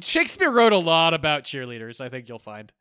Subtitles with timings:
[0.00, 2.00] Shakespeare wrote a lot about cheerleaders.
[2.00, 2.72] I think you'll find.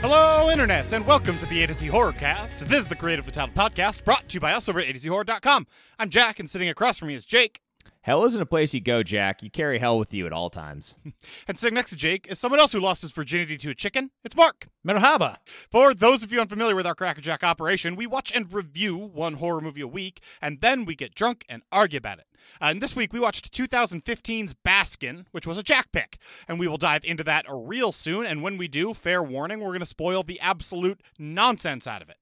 [0.00, 2.58] Hello, Internet, and welcome to the A to Z Horrorcast.
[2.58, 5.66] This is the Creative Titled Podcast brought to you by us over at AtoZHorror.com.
[5.98, 7.60] I'm Jack, and sitting across from me is Jake.
[8.04, 9.42] Hell isn't a place you go, Jack.
[9.42, 10.96] You carry hell with you at all times.
[11.48, 14.10] And sitting next to Jake is someone else who lost his virginity to a chicken.
[14.24, 14.68] It's Mark.
[14.86, 15.38] Merhaba.
[15.70, 19.60] For those of you unfamiliar with our Crackerjack operation, we watch and review one horror
[19.60, 22.26] movie a week, and then we get drunk and argue about it.
[22.60, 26.18] Uh, and this week we watched 2015's Baskin, which was a jack pick.
[26.46, 28.26] And we will dive into that real soon.
[28.26, 32.10] And when we do, fair warning, we're going to spoil the absolute nonsense out of
[32.10, 32.16] it.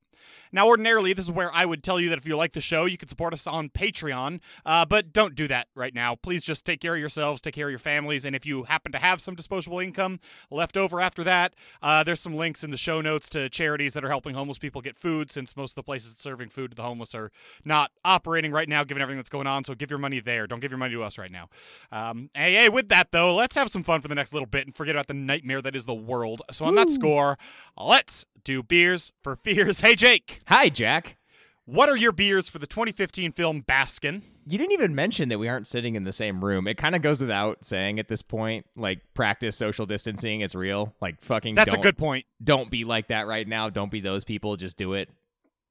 [0.52, 2.84] Now, ordinarily, this is where I would tell you that if you like the show,
[2.84, 6.14] you can support us on Patreon, uh, but don't do that right now.
[6.14, 8.92] Please just take care of yourselves, take care of your families, and if you happen
[8.92, 10.20] to have some disposable income
[10.50, 14.04] left over after that, uh, there's some links in the show notes to charities that
[14.04, 16.82] are helping homeless people get food, since most of the places serving food to the
[16.82, 17.30] homeless are
[17.64, 19.64] not operating right now, given everything that's going on.
[19.64, 20.46] So give your money there.
[20.46, 21.48] Don't give your money to us right now.
[21.90, 24.66] Um, hey, hey, with that though, let's have some fun for the next little bit
[24.66, 26.42] and forget about the nightmare that is the world.
[26.50, 27.38] So on that score,
[27.78, 29.80] let's do beers for fears.
[29.82, 30.41] Hey, Jake.
[30.48, 31.16] Hi, Jack.
[31.64, 34.22] What are your beers for the 2015 film Baskin?
[34.46, 36.66] You didn't even mention that we aren't sitting in the same room.
[36.66, 38.66] It kind of goes without saying at this point.
[38.76, 40.40] Like, practice social distancing.
[40.40, 40.94] It's real.
[41.00, 41.54] Like, fucking.
[41.54, 42.26] That's a don't- good point.
[42.42, 43.70] Don't be like that right now.
[43.70, 44.56] Don't be those people.
[44.56, 45.08] Just do it.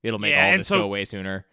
[0.03, 1.45] It'll make Yeah, all this so- go away sooner.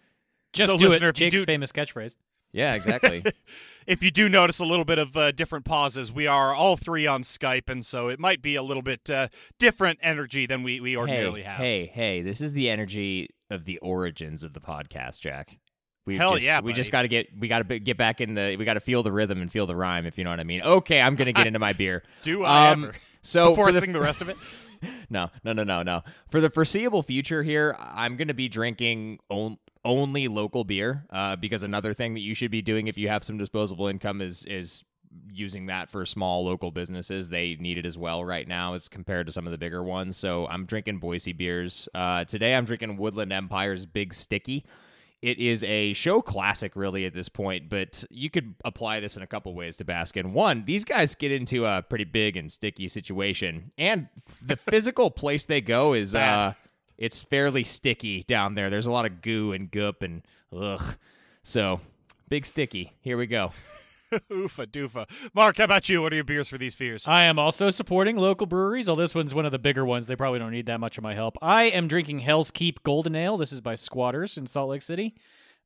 [0.53, 1.17] Just So, do listener, it.
[1.17, 2.17] Jake's do- famous catchphrase.
[2.53, 3.23] Yeah, exactly.
[3.89, 7.07] If you do notice a little bit of uh, different pauses, we are all three
[7.07, 10.79] on Skype, and so it might be a little bit uh, different energy than we,
[10.79, 11.57] we ordinarily hey, have.
[11.57, 12.21] hey, hey!
[12.21, 15.57] This is the energy of the origins of the podcast, Jack.
[16.05, 18.35] We Hell just, yeah, We just got to get we got to get back in
[18.35, 20.41] the we got to feel the rhythm and feel the rhyme, if you know what
[20.41, 20.61] I mean.
[20.61, 22.03] Okay, I'm gonna get into my beer.
[22.21, 22.95] Do I Um, ever?
[23.23, 24.37] So Before for the the rest of it?
[25.11, 26.03] no, no, no, no, no.
[26.31, 29.59] For the foreseeable future here, I'm going to be drinking on-
[29.89, 33.25] only local beer uh, because another thing that you should be doing if you have
[33.25, 34.85] some disposable income is is
[35.33, 37.29] using that for small local businesses.
[37.29, 40.17] They need it as well right now as compared to some of the bigger ones.
[40.17, 41.89] So I'm drinking Boise beers.
[41.95, 44.65] Uh, today I'm drinking Woodland Empire's Big Sticky.
[45.21, 49.23] It is a show classic, really, at this point, but you could apply this in
[49.23, 50.33] a couple ways to Baskin.
[50.33, 54.09] One, these guys get into a pretty big and sticky situation, and
[54.41, 56.53] the physical place they go is uh.
[56.99, 58.69] It's fairly sticky down there.
[58.71, 60.23] There's a lot of goo and goop and
[60.55, 60.97] ugh.
[61.43, 61.81] So,
[62.29, 62.93] big sticky.
[63.01, 63.53] Here we go.
[64.31, 65.07] Oofa doofa.
[65.35, 66.01] Mark, how about you?
[66.03, 67.07] What are your beers for these fears?
[67.07, 68.89] I am also supporting local breweries.
[68.89, 71.05] Although this one's one of the bigger ones, they probably don't need that much of
[71.05, 71.37] my help.
[71.43, 73.37] I am drinking Hell's Keep Golden Ale.
[73.37, 75.15] This is by Squatters in Salt Lake City.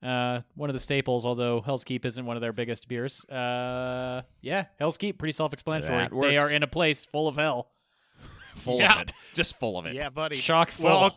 [0.03, 3.25] Uh, one of the staples, although Hell's Keep isn't one of their biggest beers.
[3.27, 6.09] Uh, yeah, Hell's Keep, pretty self-explanatory.
[6.29, 7.69] They are in a place full of hell.
[8.57, 8.97] Full Yeah.
[8.97, 9.13] of it.
[9.35, 9.95] Just full of it.
[9.95, 10.37] yeah, buddy.
[10.37, 10.85] Chock full.
[10.85, 11.17] Well,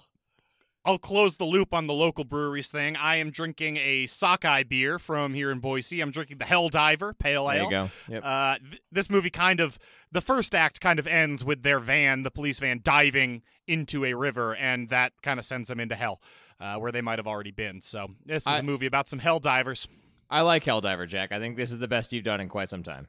[0.86, 2.96] I'll, close the loop on the local breweries thing.
[2.96, 6.02] I am drinking a sockeye beer from here in Boise.
[6.02, 7.56] I'm drinking the Hell Diver Pale Ale.
[7.56, 7.90] There you go.
[8.10, 8.24] Yep.
[8.26, 9.78] Uh, th- this movie kind of
[10.12, 14.14] the first act kind of ends with their van, the police van, diving into a
[14.14, 16.22] river, and that kind of sends them into hell,
[16.60, 17.82] uh, where they might have already been.
[17.82, 19.88] So this is I- a movie about some hell divers.
[20.30, 21.32] I like Hell Diver, Jack.
[21.32, 23.08] I think this is the best you've done in quite some time.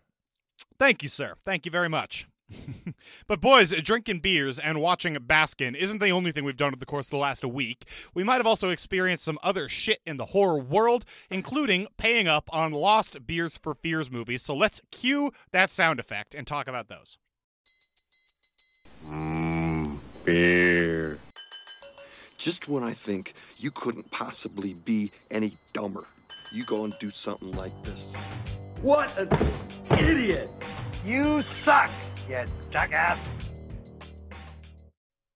[0.79, 1.35] Thank you, sir.
[1.45, 2.27] Thank you very much.
[3.27, 6.87] but boys, drinking beers and watching Baskin isn't the only thing we've done over the
[6.87, 7.87] course of the last week.
[8.15, 12.49] We might have also experienced some other shit in the horror world, including paying up
[12.53, 14.43] on lost Beers for Fears movies.
[14.43, 17.19] So let's cue that sound effect and talk about those.
[19.07, 21.19] Mm, beer.
[22.39, 26.05] Just when I think you couldn't possibly be any dumber,
[26.53, 28.13] you go and do something like this.
[28.83, 29.29] What an
[29.99, 30.49] idiot!
[31.05, 31.91] You suck,
[32.29, 33.19] you jackass.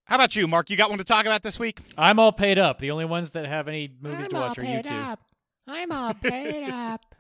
[0.05, 0.71] How about you, Mark?
[0.71, 1.79] You got one to talk about this week?
[1.97, 2.81] I'm all paid up.
[2.81, 5.15] The only ones that have any movies to watch are you two.
[5.69, 7.15] I'm all paid up.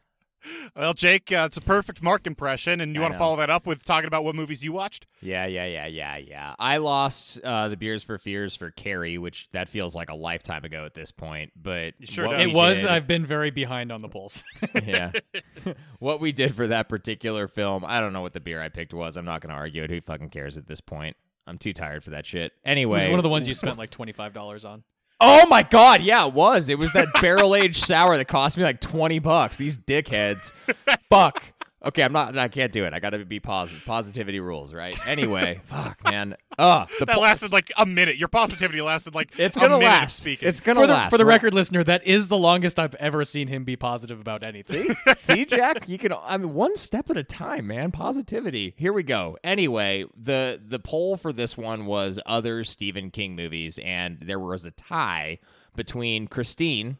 [0.76, 3.24] Well, Jake, uh, it's a perfect Mark impression, and you I want to know.
[3.24, 5.06] follow that up with talking about what movies you watched?
[5.20, 6.54] Yeah, yeah, yeah, yeah, yeah.
[6.58, 10.64] I lost uh, the beers for fears for Carrie, which that feels like a lifetime
[10.64, 11.52] ago at this point.
[11.60, 12.78] But It sure what It was.
[12.78, 14.42] did- I've been very behind on the polls.
[14.87, 15.12] yeah.
[15.98, 18.94] what we did for that particular film, I don't know what the beer I picked
[18.94, 19.16] was.
[19.16, 19.90] I'm not going to argue it.
[19.90, 21.16] Who fucking cares at this point?
[21.46, 22.52] I'm too tired for that shit.
[22.52, 24.84] It Anyway, was one of the ones you spent like twenty five dollars on.
[25.20, 26.69] Oh my god, yeah, it was.
[26.69, 29.56] It was that barrel aged sour that cost me like twenty bucks.
[29.56, 30.52] These dickheads.
[31.11, 31.43] Fuck.
[31.82, 32.37] Okay, I'm not.
[32.37, 32.93] I can't do it.
[32.93, 33.82] I got to be positive.
[33.87, 34.94] Positivity rules, right?
[35.06, 36.37] Anyway, fuck, man.
[36.59, 38.19] Oh, the That po- lasted like a minute.
[38.19, 40.17] Your positivity lasted like It's gonna minute last.
[40.21, 40.47] speaking.
[40.47, 41.11] It's gonna For the, last.
[41.11, 44.21] for the We're- record, listener, that is the longest I've ever seen him be positive
[44.21, 44.94] about anything.
[44.94, 46.12] See, see, Jack, you can.
[46.12, 47.93] I mean, one step at a time, man.
[47.93, 48.75] Positivity.
[48.77, 49.38] Here we go.
[49.43, 54.67] Anyway, the the poll for this one was other Stephen King movies, and there was
[54.67, 55.38] a tie
[55.75, 56.99] between Christine.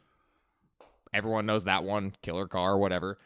[1.13, 3.19] Everyone knows that one, Killer Car, whatever,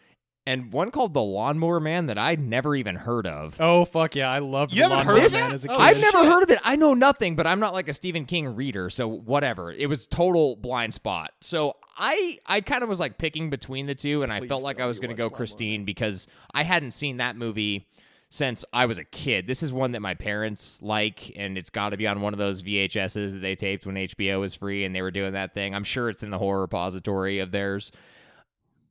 [0.46, 3.56] and one called The Lawnmower Man that I'd never even heard of.
[3.60, 5.54] Oh fuck yeah, I love You the haven't Lawnmower heard of Man that?
[5.54, 5.82] as a Oh, kid.
[5.82, 6.58] I've never heard of it.
[6.62, 9.72] I know nothing, but I'm not like a Stephen King reader, so whatever.
[9.72, 11.32] It was total blind spot.
[11.40, 14.80] So I I kind of was like picking between the two, and I felt like
[14.80, 17.88] I was going to go Christine because I hadn't seen that movie
[18.30, 19.46] since I was a kid.
[19.46, 22.38] This is one that my parents like, and it's got to be on one of
[22.38, 25.72] those VHSs that they taped when HBO was free, and they were doing that thing.
[25.72, 27.92] I'm sure it's in the horror repository of theirs.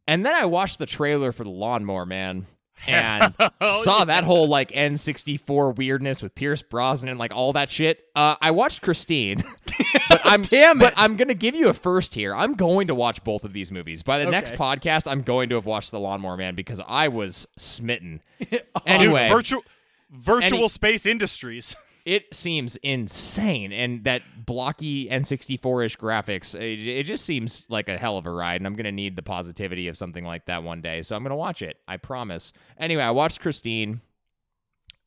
[0.07, 2.47] And then I watched the trailer for the Lawnmower Man.
[2.85, 3.33] And
[3.83, 8.03] saw that whole like N64 weirdness with Pierce Brosnan and like all that shit.
[8.13, 9.41] Uh, I watched Christine,
[10.09, 10.93] but I'm Damn but.
[10.97, 12.35] I'm gonna give you a first here.
[12.35, 14.03] I'm going to watch both of these movies.
[14.03, 17.47] By the next podcast, I'm going to have watched The Lawnmower Man because I was
[17.57, 18.21] smitten.
[18.51, 19.63] Dude, anyway, virtual
[20.11, 21.77] virtual Any- space industries.
[22.05, 28.17] It seems insane, and that blocky N64-ish graphics, it, it just seems like a hell
[28.17, 28.59] of a ride.
[28.59, 31.35] And I'm gonna need the positivity of something like that one day, so I'm gonna
[31.35, 31.77] watch it.
[31.87, 32.51] I promise.
[32.77, 34.01] Anyway, I watched Christine.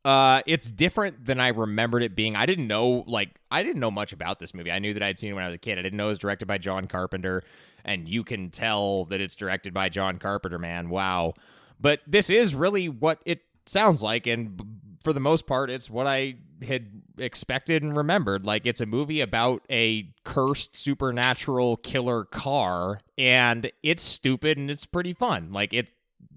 [0.07, 2.37] Uh, it's different than I remembered it being.
[2.37, 4.71] I didn't know, like, I didn't know much about this movie.
[4.71, 5.81] I knew that I'd seen it when I was a kid.
[5.81, 7.43] I didn't know it was directed by John Carpenter,
[7.85, 10.91] and you can tell that it's directed by John Carpenter, man.
[10.91, 11.35] Wow.
[11.81, 14.61] But this is really what it sounds like, and
[15.07, 16.35] for the most part, it's what I
[16.67, 18.45] had expected and remembered.
[18.45, 24.85] Like, it's a movie about a cursed supernatural killer car, and it's stupid and it's
[24.85, 25.53] pretty fun.
[25.53, 25.93] Like, it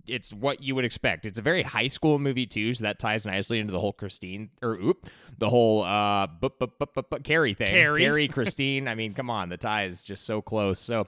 [0.06, 1.26] it's what you would expect.
[1.26, 4.52] It's a very high school movie too, so that ties nicely into the whole Christine
[4.62, 7.70] or oop, the whole uh bu- bu- bu- Carrie thing.
[7.70, 8.28] Carrie.
[8.28, 8.88] Christine.
[8.88, 10.78] I mean, come on, the tie is just so close.
[10.78, 11.08] So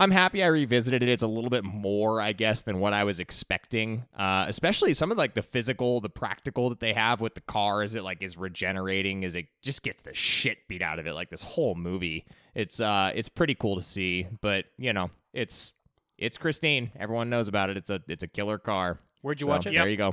[0.00, 1.08] I'm happy I revisited it.
[1.10, 4.04] It's a little bit more, I guess, than what I was expecting.
[4.16, 7.82] Uh, especially some of like the physical, the practical that they have with the car
[7.82, 11.12] as it like is regenerating, as it just gets the shit beat out of it.
[11.12, 12.24] Like this whole movie,
[12.54, 14.26] it's uh, it's pretty cool to see.
[14.40, 15.74] But you know, it's
[16.16, 16.90] it's Christine.
[16.98, 17.76] Everyone knows about it.
[17.76, 18.98] It's a it's a killer car.
[19.20, 19.74] Where'd you So, watch it?
[19.74, 19.82] Yep.
[19.82, 20.10] There you go.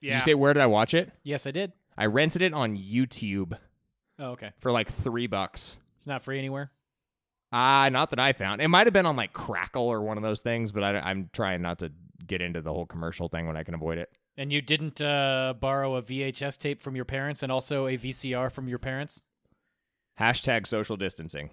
[0.00, 0.14] Did Yeah.
[0.14, 1.12] you say where did I watch it?
[1.22, 1.72] Yes, I did.
[1.98, 3.58] I rented it on YouTube
[4.18, 4.52] Oh, okay.
[4.58, 5.78] for like three bucks.
[5.98, 6.70] It's not free anywhere.
[7.52, 8.60] Ah, not that I found.
[8.60, 11.30] It might have been on like Crackle or one of those things, but I, I'm
[11.32, 11.92] trying not to
[12.26, 14.10] get into the whole commercial thing when I can avoid it.
[14.36, 18.50] And you didn't uh, borrow a VHS tape from your parents and also a VCR
[18.52, 19.22] from your parents?
[20.20, 21.50] Hashtag social distancing.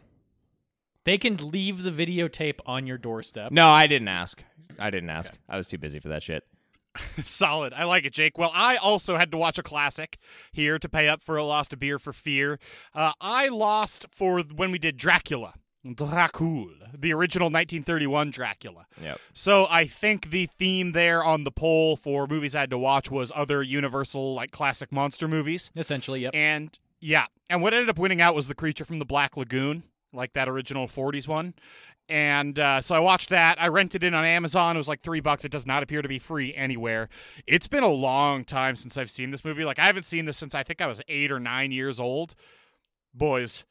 [1.06, 3.52] They can leave the videotape on your doorstep.
[3.52, 4.44] No, I didn't ask.
[4.80, 5.34] I didn't ask.
[5.48, 6.44] I was too busy for that shit.
[7.24, 7.74] Solid.
[7.74, 8.38] I like it, Jake.
[8.38, 10.18] Well, I also had to watch a classic
[10.52, 12.60] here to pay up for a lost a beer for fear.
[12.94, 15.56] Uh, I lost for when we did Dracula.
[15.86, 18.86] Dracul, the original 1931 Dracula.
[19.02, 19.20] Yep.
[19.34, 23.12] So I think the theme there on the poll for movies I had to watch
[23.12, 25.72] was other Universal like classic monster movies.
[25.76, 26.34] Essentially, yep.
[26.34, 29.84] And yeah, and what ended up winning out was the creature from the Black Lagoon,
[30.14, 31.54] like that original 40s one.
[32.10, 33.62] And uh, so I watched that.
[33.62, 34.76] I rented it on Amazon.
[34.76, 35.46] It was like three bucks.
[35.46, 37.10] It does not appear to be free anywhere.
[37.48, 39.64] It's been a long time since I've seen this movie.
[39.64, 42.36] Like I haven't seen this since I think I was eight or nine years old.
[43.14, 43.64] Boys,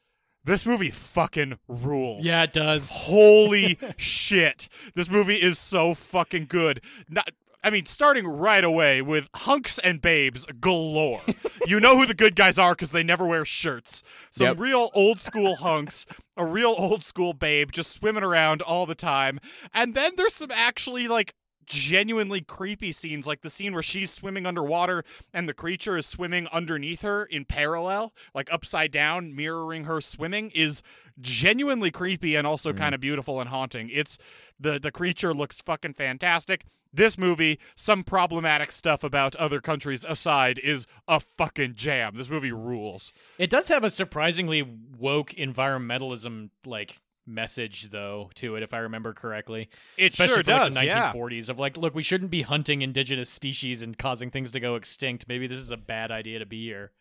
[0.45, 2.25] this movie fucking rules.
[2.25, 2.89] yeah, it does.
[2.91, 4.67] Holy shit.
[4.95, 6.81] This movie is so fucking good.
[7.09, 7.29] Not
[7.65, 11.21] I mean, starting right away with hunks and babes galore.
[11.65, 14.03] you know who the good guys are because they never wear shirts.
[14.31, 14.59] Some Yep.
[14.59, 19.39] real old school hunks, a real old school babe just swimming around all the time.
[19.73, 24.45] And then there's some actually like genuinely creepy scenes like the scene where she's swimming
[24.45, 25.03] underwater
[25.33, 30.51] and the creature is swimming underneath her in parallel like upside down mirroring her swimming
[30.51, 30.81] is
[31.19, 32.79] genuinely creepy and also mm-hmm.
[32.79, 33.89] kind of beautiful and haunting.
[33.91, 34.17] It's
[34.59, 36.65] the the creature looks fucking fantastic.
[36.91, 42.15] This movie some problematic stuff about other countries aside is a fucking jam.
[42.17, 43.11] This movie rules.
[43.37, 44.61] It does have a surprisingly
[44.97, 49.69] woke environmentalism like message though to it if I remember correctly.
[49.97, 52.41] it Especially sure for like, does the yeah 1940s of like look, we shouldn't be
[52.41, 55.27] hunting indigenous species and causing things to go extinct.
[55.27, 56.91] Maybe this is a bad idea to be here.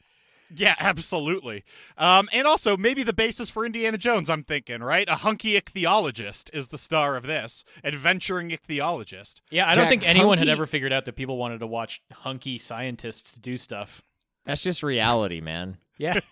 [0.54, 1.64] Yeah, absolutely.
[1.96, 5.08] Um, and also, maybe the basis for Indiana Jones, I'm thinking, right?
[5.08, 7.64] A hunky ichthyologist is the star of this.
[7.82, 9.40] Adventuring ichthyologist.
[9.50, 12.02] Yeah, I Jack, don't think anyone had ever figured out that people wanted to watch
[12.12, 14.02] hunky scientists do stuff.
[14.44, 15.78] That's just reality, man.
[15.98, 16.20] Yeah.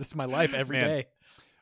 [0.00, 0.88] It's my life every Man.
[0.88, 1.06] day.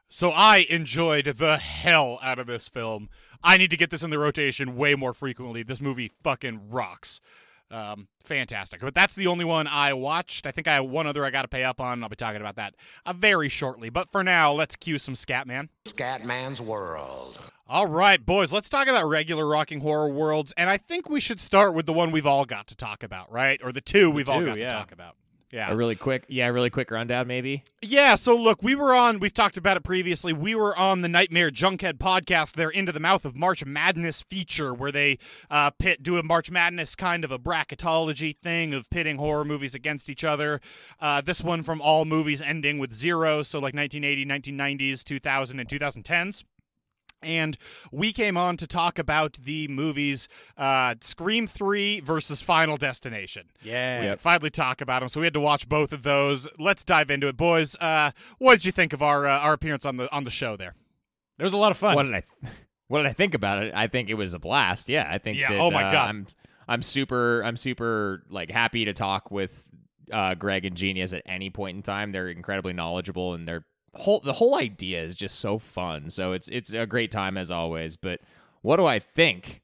[0.09, 3.09] So I enjoyed the hell out of this film.
[3.43, 5.63] I need to get this in the rotation way more frequently.
[5.63, 7.21] This movie fucking rocks.
[7.71, 8.81] Um, fantastic.
[8.81, 10.47] But that's the only one I watched.
[10.47, 12.03] I think I have one other I got to pay up on.
[12.03, 13.91] I'll be talking about that uh, very shortly.
[13.91, 15.69] But for now, let's cue some Scatman.
[15.85, 17.51] Scatman's World.
[17.69, 20.55] All right, boys, let's talk about regular rocking horror worlds.
[20.57, 23.31] And I think we should start with the one we've all got to talk about,
[23.33, 23.61] right?
[23.63, 24.69] Or the two we've all got yeah.
[24.69, 25.17] to talk about.
[25.53, 25.71] Yeah.
[25.71, 27.63] A really quick, yeah, really quick rundown, maybe.
[27.81, 30.33] Yeah, so look, we were on, we've talked about it previously.
[30.33, 34.75] We were on the Nightmare Junkhead podcast, their Into the Mouth of March Madness feature,
[34.75, 39.19] where they uh, pit, do a March Madness kind of a bracketology thing of pitting
[39.19, 40.61] horror movies against each other.
[41.01, 45.69] Uh, this one from all movies ending with zero, so like 1980, 1990s, 2000, and
[45.69, 46.43] 2010s.
[47.27, 47.59] And
[47.91, 53.51] we came on to talk about the movies uh, Scream 3 versus Final Destination.
[53.63, 54.13] Yeah.
[54.13, 56.49] We finally talk about them, so we had to watch both of those.
[56.59, 57.77] Let's dive into it, boys.
[57.77, 60.57] Uh, what did you think of our uh, our appearance on the on the show
[60.57, 60.75] there?
[61.39, 61.95] It was a lot of fun.
[61.95, 62.23] What did I,
[62.89, 63.75] what did I think about it?
[63.75, 64.89] I think it was a blast.
[64.89, 65.39] Yeah, I think.
[65.39, 66.09] Yeah, That, oh my uh, God.
[66.09, 66.27] I'm
[66.69, 69.69] I'm super I'm super like happy to talk with
[70.13, 72.13] uh, Greg and Genius at any point in time.
[72.13, 73.65] They're incredibly knowledgeable and they're
[73.95, 76.11] whole the whole idea is just so fun.
[76.11, 77.97] So it's it's a great time as always.
[77.97, 78.21] But
[78.63, 79.63] what do I think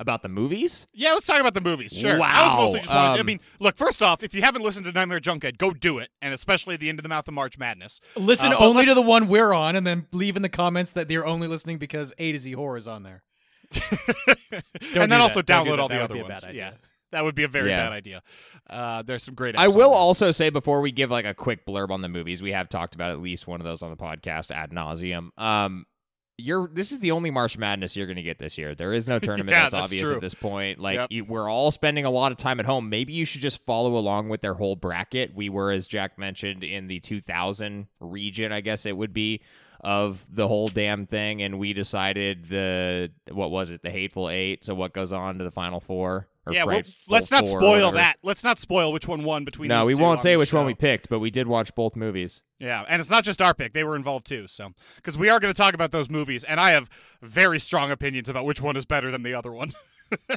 [0.00, 0.86] about the movies?
[0.92, 1.92] Yeah, let's talk about the movies.
[1.92, 2.12] Sure.
[2.12, 2.56] I was Wow.
[2.56, 5.18] mostly just wanted, I Um, mean, look, first off, if you haven't listened to Nightmare
[5.20, 8.00] Junkhead, go do it, and especially the Into the Mouth of March Madness.
[8.16, 11.08] Listen Uh, only to the one we're on, and then leave in the comments that
[11.08, 13.22] they're only listening because A to Z horror is on there.
[14.50, 14.62] And
[14.94, 15.20] then that.
[15.20, 15.80] also Don't do download that.
[15.80, 16.40] all That the would other be a ones.
[16.40, 16.74] bad idea.
[16.80, 16.87] Yeah.
[17.12, 17.84] That would be a very Yeah.
[17.84, 18.22] bad idea.
[18.68, 19.98] Uh, there's some great I will there.
[19.98, 22.94] also say before we give like a quick blurb on the movies, we have talked
[22.94, 25.30] about at least one of those on the podcast ad nauseum.
[25.40, 25.86] Um,
[26.40, 28.74] you're this is the only March Madness you're going to get this year.
[28.74, 30.14] There is no tournament Yeah, that's, that's obvious true.
[30.16, 30.78] at this point.
[30.78, 31.08] Like Yep.
[31.10, 32.88] you, we're all spending a lot of time at home.
[32.90, 35.34] Maybe you should just follow along with their whole bracket.
[35.34, 39.40] We were, as Jack mentioned, in the 2000 region, I guess it would be
[39.80, 44.64] of the whole damn thing, and we decided the what was it, the Hateful Eight.
[44.64, 46.28] So what goes on to the Final Four?
[46.48, 48.16] Or Yeah, well, let's not Four or spoil that.
[48.22, 50.52] Let's not spoil which one won between No, these we two won't say the which
[50.52, 52.42] one we picked, but we did watch both movies.
[52.58, 54.46] Yeah, and it's not just our pick; they were involved too.
[54.46, 56.88] So, because we are going to talk about those movies, and I have
[57.22, 59.74] very strong opinions about which one is better than the other one.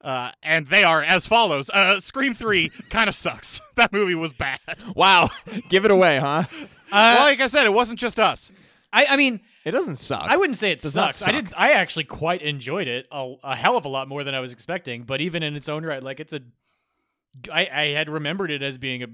[0.00, 3.60] uh, and they are as follows: uh, Scream Three kind of sucks.
[3.76, 4.60] that movie was bad.
[4.96, 5.28] Wow,
[5.68, 6.44] give it away, huh?
[6.90, 8.50] well, like I said, it wasn't just us.
[8.92, 10.26] I, I mean, It doesn't suck.
[10.28, 11.28] I wouldn't say it Does not sucks.
[11.28, 11.48] I did.
[11.48, 11.58] suck.
[11.58, 14.52] I actually quite enjoyed it a, a hell of a lot more than I was
[14.52, 15.02] expecting.
[15.02, 16.40] But even in its own right, like it's a,
[17.52, 19.06] I, I had remembered it as being a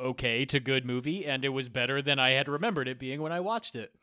[0.00, 3.32] okay to good movie, and it was better than I had remembered it being when
[3.32, 3.94] I watched it.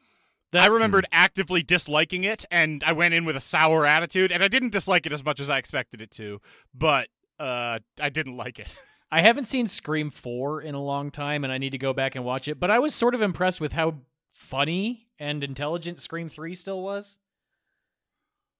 [0.51, 4.43] That, I remembered actively disliking it, and I went in with a sour attitude, and
[4.43, 6.41] I didn't dislike it as much as I expected it to,
[6.73, 8.75] but uh, I didn't like it.
[9.11, 12.15] I haven't seen Scream 4 in a long time and I need to go back
[12.15, 13.95] and watch it, but I was sort of impressed with how
[14.31, 17.17] funny and intelligent Scream 3 still was.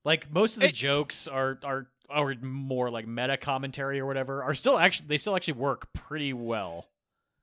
[0.06, 4.42] Like most of the It- jokes are are are more like meta commentary or whatever
[4.44, 6.88] are still actually they still actually work pretty well.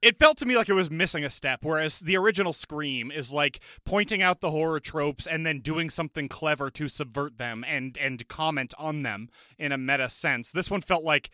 [0.03, 3.33] it felt to me like it was missing a step whereas the original scream is
[3.33, 7.97] like pointing out the horror tropes and then doing something clever to subvert them and
[7.99, 11.31] and comment on them in a meta sense this one felt like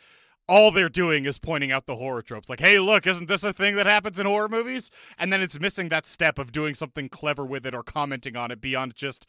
[0.53, 2.51] all they're doing is pointing out the horror tropes.
[2.51, 4.91] Like hey look isn't this a thing that happens in horror movies?
[5.19, 8.51] And then it's missing that step of doing something clever with it or commenting on
[8.51, 9.27] it beyond just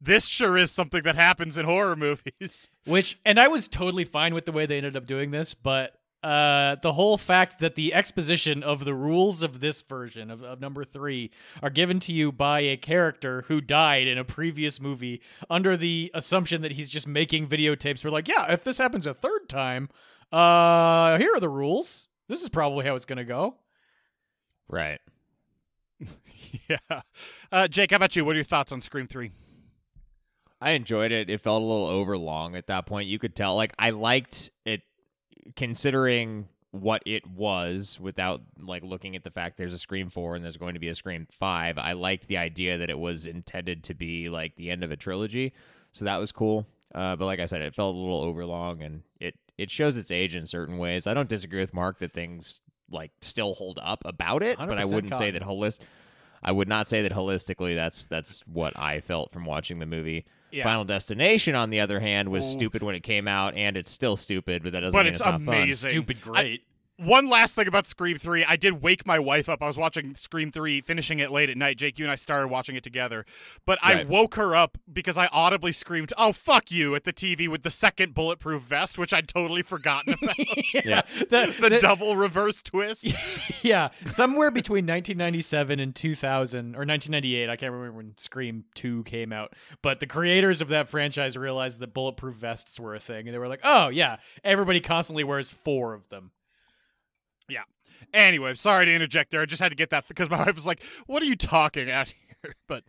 [0.00, 2.70] this sure is something that happens in horror movies.
[2.86, 5.92] Which and I was totally fine with the way they ended up doing this, but
[6.22, 10.62] uh the whole fact that the exposition of the rules of this version of, of
[10.62, 11.30] number three
[11.62, 16.10] are given to you by a character who died in a previous movie under the
[16.14, 19.88] assumption that he's just making videotapes we're like yeah if this happens a third time
[20.32, 23.54] uh here are the rules this is probably how it's gonna go
[24.68, 25.00] right.
[26.68, 27.00] yeah
[27.50, 29.30] uh, jake how about you what are your thoughts on scream 3
[30.60, 31.30] I enjoyed it.
[31.30, 33.08] It felt a little overlong at that point.
[33.08, 33.54] You could tell.
[33.54, 34.82] Like I liked it,
[35.56, 40.44] considering what it was, without like looking at the fact there's a Scream four and
[40.44, 41.78] there's going to be a Scream five.
[41.78, 44.96] I liked the idea that it was intended to be like the end of a
[44.96, 45.52] trilogy,
[45.92, 46.66] so that was cool.
[46.94, 50.10] Uh, but like I said, it felt a little overlong and it it shows its
[50.10, 51.06] age in certain ways.
[51.06, 52.60] I don't disagree with Mark that things
[52.90, 55.80] like still hold up about it, but I wouldn't say that holist.
[56.42, 57.74] I would not say that holistically.
[57.74, 60.24] That's that's what I felt from watching the movie.
[60.50, 60.64] Yeah.
[60.64, 62.52] Final Destination, on the other hand, was Ooh.
[62.56, 65.20] stupid when it came out, and it's still stupid, but that doesn't But mean it's
[65.20, 65.48] it's not fun.
[65.48, 65.90] amazing.
[65.90, 66.62] stupid great
[66.98, 68.44] One last thing about Scream 3.
[68.44, 69.62] I did wake my wife up.
[69.62, 71.78] I was watching Scream 3, finishing it late at night.
[71.78, 73.24] Jake, you and I started watching it together.
[73.64, 77.46] But I woke her up because I audibly screamed, oh, fuck you, at the TV
[77.48, 80.36] with the second bulletproof vest, which I'd totally forgotten about.
[80.84, 81.02] Yeah.
[81.30, 83.06] The- the the- double reverse twist.
[83.62, 89.32] yeah, somewhere between 1997 and 2000 or 1998, I can't remember when Scream 2 came
[89.32, 89.52] out,
[89.82, 93.38] but the creators of that franchise realized that bulletproof vests were a thing and they
[93.38, 96.30] were like, "Oh, yeah, everybody constantly wears 4 of them."
[98.14, 99.42] Anyway, sorry to interject there.
[99.42, 101.90] I just had to get that because my wife was like, "What are you talking
[101.90, 102.84] out here?" But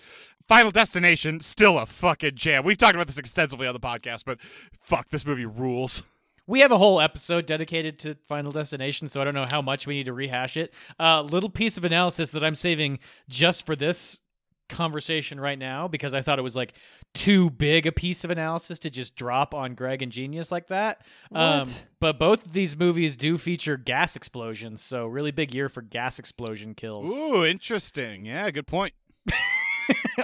[0.48, 2.64] Final Destination still a fucking jam.
[2.64, 4.38] We've talked about this extensively on the podcast, but
[4.80, 6.04] fuck, this movie rules.
[6.46, 9.86] We have a whole episode dedicated to Final Destination, so I don't know how much
[9.86, 10.74] we need to rehash it.
[11.00, 12.98] Uh, little piece of analysis that I'm saving
[13.30, 14.20] just for this
[14.68, 16.74] conversation right now because I thought it was like
[17.14, 21.02] too big a piece of analysis to just drop on Greg and Genius like that.
[21.34, 21.66] Um,
[22.00, 26.20] but both of these movies do feature gas explosions, so really big year for gas
[26.20, 27.10] explosion kills.
[27.10, 28.26] Ooh, interesting.
[28.26, 28.94] Yeah, good point.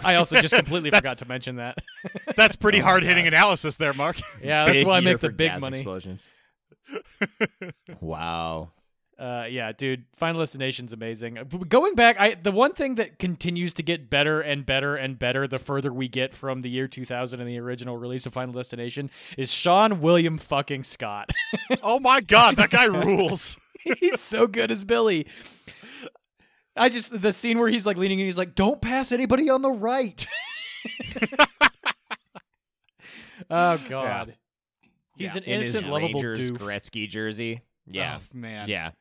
[0.03, 1.77] I also just completely forgot to mention that.
[2.35, 4.19] That's pretty hard hitting analysis there, Mark.
[4.43, 5.77] yeah, that's Big why I year make the for big gas money.
[5.79, 6.29] Explosions.
[7.99, 8.71] wow.
[9.17, 11.37] Uh, yeah, dude, Final Destination's amazing.
[11.37, 15.17] Uh, Going back, I the one thing that continues to get better and better and
[15.17, 18.53] better the further we get from the year 2000 and the original release of Final
[18.53, 21.29] Destination is Seann William fucking Scott.
[21.81, 23.55] oh my god, that guy rules.
[23.99, 25.27] he's so good as Billy.
[26.75, 29.61] I just the scene where he's like leaning and he's like, "Don't pass anybody on
[29.61, 30.27] the right."
[33.49, 34.35] oh God,
[35.15, 35.37] he's Yeah.
[35.37, 36.57] an In his innocent, lovable Rangers doof.
[36.57, 37.61] Gretzky jersey.
[37.87, 38.19] Yeah.
[38.19, 38.67] Oh, man.
[38.67, 38.91] yeah.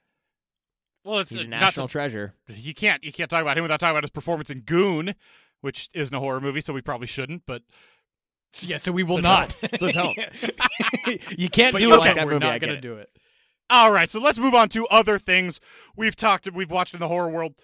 [1.05, 2.35] Well, it's He's uh, a national to- treasure.
[2.49, 5.15] you can't you can't talk about him without talking about his performance in Goon,
[5.61, 7.43] which isn't a horror movie, so we probably shouldn't.
[7.47, 7.63] But
[8.61, 9.57] Yeah, so we will So not.
[9.61, 9.79] don't.
[9.81, 10.17] So don't.
[11.39, 11.99] you can't But do it.
[11.99, 13.11] like that we're movie, not gonna do it.
[13.71, 15.61] all right, so let's move on to other things
[15.97, 17.55] we've talked we've watched in the horror world.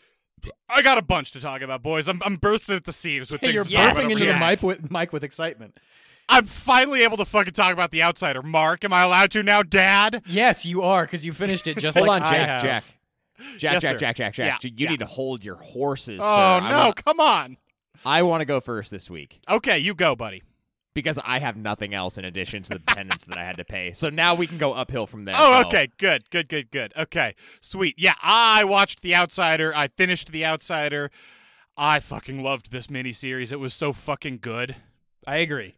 [0.71, 2.09] I got a bunch to talk about, boys.
[2.09, 3.55] I'm I'm bursting at the seams with things.
[3.55, 4.39] you're to bursting into the here.
[4.39, 5.79] mic with mic with excitement.
[6.29, 8.41] I'm finally able to fucking talk about The Outsider.
[8.43, 10.23] Mark, am I allowed to now, Dad?
[10.27, 12.49] Yes, you are because you finished it just Hold like on, I Jack.
[12.49, 12.63] have.
[12.63, 12.85] Jack.
[13.59, 13.99] Jack, Yes, Jack, sir.
[13.99, 14.65] Jack, Jack, Jack.
[14.65, 14.91] Yeah, You yeah.
[14.91, 16.21] need to hold your horses.
[16.23, 16.69] Oh sir.
[16.71, 17.57] No, want- come on.
[18.05, 20.43] I want to go first this week Okay, you go, buddy.
[20.95, 23.93] because I have nothing else in addition to the penance that I had to pay.
[23.93, 25.35] So now we can go uphill from there.
[25.37, 25.69] Oh, Go.
[25.69, 26.93] okay, good, good, good, good.
[26.97, 27.95] Okay, sweet.
[27.99, 29.75] Yeah, I watched The Outsider.
[29.77, 31.11] I finished The Outsider.
[31.77, 33.53] I fucking loved this miniseries.
[33.53, 34.77] It was so fucking good.
[35.27, 35.77] I agree.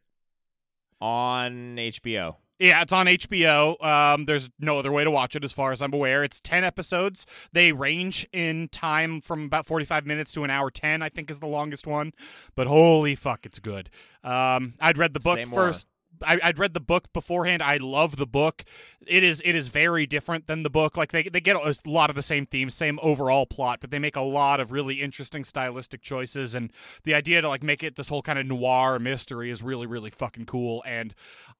[1.00, 2.36] On HBO.
[2.58, 3.82] Yeah, it's on HBO.
[3.84, 6.22] Um, there's no other way to watch it, as far as I'm aware.
[6.22, 7.26] It's ten episodes.
[7.52, 11.02] They range in time from about 45 minutes to an hour 10.
[11.02, 12.12] I think is the longest one.
[12.54, 13.90] But holy fuck, it's good.
[14.22, 15.68] Um, I'd read the book Say more.
[15.68, 15.86] first.
[16.24, 17.62] I, I'd read the book beforehand.
[17.62, 18.64] I love the book.
[19.06, 20.96] It is it is very different than the book.
[20.96, 23.98] Like they they get a lot of the same themes, same overall plot, but they
[23.98, 26.54] make a lot of really interesting stylistic choices.
[26.54, 26.70] And
[27.02, 30.10] the idea to like make it this whole kind of noir mystery is really really
[30.10, 30.84] fucking cool.
[30.86, 31.14] And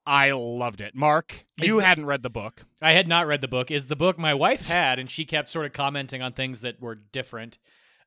[0.05, 0.95] I loved it.
[0.95, 2.65] Mark, you hadn't read the book.
[2.81, 3.71] I had not read the book.
[3.71, 6.81] Is the book my wife had, and she kept sort of commenting on things that
[6.81, 7.57] were different.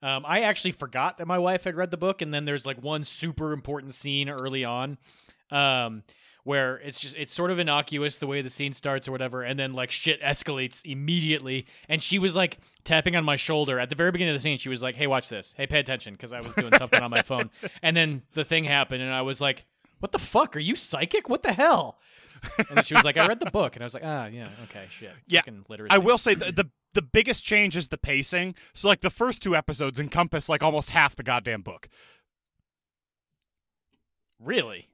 [0.03, 2.83] Um, I actually forgot that my wife had read the book, and then there's like
[2.83, 4.99] one super important scene early on,
[5.51, 6.03] um,
[6.45, 9.59] where it's just it's sort of innocuous the way the scene starts or whatever, and
[9.59, 11.67] then like shit escalates immediately.
[11.89, 14.59] And she was like tapping on my shoulder at the very beginning of the scene.
[14.59, 15.55] She was like, "Hey, watch this.
[15.57, 17.51] Hey, pay attention," because I was doing something on my phone.
[17.83, 19.65] And then the thing happened, and I was like,
[20.01, 20.57] "What the fuck?
[20.57, 21.29] Are you psychic?
[21.29, 21.99] What the hell?"
[22.71, 24.87] And she was like, "I read the book," and I was like, "Ah, yeah, okay,
[24.91, 25.43] shit." Yeah.
[25.91, 28.55] I will say the, the the biggest change is the pacing.
[28.75, 31.89] So like the first two episodes encompass like almost half the goddamn book.
[34.39, 34.89] Really?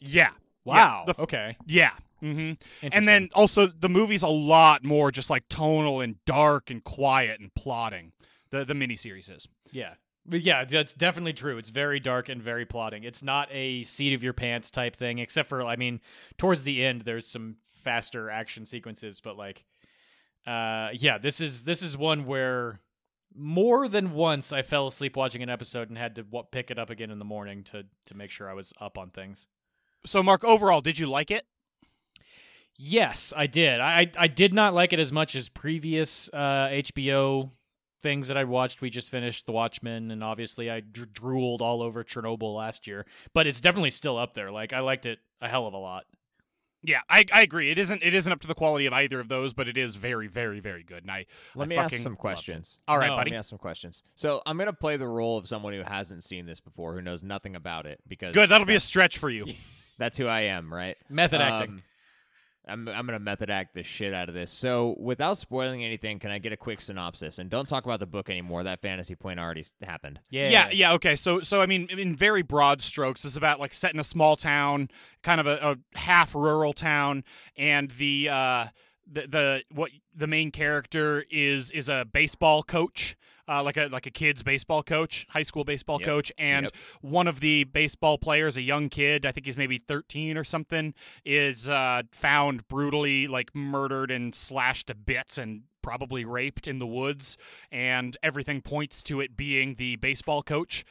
[0.00, 0.30] Yeah.
[0.64, 1.04] Wow.
[1.06, 1.14] Yeah.
[1.18, 1.56] Okay.
[1.66, 1.90] yeah.
[2.20, 6.82] hmm And then also the movie's a lot more just like tonal and dark and
[6.82, 8.12] quiet and plotting.
[8.50, 9.46] The the miniseries is.
[9.70, 9.94] yeah,
[10.28, 11.58] but yeah, that's definitely true.
[11.58, 13.04] It's very dark and very plotting.
[13.04, 16.00] It's not a seat of your pants type thing, except for I mean,
[16.38, 19.64] towards the end there's some faster action sequences, but like,
[20.46, 22.80] uh, yeah, this is this is one where
[23.34, 26.78] more than once I fell asleep watching an episode and had to w- pick it
[26.78, 29.46] up again in the morning to to make sure I was up on things.
[30.06, 31.44] So Mark, overall, did you like it?
[32.78, 33.80] Yes, I did.
[33.80, 37.50] I I- I did not like it as much as previous uh, HBO
[38.02, 38.80] things that I watched.
[38.80, 43.06] We just finished The Watchmen, and obviously I dr- drooled all over Chernobyl last year.
[43.34, 44.50] But it's definitely still up there.
[44.50, 46.04] Like I liked it a hell of a lot.
[46.82, 47.70] Yeah, I, I agree.
[47.72, 49.96] It isn't it isn't up to the quality of either of those, but it is
[49.96, 51.02] very very very good.
[51.02, 52.78] And I Let I me ask some questions.
[52.86, 53.30] All right, No, Let buddy.
[53.32, 54.02] me ask some questions.
[54.14, 57.24] So I'm gonna play the role of someone who hasn't seen this before, who knows
[57.24, 58.50] nothing about it, because Good.
[58.50, 59.46] That'll be a stretch for you.
[59.98, 60.96] That's who I am, right?
[61.08, 61.70] Method acting.
[61.70, 61.82] Um,
[62.68, 64.50] I'm I'm gonna method act the shit out of this.
[64.50, 67.38] So without spoiling anything, can I get a quick synopsis?
[67.38, 68.64] And don't talk about the book anymore.
[68.64, 70.20] That fantasy point already happened.
[70.30, 70.48] Yeah.
[70.48, 70.92] yeah, yeah.
[70.94, 74.04] Okay, so so I mean, in very broad strokes, it's about like set in a
[74.04, 74.88] small town,
[75.22, 77.24] kind of a, a half rural town,
[77.56, 78.66] and the uh,
[79.10, 83.16] the the what the main character is is a baseball coach.
[83.48, 86.04] Uh, like a like a kid's baseball coach, high school baseball Yep.
[86.06, 86.72] coach, and Yep.
[87.00, 90.94] one of the baseball players, a young kid, I think he's maybe thirteen or something,
[91.24, 96.88] is uh, found brutally like murdered and slashed to bits and probably raped in the
[96.88, 97.36] woods,
[97.70, 100.84] and everything points to it being the baseball coach.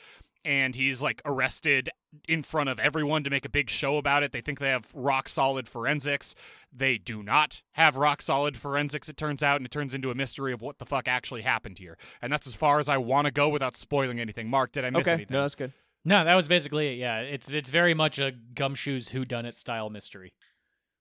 [0.46, 1.90] And he's like arrested
[2.30, 4.32] in front of everyone to make a big show about it.
[4.32, 6.36] They think they have rock solid forensics.
[6.72, 10.16] They do not have rock solid forensics, it turns out, and it turns into a
[10.16, 11.98] mystery of what the fuck actually happened here.
[12.22, 14.48] And that's as far as I want to go without spoiling anything.
[14.50, 15.34] Mark, did I miss anything?
[15.34, 15.74] no, that's good.
[16.06, 16.98] No, that was basically it.
[17.00, 20.34] Yeah, it's it's very much a gumshoes whodunit style mystery.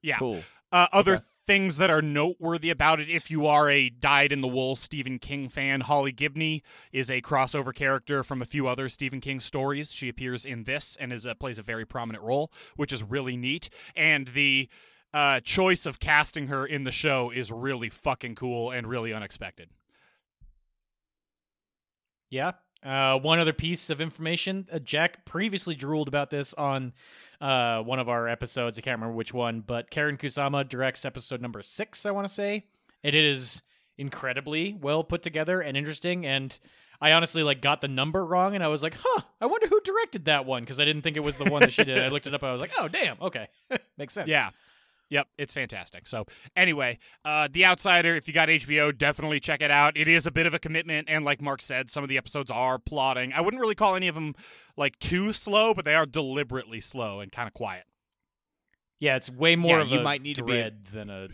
[0.03, 0.17] yeah.
[0.19, 0.43] Cool.
[0.73, 1.25] Uh, other Okay.
[1.47, 5.19] Things that are noteworthy about it, if you are a dyed in the wool Stephen
[5.19, 9.93] King fan, Holly Gibney is a crossover character from a few other Stephen King stories.
[9.93, 13.37] She appears in this and is a, plays a very prominent role, which is really
[13.37, 13.69] neat.
[13.95, 14.69] And the
[15.13, 19.71] uh, choice of casting her in the show is really fucking cool and really unexpected.
[22.31, 22.53] Yeah.
[22.85, 26.93] Uh, one other piece of information: uh, Jack previously drooled about this on
[27.41, 28.79] uh, one of our episodes.
[28.79, 32.07] I can't remember which one, but Karyn Kusama directs episode number six.
[32.07, 32.67] I want to say,
[33.03, 33.63] and it is
[33.97, 36.27] incredibly well put together and interesting.
[36.27, 36.57] And
[37.01, 39.81] I honestly like got the number wrong, and I was like, "Huh, I wonder who
[39.81, 41.99] directed that one," because I didn't think it was the one that she did.
[41.99, 42.43] I looked it up.
[42.43, 43.49] And I was like, "Oh, damn, okay,
[43.99, 44.51] makes sense." Yeah.
[45.11, 46.07] Yep, it's fantastic.
[46.09, 46.25] So,
[46.57, 49.97] anyway, uh, The Outsider, if you got HBO, definitely check it out.
[49.97, 52.51] It is a bit of a commitment, and like Mark said, some of the episodes
[52.51, 53.33] are plotting.
[53.33, 54.35] I wouldn't really call any of them
[54.77, 57.85] like too slow, but they are deliberately slow and kind of quiet.
[59.01, 61.29] yeah, it's way more Yeah, of you a might need to be a- than a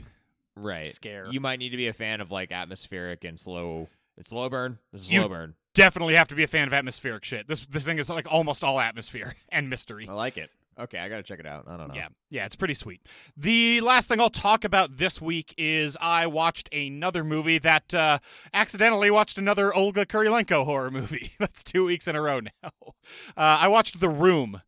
[0.57, 0.87] Right.
[0.89, 1.29] scare.
[1.31, 3.89] You might need to be a fan of like atmospheric and slow.
[4.17, 4.79] It's slow burn.
[4.93, 5.55] This is You- slow burn.
[5.75, 7.47] Definitely have to be a fan of atmospheric shit.
[7.47, 10.09] This this thing is like almost all atmosphere and mystery.
[10.09, 10.51] I like it.
[10.79, 11.67] Okay, I gotta check it out.
[11.69, 11.95] I don't know.
[11.95, 13.03] Yeah, yeah, it's pretty sweet.
[13.37, 18.19] The last thing I'll talk about this week is I watched another movie that uh,
[18.55, 21.33] accidentally watched another Olga Kurylenko horror movie.
[21.39, 22.71] That's two weeks in a row now.
[22.73, 22.91] Uh,
[23.37, 24.63] I watched The Room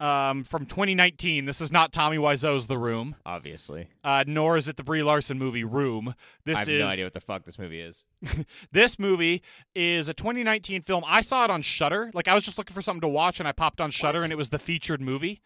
[0.00, 1.44] um, from 2019.
[1.44, 5.38] This is not Tommy Wiseau's The Room, Obviously, uh, nor is it the Brie Larson
[5.38, 6.14] movie Room.
[6.44, 8.04] This I have is no idea what the fuck this movie is.
[8.72, 9.42] this movie
[9.74, 11.04] is a 2019 film.
[11.06, 12.10] I saw it on Shudder.
[12.14, 14.32] Like I was just looking for something to watch, and I popped on Shudder, and
[14.32, 15.40] it was the featured movie.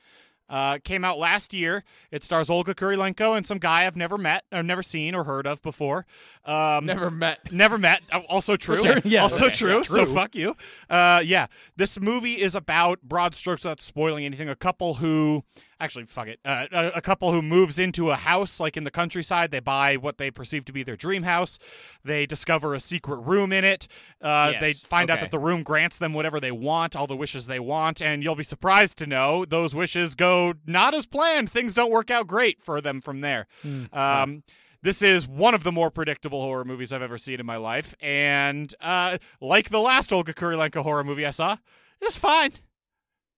[0.48, 1.85] Uh, came out last year.
[2.11, 5.46] It stars Olga Kurylenko and some guy I've never met, or never seen, or heard
[5.46, 6.04] of before.
[6.44, 7.38] Um, Never met.
[7.52, 8.02] Never met.
[8.12, 8.83] Uh, Also true.
[8.83, 9.76] Sure, yeah, also okay, true.
[9.76, 10.54] yeah, So fuck you.
[10.90, 11.46] Uh, yeah.
[11.76, 14.48] This movie is about broad strokes without spoiling anything.
[14.50, 15.44] A couple who
[15.81, 16.41] actually fuck it.
[16.45, 19.51] Uh, a, a couple who moves into a house like in the countryside.
[19.51, 21.59] They buy what they perceive to be their dream house.
[22.05, 23.87] They discover a secret room in it.
[24.21, 27.17] Uh, They Yes, find out that the room grants them whatever they want, all the
[27.17, 31.51] wishes they want, and you'll be surprised to know those wishes go not as planned.
[31.51, 33.47] Things don't work out great for them from there.
[33.93, 34.43] Um,
[34.83, 37.95] this is one of the more predictable horror movies I've ever seen in my life,
[38.03, 41.57] and uh, like the last Olga Kurylenko horror movie I saw,
[42.03, 42.53] it's fine.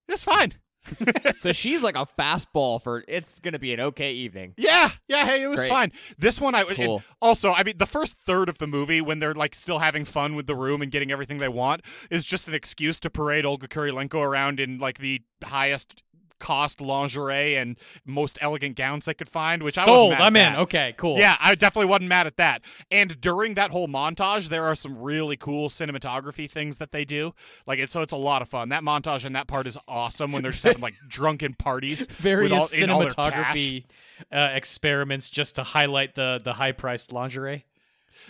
[0.09, 0.55] It's fine.
[1.39, 3.05] so she's like a fastball for.
[3.09, 4.55] It's gonna be an okay evening.
[4.57, 5.25] Yeah, yeah.
[5.27, 5.69] Hey, it was Great.
[5.71, 5.93] fine.
[6.19, 7.03] This one, I Cool.
[7.21, 10.35] also, I mean, the first third of the movie, when they're like still having fun
[10.35, 13.69] with the room and getting everything they want, is just an excuse to parade Olga
[13.69, 16.03] Kurylenko around in like the highest
[16.39, 19.63] cost lingerie and most elegant gowns they could find.
[19.63, 20.11] Which I Sold.
[20.11, 20.57] was mad I'm in.
[20.57, 21.19] Okay, cool.
[21.19, 22.63] Yeah, I definitely wasn't mad at that.
[22.91, 27.35] And during that whole montage, there are some really cool cinematography things that they do.
[27.67, 28.69] Like it's so it's a lot of fun.
[28.71, 32.01] That montage and that part is awesome when they're just having like drunken parties.
[32.09, 33.57] with various all, in all their cash.
[33.57, 33.85] cinematography
[34.33, 37.67] uh, experiments just to highlight the the high priced lingerie.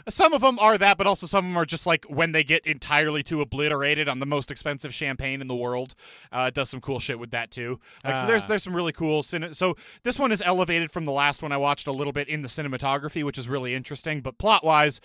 [0.09, 2.45] Some of them are that, but also some of them are just like when they
[2.45, 5.95] get entirely too obliterated on the most expensive champagne in the world.
[6.33, 7.81] Uh, does some cool shit with that too.
[8.05, 8.47] Like so, there's Ah.
[8.49, 9.23] there's some really cool.
[9.23, 12.29] Cine- so this one is elevated from the last one I watched a little bit
[12.29, 14.21] in the cinematography, which is really interesting.
[14.21, 15.01] But plot wise,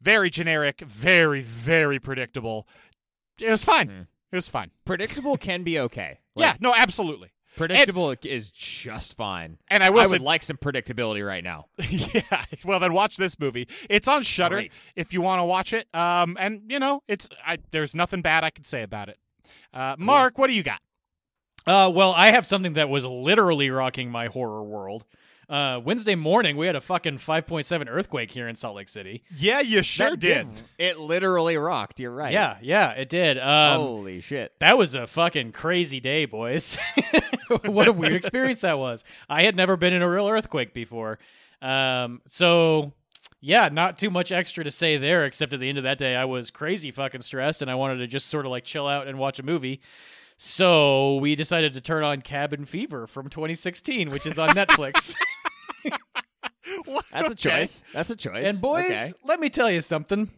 [0.00, 2.66] very generic, very very predictable.
[3.40, 3.88] It was fine.
[3.88, 4.00] Hmm.
[4.32, 4.70] It was fine.
[4.84, 6.18] Predictable can be okay.
[6.34, 7.30] yeah, no, absolutely.
[7.56, 9.58] Predictable is just fine.
[9.68, 11.66] And I will I say, would like some predictability right now.
[11.88, 12.44] yeah.
[12.64, 13.68] Well, then watch this movie.
[13.88, 14.80] It's on Shudder Great.
[14.96, 15.86] if you want to watch it.
[15.94, 19.18] Um, and you know, it's I, there's nothing bad I can say about it.
[19.72, 20.80] Uh, Mark, what do you got?
[21.66, 25.04] Uh, well, I have something that was literally rocking my horror world.
[25.48, 29.22] Uh, Wednesday morning, we had a fucking 5.7 earthquake here in Salt Lake City.
[29.36, 30.48] Yeah, you sure That did.
[30.78, 32.00] It literally rocked.
[32.00, 32.32] You're right.
[32.32, 33.38] Yeah, yeah, it did.
[33.38, 34.52] Um, Holy shit.
[34.60, 36.76] that was a fucking crazy day, boys.
[37.66, 39.04] what a weird experience that was.
[39.28, 41.18] I had never been in a real earthquake before.
[41.60, 42.92] Um, so
[43.40, 46.16] yeah, not too much extra to say there, except at the end of that day,
[46.16, 49.06] I was crazy fucking stressed and I wanted to just sort of like chill out
[49.06, 49.82] and watch a movie.
[50.36, 55.14] So we decided to turn on Cabin Fever from 2016, which is on Netflix.
[57.12, 57.34] That's a Okay.
[57.34, 57.82] choice.
[57.92, 58.46] That's a choice.
[58.48, 59.12] and boys, Okay.
[59.24, 60.30] let me tell you something.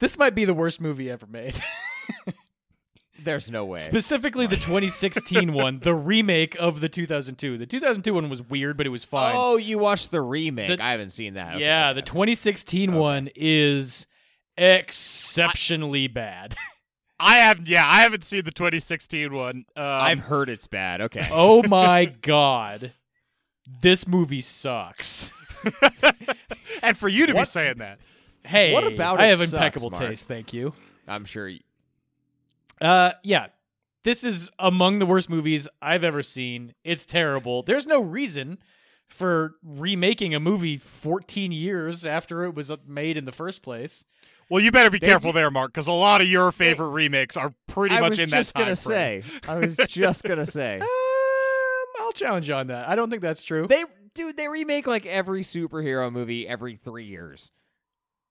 [0.00, 1.54] This might be the worst movie ever made.
[3.24, 3.80] there's no way.
[3.80, 7.56] Specifically, the 2016 one, the remake of the 2002.
[7.58, 9.32] The 2002 one was weird, but it was fine.
[9.36, 10.68] Oh, you watched the remake.
[10.76, 11.54] The- I haven't seen that.
[11.56, 12.00] Okay, yeah, okay.
[12.00, 14.06] the 2016 one is
[14.56, 16.56] exceptionally bad.
[17.20, 17.68] I haven't.
[17.68, 19.64] yeah, I haven't seen the 2016 one.
[19.76, 21.00] Um, I've heard it's bad.
[21.02, 21.28] Okay.
[21.30, 22.92] oh my god.
[23.80, 25.32] This movie sucks.
[26.82, 27.98] and for you to be saying that,
[28.44, 30.02] Hey, What about I have sucks, impeccable Mark?
[30.02, 30.72] taste, thank you.
[31.06, 31.48] I'm sure.
[31.48, 31.60] y-
[32.80, 33.46] Uh yeah.
[34.04, 36.74] This is among the worst movies I've ever seen.
[36.82, 37.62] It's terrible.
[37.62, 38.58] There's no reason
[39.08, 44.04] for remaking a movie 14 years after it was made in the first place.
[44.50, 47.36] well, you better be They careful there, Mark, because a lot of your favorite remakes
[47.36, 49.22] are pretty I much in that time I was just gonna frame.
[49.22, 49.48] say.
[49.48, 50.80] I was just gonna say.
[52.22, 52.88] I'll challenge you on that.
[52.88, 53.66] I don't think that's true.
[53.66, 57.50] They, dude, they remake like every superhero movie every three years.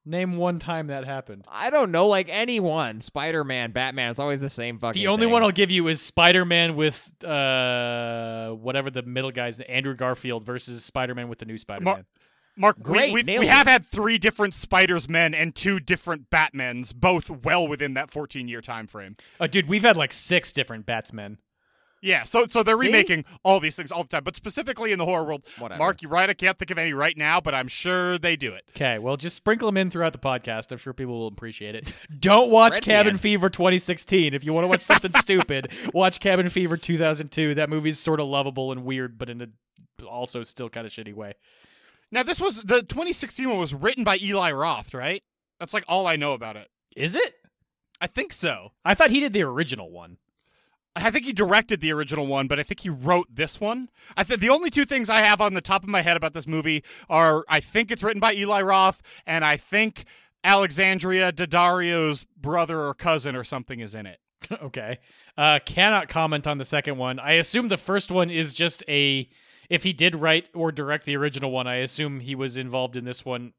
[0.03, 1.45] Name one time that happened.
[1.47, 3.01] I don't know, like anyone.
[3.01, 4.09] Spider Man, Batman.
[4.09, 4.99] It's always the same fucking.
[4.99, 5.33] The only thing.
[5.33, 10.83] one I'll give you is Spider-Man with uh whatever the middle guy's Andrew Garfield versus
[10.83, 12.05] Spider-Man with the new Spider-Man.
[12.57, 16.93] Mark, Great, we, we, we have had three different Spider's Men and two different Batmans,
[16.93, 19.15] both well within that 14 year time frame.
[19.39, 21.37] Oh, dude, we've had like six different Batsmen.
[22.01, 22.87] Yeah, so so they're See?
[22.87, 25.43] remaking all these things all the time, but specifically in the horror world.
[25.59, 25.77] Whatever.
[25.79, 26.29] Mark, you're right.
[26.29, 28.63] I can't think of any right now, but I'm sure they do it.
[28.75, 30.71] Okay, well, just sprinkle them in throughout the podcast.
[30.71, 31.93] I'm sure people will appreciate it.
[32.19, 33.17] Don't watch Red Cabin Man.
[33.19, 34.33] Fever 2016.
[34.33, 37.55] If you want to watch something stupid, watch Cabin Fever 2002.
[37.55, 39.47] That movie's sort of lovable and weird, but in a
[40.07, 41.33] also still kind of shitty way.
[42.11, 45.23] Now, this was the 2016 one was written by Eli Roth, right?
[45.59, 46.67] That's like all I know about it.
[46.95, 47.35] Is it?
[48.01, 48.71] I think so.
[48.83, 50.17] I thought he did the original one.
[50.95, 53.89] I think he directed the original one, but I think he wrote this one.
[54.17, 56.33] I think the only two things I have on the top of my head about
[56.33, 60.05] this movie are I think it's written by Eli Roth, and I think
[60.43, 64.19] Alexandria Daddario's brother or cousin or something is in it.
[64.63, 64.99] okay.
[65.37, 67.19] Uh, cannot comment on the second one.
[67.19, 69.29] I assume the first one is just a.
[69.69, 73.05] If he did write or direct the original one, I assume he was involved in
[73.05, 73.53] this one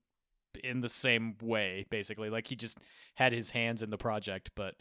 [0.63, 2.29] in the same way, basically.
[2.29, 2.77] Like he just
[3.15, 4.75] had his hands in the project, but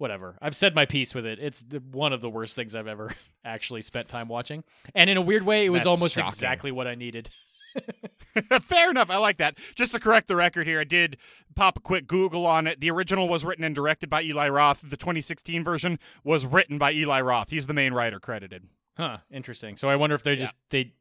[0.00, 0.36] whatever.
[0.40, 1.38] I've said my piece with it.
[1.38, 3.12] It's one of the worst things I've ever
[3.44, 4.64] actually spent time watching.
[4.94, 6.28] And in a weird way, it was That's almost shocking.
[6.28, 7.30] exactly what I needed.
[8.62, 9.10] Fair enough.
[9.10, 9.58] I like that.
[9.74, 11.16] Just to correct the record here, I did
[11.54, 12.80] pop a quick Google on it.
[12.80, 14.80] The original was written and directed by Eli Roth.
[14.82, 17.50] The 2016 version was written by Eli Roth.
[17.50, 18.68] He's the main writer credited.
[18.96, 19.76] Huh, interesting.
[19.76, 20.92] So I wonder if they just they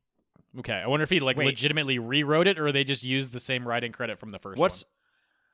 [0.58, 1.46] Okay, I wonder if he like Wait.
[1.46, 4.84] legitimately rewrote it or they just used the same writing credit from the first What's?
[4.84, 4.90] one.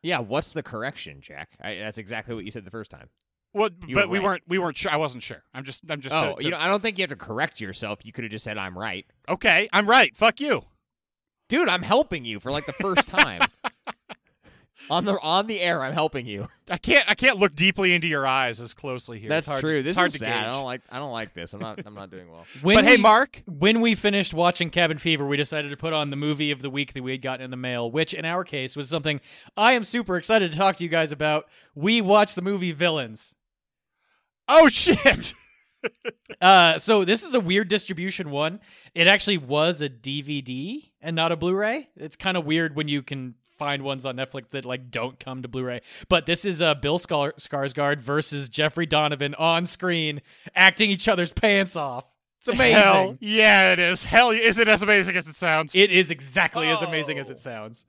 [0.03, 1.49] Yeah, what's the correction, Jack?
[1.61, 3.09] I, that's exactly what you said the first time.
[3.55, 4.25] Well, You but were we right.
[4.25, 4.91] weren't we weren't sure.
[4.91, 5.41] I wasn't sure.
[5.53, 7.15] I'm just I'm just Oh, to- to- you know, I don't think you have to
[7.15, 7.99] correct yourself.
[8.03, 10.15] You could have just said I'm right, Okay, I'm right.
[10.15, 10.65] Fuck you.
[11.49, 11.69] dude.
[11.69, 13.41] I'm helping you for like the first time
[14.89, 15.81] on the on the air.
[15.83, 16.47] I'm helping you.
[16.69, 19.29] I can't I can't look deeply into your eyes as closely here.
[19.29, 19.77] That's it's hard true.
[19.77, 20.47] To, this it's hard is to sad.
[20.47, 20.81] I don't like.
[20.91, 21.53] I don't like this.
[21.53, 21.79] I'm not.
[21.85, 22.45] I'm not doing well.
[22.61, 26.09] When but hey, Mark, when we finished watching Cabin Fever, we decided to put on
[26.09, 28.43] the movie of the week that we had gotten in the mail, which in our
[28.43, 29.21] case was something
[29.55, 31.45] I am super excited to talk to you guys about.
[31.73, 33.34] We watched the movie Villains.
[34.47, 35.33] Oh shit.
[36.41, 38.59] Uh, so this is a weird distribution one.
[38.95, 41.89] It actually was a DVD and not a Blu-ray.
[41.95, 45.43] It's kind of weird when you can find ones on Netflix that like don't come
[45.43, 45.81] to Blu-ray.
[46.09, 50.23] But this is uh, Bill Skar- Skarsgård versus Jeffrey Donovan on screen,
[50.55, 52.05] acting each other's pants off.
[52.39, 52.81] It's amazing.
[52.81, 54.03] Hell yeah, it is.
[54.03, 55.75] Hell, is it as amazing as it sounds?
[55.75, 57.21] It is exactly as amazing Oh.
[57.21, 57.85] as it sounds.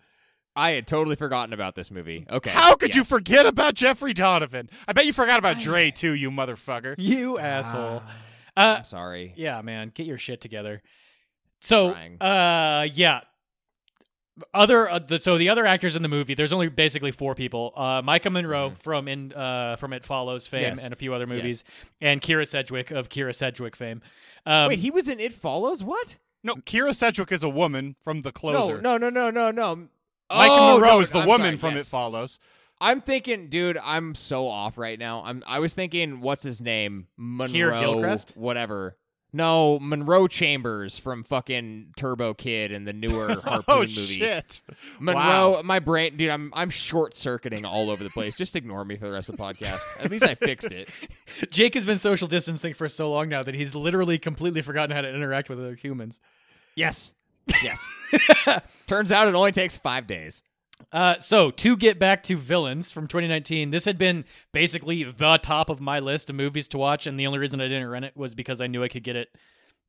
[0.57, 2.27] I had totally forgotten about this movie.
[2.31, 2.51] Okay.
[2.51, 4.71] How could you forget about Jeffrey Donovan?
[4.89, 6.95] I bet you forgot about Dre too, you motherfucker.
[6.99, 8.03] You asshole.
[8.57, 9.35] Uh, I'm sorry.
[9.37, 10.83] yeah, man, get your shit together.
[11.61, 13.21] So, uh, yeah.
[14.53, 17.73] Other uh, the, so the other actors in the movie, there's only basically four people.
[17.75, 20.75] Uh, Maika Monroe from in uh from It Follows fame Mm-hmm.
[20.77, 20.85] Yes.
[20.85, 21.65] and a few other movies,
[22.03, 24.03] and Kyra Sedgwick of Kyra Sedgwick fame.
[24.45, 25.83] Um, Wait, he was in It Follows.
[25.83, 26.19] What?
[26.43, 28.79] No, Kyra Sedgwick is a woman from The Closer.
[28.83, 29.89] No, no, no, no, no, no.
[30.31, 31.87] Maika Oh, Monroe no, is the I'm woman sorry, from yes.
[31.87, 32.39] It Follows.
[32.81, 33.79] I'm thinking, dude.
[33.83, 35.23] I'm so off right now.
[35.25, 35.43] I'm.
[35.47, 37.07] I was thinking, what's his name?
[37.17, 37.81] Monroe.
[37.81, 38.37] Gilchrist?
[38.37, 38.97] Whatever.
[39.33, 43.91] No, Munro Chambers from fucking Turbo Kid and the newer Harpoon oh movie.
[43.91, 44.63] shit!
[44.99, 45.21] Monroe,
[45.57, 45.63] Wow.
[45.63, 48.35] my brain, dude, I'm I'm short circuiting all over the place.
[48.35, 49.81] Just ignore me for the rest of the podcast.
[50.03, 50.89] At least I fixed it.
[51.51, 55.03] Jake has been social distancing for so long now that he's literally completely forgotten how
[55.03, 56.19] to interact with other humans.
[56.75, 57.13] Yes,
[57.63, 58.63] yes.
[58.87, 60.43] Turns out it only takes five days.
[60.93, 65.71] Uh, so to get back to villains from 2019, this had been basically the top
[65.71, 68.17] of my list of movies to watch, and the only reason I didn't rent it
[68.17, 69.29] was because I knew I could get it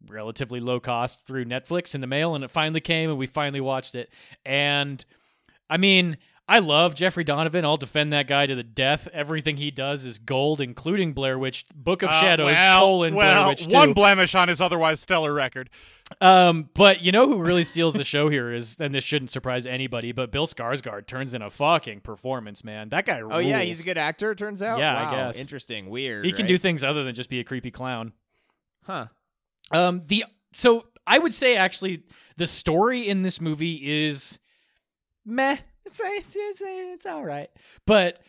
[0.07, 3.61] relatively low cost through Netflix in the mail, and it finally came, and we finally
[3.61, 4.09] watched it.
[4.45, 5.03] And
[5.69, 7.65] I mean, I love Jeffrey Donovan.
[7.65, 9.07] I'll defend that guy to the death.
[9.11, 13.35] Everything he does is gold, including Blair Witch, Book of Uh, Shadows, well, colon Blair
[13.35, 13.73] well, Witch 2.
[13.75, 15.69] one blemish on his otherwise stellar record.
[16.21, 19.65] Um, but you know who really steals the show here is, and this shouldn't surprise
[19.65, 22.89] anybody, but Bill Skarsgård turns in a fucking performance, man.
[22.89, 23.21] That guy.
[23.21, 24.31] Oh yeah, he's a good actor.
[24.31, 24.79] it Turns out.
[24.79, 25.37] Yeah, I guess.
[25.37, 25.89] Interesting.
[25.89, 26.25] Weird.
[26.25, 26.49] He can right?
[26.49, 28.13] do things other than just be a creepy clown.
[28.85, 29.07] Huh.
[29.71, 32.03] Um, the so I would say actually
[32.37, 34.39] the story in this movie is
[35.25, 35.57] meh.
[35.85, 37.49] It's it's it's, it's all right,
[37.85, 38.21] but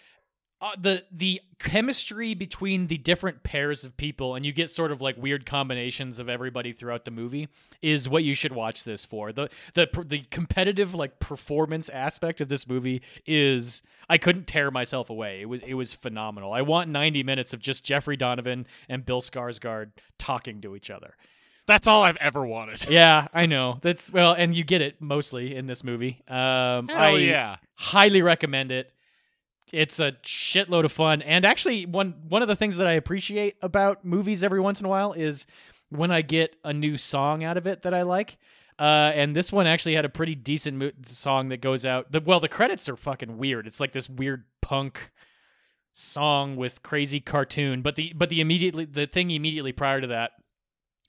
[0.60, 5.00] uh, the the chemistry between the different pairs of people and you get sort of
[5.00, 7.48] like weird combinations of everybody throughout the movie
[7.82, 9.32] is what you should watch this for.
[9.32, 15.10] The the the competitive like performance aspect of this movie is I couldn't tear myself
[15.10, 15.40] away.
[15.40, 16.52] It was it was phenomenal.
[16.52, 21.14] I want 90 minutes of just Jeffrey Donovan and Bill Skarsgård talking to each other.
[21.66, 22.86] That's all I've ever wanted.
[22.90, 23.78] Yeah, I know.
[23.82, 26.22] That's well, and you get it mostly in this movie.
[26.26, 27.56] Um, Hell I yeah.
[27.74, 28.92] highly recommend it.
[29.72, 33.56] It's a shitload of fun, and actually, one one of the things that I appreciate
[33.62, 35.46] about movies every once in a while is
[35.90, 38.38] when I get a new song out of it that I like.
[38.78, 42.12] Uh, and this one actually had a pretty decent mo- song that goes out.
[42.12, 43.66] The, well, the credits are fucking weird.
[43.66, 45.10] It's like this weird punk
[45.92, 50.32] song with crazy cartoon, but the but the immediately the thing immediately prior to that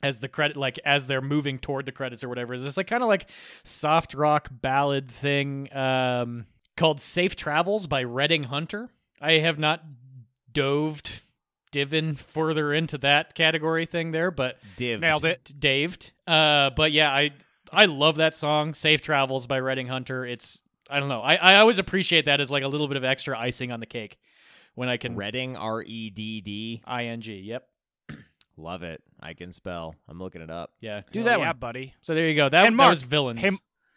[0.01, 2.87] as the credit like as they're moving toward the credits or whatever is this like
[2.87, 3.29] kind of like
[3.63, 6.45] soft rock ballad thing um
[6.79, 8.89] called safe travels by redding hunter
[9.21, 9.83] i have not
[10.51, 11.21] doved
[11.71, 14.99] divin further into that category thing there but Div.
[15.01, 15.51] Nailed it.
[15.59, 17.31] daved uh but yeah i
[17.71, 21.55] i love that song safe travels by redding hunter it's i don't know i i
[21.57, 24.17] always appreciate that as like a little bit of extra icing on the cake
[24.75, 25.55] when i can Redding.
[25.57, 26.81] R E D D.
[26.89, 27.67] ing yep
[28.57, 29.01] Love it.
[29.21, 29.95] I can spell.
[30.09, 30.71] I'm looking it up.
[30.81, 31.93] yeah do Hell that yeah, one buddy.
[32.01, 33.51] so there you go that, And that was villains Hey,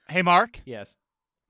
[0.09, 0.61] hey, Mark.
[0.65, 0.97] yes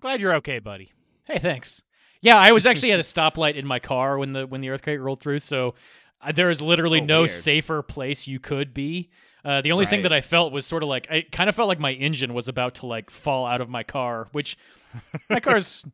[0.00, 0.92] Glad you're okay, buddy.
[1.24, 1.82] Hey, thanks.
[2.20, 5.00] Yeah, I was actually at a stoplight in my car when the when the earthquake
[5.00, 5.74] rolled through, so
[6.20, 7.30] uh, there is literally Oh, no weird.
[7.30, 9.10] safer place you could be.
[9.44, 11.66] Uh, the only thing that I felt was sort of like I kind of felt
[11.66, 14.56] like my engine was about to like fall out of my car, which
[15.28, 15.84] my car's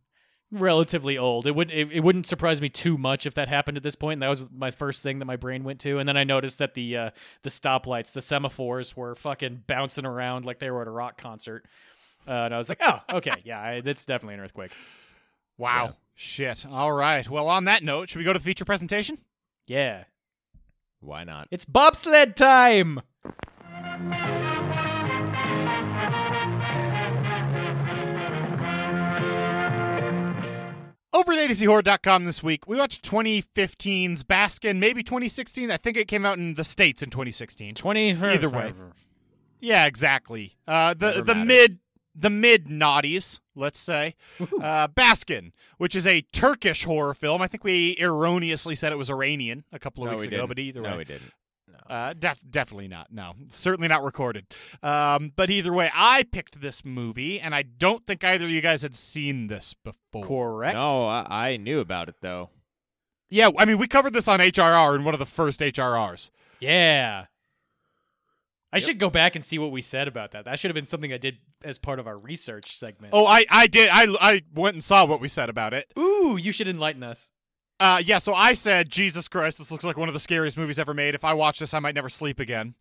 [0.50, 1.46] relatively old.
[1.46, 4.14] It would it, it wouldn't surprise me too much if that happened at this point.
[4.14, 5.98] And that was my first thing that my brain went to.
[5.98, 7.10] And then I noticed that the uh,
[7.42, 11.64] the stoplights, the semaphores, were fucking bouncing around like they were at a rock concert.
[12.26, 14.72] Uh, and I was like, oh, okay, yeah, I, that's definitely an earthquake.
[15.58, 15.96] Wow.
[16.14, 16.64] Shit.
[16.66, 17.28] All right.
[17.28, 19.18] Well, on that note, should we go to the feature presentation?
[19.66, 20.04] Yeah.
[21.00, 21.48] Why not?
[21.50, 23.00] It's bobsled time.
[31.10, 35.70] Over at AtoZHorror.com this week, we watched 2015's Baskin, maybe 2016.
[35.70, 37.74] I think it came out in the States in 2016.
[37.74, 38.72] 20 Either way.
[39.58, 40.56] Yeah, exactly.
[40.68, 41.46] Uh, the Never the mattered.
[41.48, 41.78] mid
[42.20, 44.14] the mid naughties, let's say.
[44.40, 47.40] Uh, Baskin, which is a Turkish horror film.
[47.42, 50.36] I think we erroneously said it was Iranian a couple of no, weeks we ago,
[50.38, 50.48] didn't.
[50.48, 51.32] but either no, way, No, we didn't.
[51.88, 53.12] uh, def- definitely not.
[53.12, 54.46] No, certainly not recorded.
[54.82, 58.60] Um, but either way, I picked this movie, and I don't think either of you
[58.60, 60.24] guys had seen this before.
[60.24, 60.74] Correct.
[60.76, 62.50] No, I, I knew about it though.
[63.30, 66.30] Yeah, I mean, we covered this on HRR in one of the first HRRs.
[66.60, 67.26] Yeah.
[68.72, 70.44] I should go back and see what we said about that.
[70.44, 73.14] That should have been something I did as part of our research segment.
[73.14, 73.88] Oh, I, I did.
[73.90, 75.90] I, I went and saw what we said about it.
[75.98, 77.30] Ooh, you should enlighten us.
[77.80, 80.78] Uh, yeah, so I said, Jesus Christ, this looks like one of the scariest movies
[80.78, 81.14] ever made.
[81.14, 82.74] If I watch this, I might never sleep again.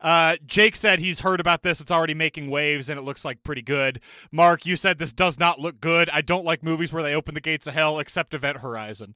[0.00, 1.80] Uh, Jake said he's heard about this.
[1.80, 4.00] It's already making waves and it looks like pretty good.
[4.32, 6.08] Mark, you said this does not look good.
[6.10, 9.14] I don't like movies where they open the gates of hell except Event Horizon.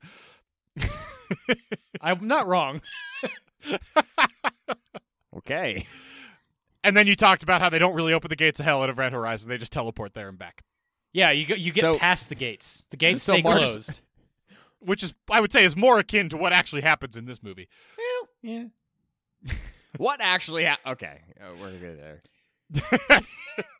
[2.00, 2.82] I'm not wrong.
[5.34, 5.86] Okay.
[6.84, 8.90] And then you talked about how they don't really open the gates of hell at
[8.90, 9.48] Event Horizon.
[9.48, 10.62] They just teleport there and back.
[11.12, 12.86] Yeah, you go, you get So- past the gates.
[12.90, 14.02] The gates So stay Mark- closed.
[14.80, 17.68] Which is, I would say, is more akin to what actually happens in this movie.
[17.96, 18.64] well, yeah.
[19.98, 20.64] What actually?
[20.64, 22.20] Ha- okay, uh, we're gonna get there.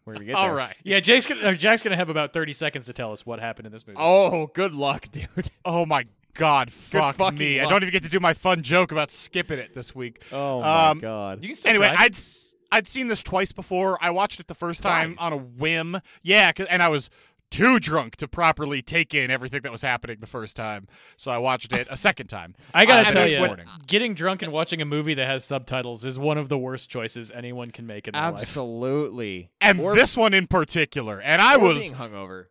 [0.05, 0.55] We're gonna get All there.
[0.55, 0.77] right.
[0.85, 3.65] Yeah, Jake's gonna, or Jack's gonna have about 30 seconds to tell us what happened
[3.67, 3.97] in this movie.
[3.99, 5.51] Oh, good luck, dude.
[5.65, 7.61] Oh my God, fuck fucking me!
[7.61, 10.23] I don't even get to do my fun joke about skipping it this week.
[10.33, 11.43] Oh Um, god.
[11.43, 11.97] You can still anyway, try.
[12.05, 13.97] I'd s- I'd seen this twice before.
[14.03, 15.25] I watched it the first time Twice?
[15.25, 16.01] on a whim.
[16.23, 17.09] Yeah, 'cause- and I was
[17.51, 21.37] too drunk to properly take in everything that was happening the first time, so I
[21.37, 22.55] watched it a second time.
[22.75, 23.67] I gotta Uh, tell you, morning.
[23.87, 27.31] getting drunk and watching a movie that has subtitles is one of the worst choices
[27.31, 28.41] anyone can make in their life.
[28.41, 29.51] Absolutely.
[29.61, 32.47] and Or- this one in particular, and I was being hungover.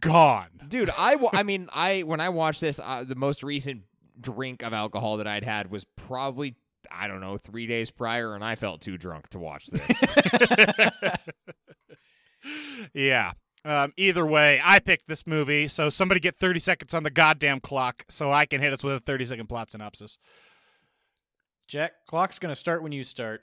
[0.00, 0.48] gone.
[0.68, 3.84] Dude, I, I mean, I when I watched this, uh, the most recent
[4.20, 6.56] drink of alcohol that I'd had was probably
[6.90, 11.10] I don't know three days prior, and I felt too drunk to watch this.
[12.94, 13.32] Yeah.
[13.64, 17.60] Um, either way, I picked this movie, so somebody get 30 seconds on the goddamn
[17.60, 20.18] clock so I can hit us with a 30 second plot synopsis.
[21.68, 23.42] Jack, clock's gonna start when you start.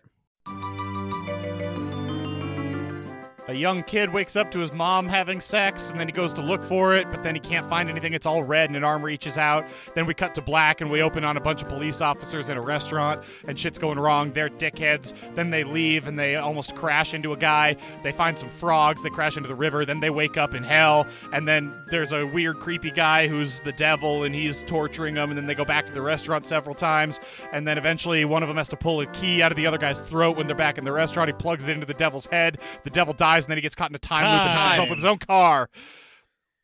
[3.49, 6.41] A young kid wakes up to his mom having sex, and then he goes to
[6.41, 8.13] look for it, but then he can't find anything.
[8.13, 9.65] It's all red, and an arm reaches out.
[9.95, 12.57] Then we cut to black, and we open on a bunch of police officers in
[12.57, 14.33] a restaurant, and shit's going wrong.
[14.33, 15.15] They're dickheads.
[15.33, 17.75] Then they leave, and they almost crash into a guy.
[18.03, 19.01] They find some frogs.
[19.01, 19.83] They crash into the river.
[19.83, 23.73] Then they wake up in hell, and then there's a weird, creepy guy who's the
[23.73, 25.31] devil, and he's torturing them.
[25.31, 27.19] And then they go back to the restaurant several times,
[27.51, 29.79] and then eventually one of them has to pull a key out of the other
[29.79, 31.29] guy's throat when they're back in the restaurant.
[31.29, 32.59] He plugs it into the devil's head.
[32.83, 34.89] The devil dies, and then he gets caught in a time, loop and hits himself
[34.89, 35.69] with his own car.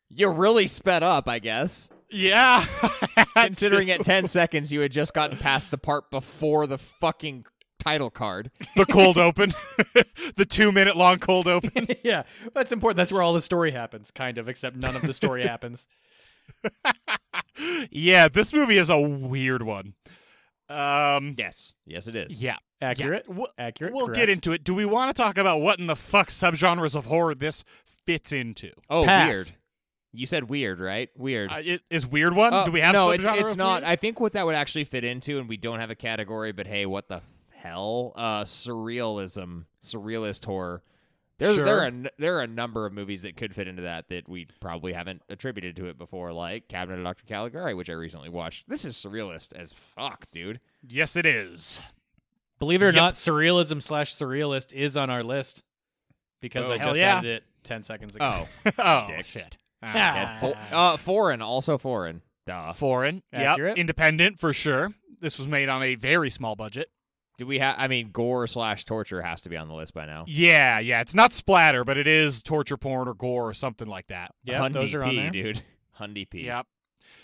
[0.09, 1.89] you really sped up, I guess.
[2.11, 2.65] Yeah.
[3.35, 7.45] Considering at ten seconds you had just gotten past the part before the fucking
[7.79, 8.51] title card.
[8.75, 9.53] the cold open,
[10.37, 11.87] the two minute long cold open.
[12.03, 12.23] yeah,
[12.53, 12.97] that's important.
[12.97, 15.87] That's where all the story happens, kind of, except none of the story happens.
[17.91, 19.93] yeah, this movie is a weird one.
[20.69, 22.41] Um, Yes, yes, it is.
[22.41, 23.25] yeah, Accurate.
[23.27, 23.35] Yeah.
[23.35, 23.93] We'll, Accurate.
[23.93, 24.17] we'll correct.
[24.19, 24.63] get into it.
[24.63, 27.63] Do we want to talk about what in the fuck subgenres of horror this
[28.05, 28.71] fits into?
[28.89, 29.29] Oh, Pass.
[29.31, 29.51] weird.
[30.11, 31.09] You said weird, right?
[31.17, 31.51] Weird.
[31.51, 32.53] Uh, it, is weird one?
[32.53, 33.07] Uh, Do we have no?
[33.09, 33.81] subgenre It's, it's of not.
[33.81, 33.83] weird?
[33.91, 36.51] I think what that would actually fit into, and we don't have a category.
[36.51, 37.21] But hey, what the
[37.53, 38.13] hell?
[38.15, 40.83] Uh, surrealism, surrealist horror.
[41.37, 44.29] There's, There are there are a number of movies that could fit into that that
[44.29, 47.25] we probably haven't attributed to it before, like Cabinet of Dr.
[47.27, 48.69] Caligari, which I recently watched.
[48.69, 50.61] This is surrealist as fuck, dude.
[50.87, 51.81] yes, it is.
[52.59, 52.95] Believe it or Yep.
[52.95, 55.63] not, surrealism slash surrealist is on our list
[56.41, 57.17] because Oh, I just yeah.
[57.17, 58.47] added it ten seconds ago.
[58.65, 59.25] Oh, oh Dick.
[59.25, 59.57] shit.
[59.83, 60.37] Ah.
[60.39, 62.21] Fo- uh, foreign, also foreign.
[62.45, 62.73] Duh.
[62.73, 63.23] Foreign.
[63.33, 63.71] Accurate.
[63.71, 63.77] Yep.
[63.81, 64.93] Independent for sure.
[65.19, 66.89] This was made on a very small budget.
[67.37, 67.75] Do we have?
[67.77, 70.23] I mean, gore slash torture has to be on the list by now.
[70.27, 71.01] Yeah, yeah.
[71.01, 74.31] It's not splatter, but it is torture porn or gore or something like that.
[74.43, 75.29] Yeah, Hundy those are on there.
[75.31, 75.63] dude.
[75.99, 76.45] Hundy P.
[76.45, 76.65] Yep.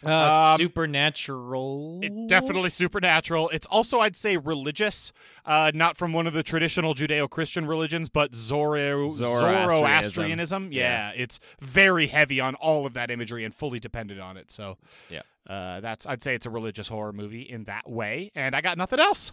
[0.06, 2.00] Uh, Um, supernatural.
[2.02, 3.50] It definitely supernatural.
[3.50, 5.12] It's also, I'd say, religious.
[5.46, 9.70] Uh, not from one of the traditional Judeo-Christian religions, but Zoro- Zoroastrianism.
[9.70, 10.72] Zoroastrianism.
[10.72, 14.52] Yeah, it's very heavy on all of that imagery and fully dependent on it.
[14.52, 14.78] So,
[15.10, 15.22] Yeah.
[15.48, 18.32] uh, that's I'd say it's a religious horror movie in that way.
[18.36, 19.32] And I got nothing else.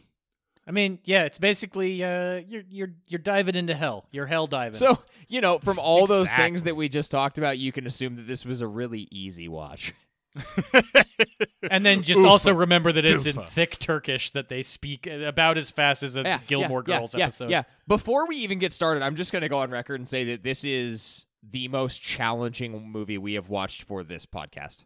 [0.66, 4.06] I mean, yeah, it's basically uh, you're you're you're diving into hell.
[4.10, 4.74] You're hell diving.
[4.74, 8.16] So, you know, from all those things that we just talked about, you can assume
[8.16, 9.94] that this was a really easy watch.
[11.70, 12.28] and then just Oofa.
[12.28, 16.40] also remember that it's in thick Turkish that they speak about as fast as a
[16.46, 17.50] Gilmore yeah, Girls yeah, episode.
[17.50, 17.62] Yeah.
[17.86, 20.42] Before we even get started, I'm just going to go on record and say that
[20.42, 24.84] this is the most challenging movie we have watched for this podcast.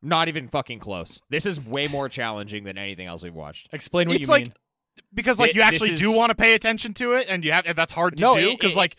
[0.00, 1.20] Not even fucking close.
[1.30, 3.68] This is way more challenging than anything else we've watched.
[3.72, 4.52] Explain what It's you like- mean.
[5.14, 7.52] because like Thi- you actually this do want to pay attention to it, and you
[7.52, 8.96] have and that's hard to No, do it- because it- like.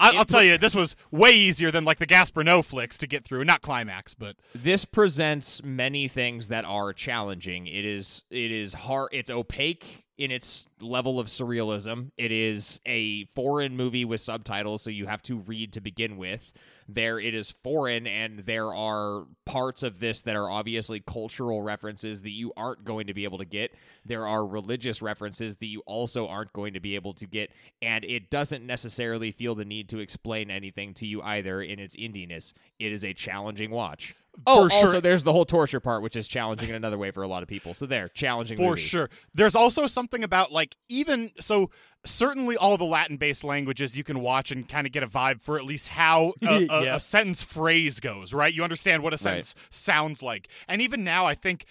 [0.00, 2.98] I, it I'll tell you, this was way easier than like the Gaspar Noé flicks
[2.98, 3.44] to get through.
[3.44, 7.66] Not climax, but This presents many things that are challenging.
[7.66, 12.10] It is it is hard it's opaque in its level of surrealism.
[12.18, 16.52] It is a foreign movie with subtitles so you have to read to begin with.
[16.94, 22.22] There it is foreign and there are parts of this that are obviously cultural references
[22.22, 23.72] that you aren't going to be able to get.
[24.04, 28.04] There are religious references that you also aren't going to be able to get and
[28.04, 32.52] it doesn't necessarily feel the need to explain anything to you either in its indiness.
[32.78, 34.14] It is a challenging watch.
[34.46, 34.78] Oh, For sure.
[34.86, 37.42] also there's the whole torture part, which is challenging in another way for a lot
[37.42, 37.74] of people.
[37.74, 38.80] So there, challenging for movie.
[38.80, 39.10] sure.
[39.34, 41.70] There's also something about like even so
[42.06, 45.42] certainly all the Latin based languages you can watch and kind of get a vibe
[45.42, 46.96] for at least how a, a, Yeah.
[46.96, 48.52] a sentence phrase goes, right?
[48.54, 50.48] You understand what a sentence sounds like.
[50.68, 51.66] And even now I think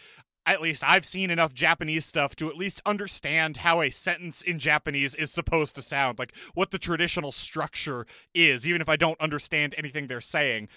[0.46, 4.58] at least I've seen enough Japanese stuff to at least understand how a sentence in
[4.58, 9.20] Japanese is supposed to sound, like what the traditional structure is, even if I don't
[9.22, 10.68] understand anything they're saying.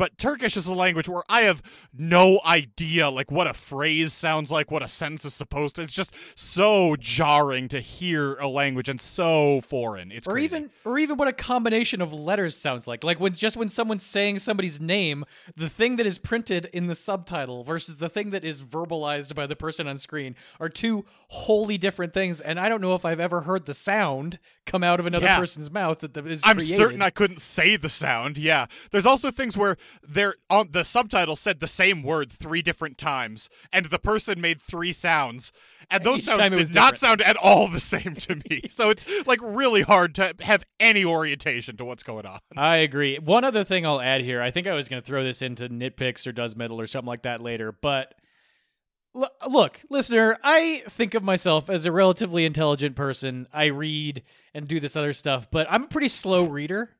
[0.00, 4.50] But Turkish is a language where I have no idea like what a phrase sounds
[4.50, 5.82] like, what a sentence is supposed to.
[5.82, 10.10] It's just so jarring to hear a language and so foreign.
[10.10, 10.44] It's or crazy.
[10.46, 13.04] even or even what a combination of letters sounds like.
[13.04, 16.94] Like when just when someone's saying somebody's name, the thing that is printed in the
[16.94, 21.76] subtitle versus the thing that is verbalized by the person on screen are two wholly
[21.76, 22.40] different things.
[22.40, 25.38] And I don't know if I've ever heard the sound come out of another Yeah.
[25.38, 26.76] person's mouth that is I'm created.
[26.76, 28.38] certain I couldn't say the sound.
[28.38, 28.64] Yeah.
[28.92, 29.76] There's also things where
[30.06, 34.60] they're on the subtitle said the same word three different times, and the person made
[34.60, 35.52] three sounds.
[35.92, 36.98] And those Each sounds did not different.
[36.98, 38.62] sound at all the same to me.
[38.68, 42.38] so it's like really hard to have any orientation to what's going on.
[42.56, 43.18] I agree.
[43.18, 44.40] One other thing I'll add here.
[44.40, 47.08] I think I was going to throw this into nitpicks or does metal or something
[47.08, 48.14] like that later, but
[49.48, 53.48] look, listener, I think of myself as a relatively intelligent person.
[53.52, 54.22] I read
[54.54, 56.90] and do this other stuff, but I'm a pretty slow reader.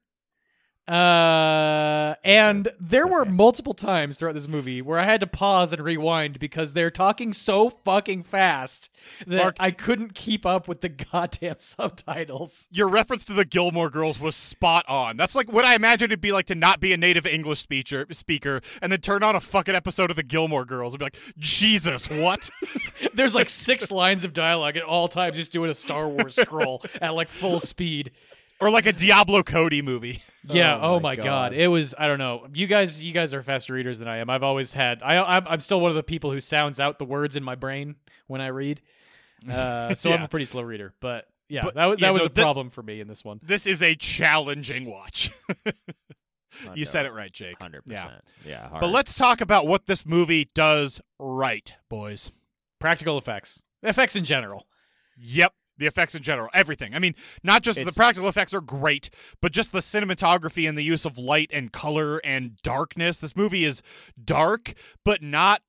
[0.90, 5.82] Uh, and there were multiple times throughout this movie where I had to pause and
[5.84, 8.90] rewind because they're talking so fucking fast
[9.26, 12.68] that Mark- I couldn't keep up with the goddamn subtitles.
[12.72, 15.16] Your reference to the Gilmore Girls was spot on.
[15.16, 18.06] That's like what I imagined it'd be like to not be a native English speaker,
[18.10, 21.18] speaker and then turn on a fucking episode of the Gilmore Girls and be like,
[21.38, 22.50] Jesus, what?
[23.14, 26.82] There's like six lines of dialogue at all times, just doing a Star Wars scroll
[27.00, 28.10] at like full speed.
[28.60, 30.22] or like a Diablo Cody movie.
[30.48, 30.76] Yeah.
[30.76, 31.24] Oh Oh, my my god.
[31.24, 31.52] God.
[31.54, 31.94] It was.
[31.98, 32.46] I don't know.
[32.54, 33.02] You guys.
[33.02, 34.30] You guys are faster readers than I am.
[34.30, 35.02] I've always had.
[35.02, 35.16] I.
[35.18, 37.96] I'm, I'm still one of the people who sounds out the words in my brain
[38.26, 38.80] when I read.
[39.50, 40.24] Uh, so I'm Yeah.
[40.26, 40.92] a pretty slow reader.
[41.00, 43.08] But yeah, But, that was yeah, that was no, a this- problem for me in
[43.08, 43.40] this one.
[43.42, 45.30] This is a challenging watch.
[46.74, 47.58] you said it right, Jake.
[47.58, 48.04] Hundred Yeah.
[48.04, 48.24] percent.
[48.44, 48.68] Yeah.
[48.70, 48.92] But hard.
[48.92, 52.30] let's talk about what this movie does right, boys.
[52.78, 53.62] Practical effects.
[53.82, 54.66] Effects in general.
[55.16, 55.54] Yep.
[55.80, 56.94] The effects in general, everything.
[56.94, 59.08] I mean, not just the practical effects are great,
[59.40, 63.16] but just the cinematography and the use of light and color and darkness.
[63.16, 63.80] This movie is
[64.22, 64.74] dark,
[65.04, 65.62] but not.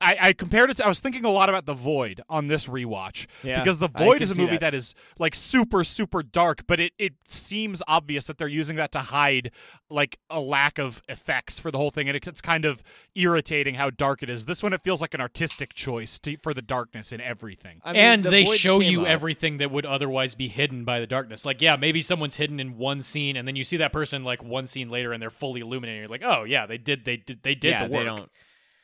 [0.00, 0.84] I, I compared it to.
[0.84, 4.20] I was thinking a lot about The Void on this rewatch Yeah, because The Void
[4.22, 4.60] is a movie that.
[4.60, 8.92] that is like super super dark, but it it seems obvious that they're using that
[8.92, 9.50] to hide
[9.88, 12.82] like a lack of effects for the whole thing, and it, it's kind of
[13.14, 14.46] irritating how dark it is.
[14.46, 17.80] This one it feels like an artistic choice to, for the darkness in everything.
[17.84, 21.00] I mean, and the they show you up- everything that would otherwise be hidden by
[21.00, 21.46] the darkness.
[21.46, 24.42] Like, yeah, maybe someone's hidden in one scene, and then you see that person like
[24.42, 26.00] one scene later, and they're fully illuminated.
[26.00, 27.04] You're like, oh yeah, they did.
[27.04, 27.42] They did.
[27.42, 28.00] They did yeah, the work.
[28.00, 28.30] they don't.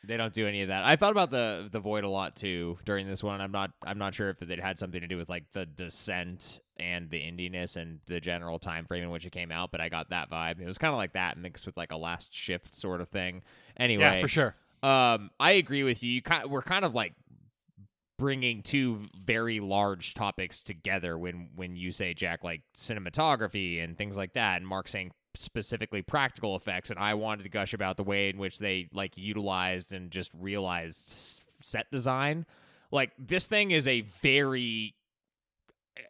[0.02, 0.84] They don't do any of that.
[0.84, 3.40] I thought about the the void a lot too during this one.
[3.40, 3.70] I'm not.
[3.84, 7.18] I'm not sure if it had something to do with like the descent and the
[7.18, 10.30] indiness and the general time frame in which it came out, but I got that
[10.30, 10.58] vibe.
[10.60, 13.42] It was kind of like that mixed with like a last shift sort of thing.
[13.76, 14.54] Anyway, Yeah, for sure.
[14.82, 16.10] Um, I agree with you.
[16.10, 17.12] You kind we're kind of like
[18.18, 24.16] bringing two very large topics together when when you say Jack like cinematography and things
[24.16, 28.02] like that, and Mark saying specifically practical effects, and I wanted to gush about the
[28.04, 32.46] way in which they like utilized and just realized set design.
[32.90, 34.94] Like this thing is a very
[35.96, 36.02] eh,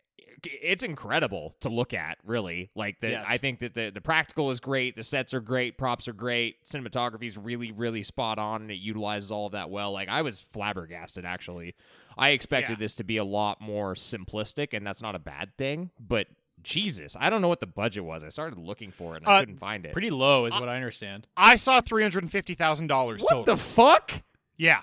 [0.62, 2.70] it's incredible to look at, really.
[2.74, 3.26] Like the, Yes.
[3.28, 6.64] I think that the the practical is great, the sets are great, props are great,
[6.64, 9.92] cinematography is really really spot on, and it utilizes all of that well.
[9.92, 11.74] Like I was flabbergasted actually.
[12.16, 12.76] I expected Yeah.
[12.84, 15.90] this to be a lot more simplistic, and that's not a bad thing.
[16.00, 16.26] But
[16.62, 18.22] Jesus, I don't know what the budget was.
[18.24, 19.92] I started looking for it and I Uh, couldn't find it.
[19.92, 21.26] Pretty low, is what I understand.
[21.36, 23.44] I saw three hundred and fifty thousand dollars what total.
[23.44, 24.22] the fuck?
[24.56, 24.82] yeah,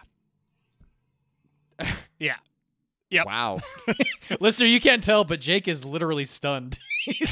[2.19, 2.35] yeah.
[3.09, 3.25] Yep.
[3.25, 3.59] Wow.
[4.41, 6.77] Listener, you can't tell, but Jake is literally stunned.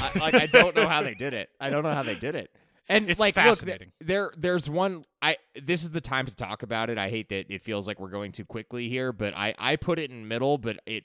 [0.00, 1.50] I, like I don't know how they did it.
[1.60, 2.50] I don't know how they did it.
[2.88, 3.90] And It's like, fascinating.
[4.00, 5.04] look, there, there's one.
[5.20, 6.96] I this is the time to talk about it.
[6.98, 9.98] I hate that it feels like we're going too quickly here, but I I put
[9.98, 11.04] it in middle, but it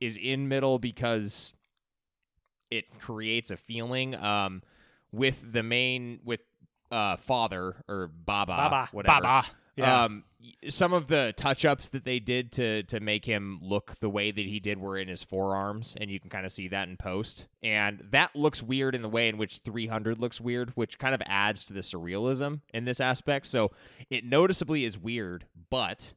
[0.00, 1.52] is in middle because
[2.70, 4.14] it creates a feeling.
[4.14, 4.62] Um,
[5.12, 6.40] with the main with
[6.90, 8.88] uh father or Baba, Baba.
[8.92, 9.20] whatever.
[9.22, 9.48] Baba.
[9.76, 10.04] Yeah.
[10.04, 10.24] Um,
[10.68, 14.30] some of the touch ups that they did to to make him look the way
[14.30, 16.96] that he did were in his forearms, and you can kind of see that in
[16.96, 17.46] post.
[17.62, 21.22] And that looks weird in the way in which 300 looks weird, which kind of
[21.26, 23.46] adds to the surrealism in this aspect.
[23.46, 23.70] So
[24.10, 26.14] it noticeably is weird, but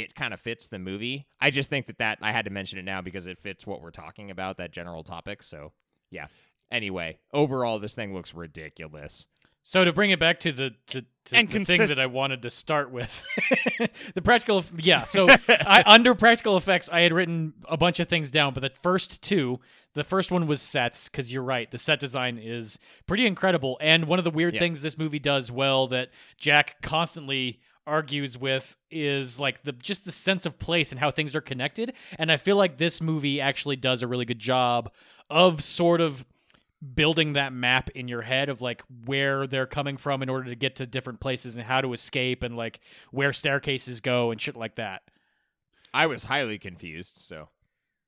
[0.00, 1.26] it kind of fits the movie.
[1.40, 3.82] I just think that that I had to mention it now because it fits what
[3.82, 5.42] we're talking about, that general topic.
[5.42, 5.72] So
[6.10, 6.26] yeah.
[6.70, 9.26] Anyway, overall, this thing looks ridiculous.
[9.62, 12.42] So to bring it back to the to, to And the thing that I wanted
[12.42, 13.22] to start with,
[14.14, 15.04] the practical, yeah.
[15.04, 18.70] So I, under practical effects, I had written a bunch of things down, but the
[18.82, 19.60] first two,
[19.94, 23.76] the first one was sets, because you're right, the set design is pretty incredible.
[23.82, 24.60] And one of the weird Yeah.
[24.60, 30.12] things this movie does well that Jack constantly argues with is like the just the
[30.12, 31.92] sense of place and how things are connected.
[32.18, 34.92] And I feel like this movie actually does a really good job
[35.28, 36.24] of sort of
[36.94, 40.54] building that map in your head of like where they're coming from in order to
[40.54, 44.56] get to different places and how to escape and like where staircases go and shit
[44.56, 45.02] like that.
[45.92, 47.18] I was highly confused.
[47.20, 47.48] So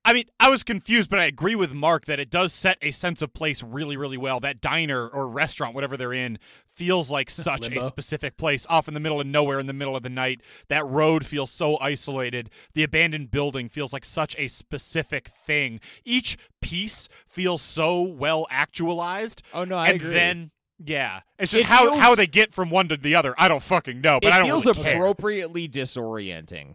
[0.04, 2.90] I mean, I was confused, but I agree with Mark that it does set a
[2.90, 4.40] sense of place really, really well.
[4.40, 8.94] That diner or restaurant, whatever they're in, feels like such a specific place, off in
[8.94, 10.40] the middle of nowhere in the middle of the night.
[10.68, 12.50] That road feels so isolated.
[12.74, 15.78] The abandoned building feels like such a specific thing.
[16.04, 19.42] Each piece feels so well actualized.
[19.54, 20.14] Oh, no, I and agree.
[20.14, 20.50] then
[20.84, 23.36] yeah, it's just It how feels- how they get from one to the other.
[23.38, 24.96] I don't fucking know, but it I don't feels really care.
[24.96, 26.74] appropriately disorienting.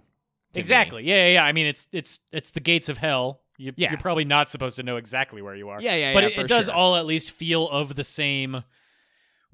[0.58, 0.62] To me.
[0.64, 1.04] Exactly.
[1.04, 1.44] Yeah, yeah, yeah.
[1.46, 3.42] I mean, it's it's it's the gates of hell.
[3.58, 3.90] You, Yeah.
[3.92, 5.82] You're probably not supposed to know exactly where you are.
[5.82, 6.76] Yeah, yeah, But yeah, it, it does sure.
[6.76, 8.64] all at least feel of the same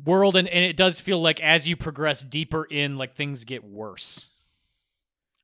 [0.03, 3.63] world, and, and it does feel like as you progress deeper in, like things get
[3.63, 4.27] worse,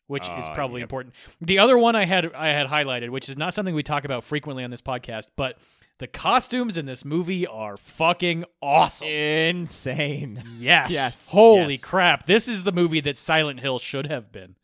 [0.07, 0.88] which is Oh, probably yep.
[0.88, 1.16] important.
[1.39, 4.24] The other one I had I had highlighted, which is not something we talk about
[4.24, 5.57] frequently on this podcast, but
[5.99, 9.07] the costumes in this movie are fucking awesome.
[9.07, 10.43] Insane.
[10.57, 10.91] Yes.
[10.91, 11.30] Yes.
[11.30, 11.84] Holy Yes.
[11.84, 12.26] crap.
[12.26, 14.55] This is the movie that Silent Hill should have been.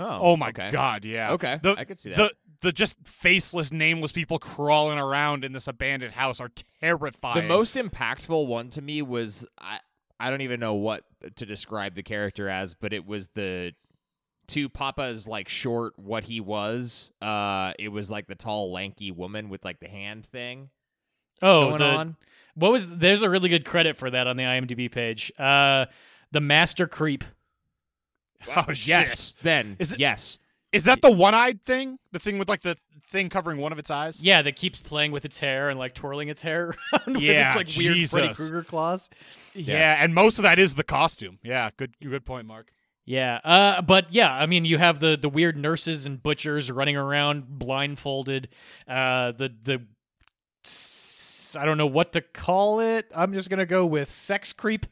[0.00, 0.70] Oh, Oh my okay.
[0.70, 1.32] god, yeah.
[1.32, 2.16] Okay, the, I could see that.
[2.16, 2.32] The
[2.62, 7.42] the just faceless, nameless people crawling around in this abandoned house are terrifying.
[7.42, 9.78] The most impactful one to me was I
[10.18, 11.04] I don't even know what
[11.36, 13.72] to describe the character as, but it was the
[14.48, 17.10] to Papa's like short what he was.
[17.22, 20.70] Uh it was like the tall lanky woman with like the hand thing
[21.40, 22.16] Oh, going the, on.
[22.54, 25.32] What was there's a really good credit for that on the IMDb page.
[25.38, 25.86] Uh
[26.32, 27.24] the Master Creep.
[28.56, 28.86] Oh shit.
[28.86, 29.34] Yes.
[29.42, 30.38] Then Is it- yes.
[30.72, 31.98] Is that the one-eyed thing?
[32.12, 32.76] The thing with like the
[33.08, 34.20] thing covering one of its eyes?
[34.22, 37.56] Yeah, that keeps playing with its hair and like twirling its hair around with its
[37.56, 38.36] like weird Freddy Jesus.
[38.36, 39.10] Krueger claws.
[39.52, 41.40] Yeah, and most of that is the costume.
[41.42, 42.70] Yeah, good good point, Mark.
[43.04, 43.40] Yeah.
[43.42, 47.48] Uh but yeah, I mean you have the the weird nurses and butchers running around
[47.48, 48.48] blindfolded.
[48.86, 49.82] Uh the the
[51.58, 53.10] I don't know what to call it.
[53.14, 54.86] I'm just going to go with sex creep.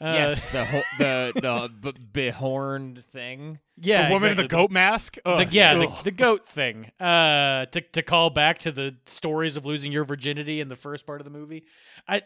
[0.00, 1.32] Uh, yes, the ho- the
[1.82, 3.58] the b- behorned thing.
[3.76, 4.08] Yeah.
[4.08, 5.18] the woman in the goat mask?
[5.24, 6.90] The, yeah, the, the goat thing.
[6.98, 11.04] Uh, to to call back to the stories of losing your virginity in the first
[11.06, 11.64] part of the movie.
[12.08, 12.22] I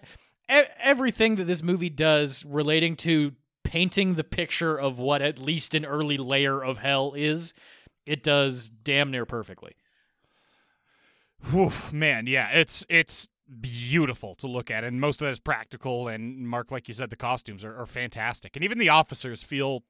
[0.48, 3.32] e- everything that this movie does relating to
[3.64, 7.54] painting the picture of what at least an early layer of hell is,
[8.06, 9.74] it does damn near perfectly.
[11.54, 13.28] Oof, man, yeah, it's it's
[13.60, 16.08] beautiful to look at, and most of that is practical.
[16.08, 19.84] And Mark, like you said, the costumes are, are fantastic, and even the officers feel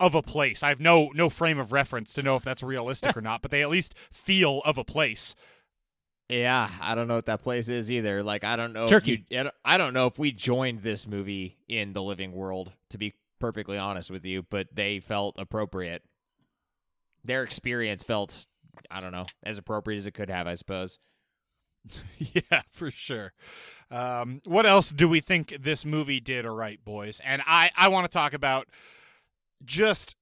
[0.00, 0.62] of a place.
[0.62, 3.50] I have no no frame of reference to know if that's realistic or not, but
[3.50, 5.34] they at least feel of a place.
[6.28, 8.22] Yeah, I don't know what that place is either.
[8.22, 8.86] Like, I don't know.
[8.86, 9.26] Turkey.
[9.28, 12.72] If you, I don't know if we joined this movie in the living world.
[12.90, 16.02] To be perfectly honest with you, but they felt appropriate.
[17.24, 18.46] Their experience felt,
[18.90, 20.46] I don't know, as appropriate as it could have.
[20.46, 20.98] I suppose.
[22.18, 23.32] yeah, for sure.
[23.90, 27.20] Um, what else do we think this movie did all right, boys?
[27.24, 28.68] And I, I want to talk about
[29.64, 30.16] just.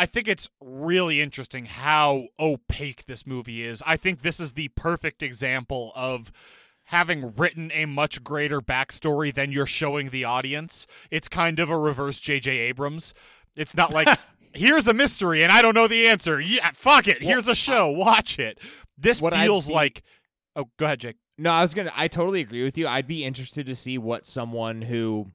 [0.00, 3.82] I think it's really interesting how opaque this movie is.
[3.84, 6.30] I think this is the perfect example of
[6.84, 10.86] having written a much greater backstory than you're showing the audience.
[11.10, 12.48] It's kind of a reverse J.J.
[12.58, 13.12] Abrams.
[13.56, 14.06] It's not like
[14.54, 16.40] here's a mystery and I don't know the answer.
[16.40, 17.20] Yeah, fuck it.
[17.20, 17.90] Here's a show.
[17.90, 18.58] Watch it.
[18.96, 20.04] This What feels be- like.
[20.56, 21.16] Oh, go ahead, Jake.
[21.36, 21.92] No, I was gonna.
[21.94, 22.88] I totally agree with you.
[22.88, 25.26] I'd be interested to see what someone who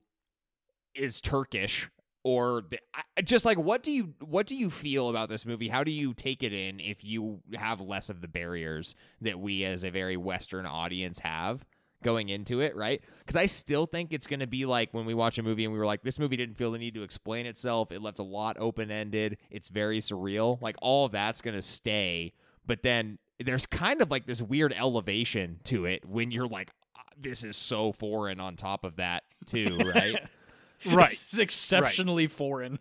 [0.95, 1.89] is Turkish
[2.24, 2.80] or the,
[3.24, 5.68] just like what do you what do you feel about this movie?
[5.68, 9.64] How do you take it in if you have less of the barriers that we
[9.64, 11.66] as a very Western audience have
[12.03, 13.01] going into it, right?
[13.20, 15.74] Because I still think it's going to be like when we watch a movie and
[15.74, 17.91] we were like, this movie didn't feel the need to explain itself.
[17.91, 19.38] It left a lot open ended.
[19.49, 20.61] It's very surreal.
[20.61, 22.34] Like all that's going to stay,
[22.66, 27.01] but then there's kind of like this weird elevation to it when you're like, "Ah,
[27.17, 30.21] this is so foreign on top of that too, right?
[30.86, 31.11] Right.
[31.13, 32.77] It's exceptionally foreign.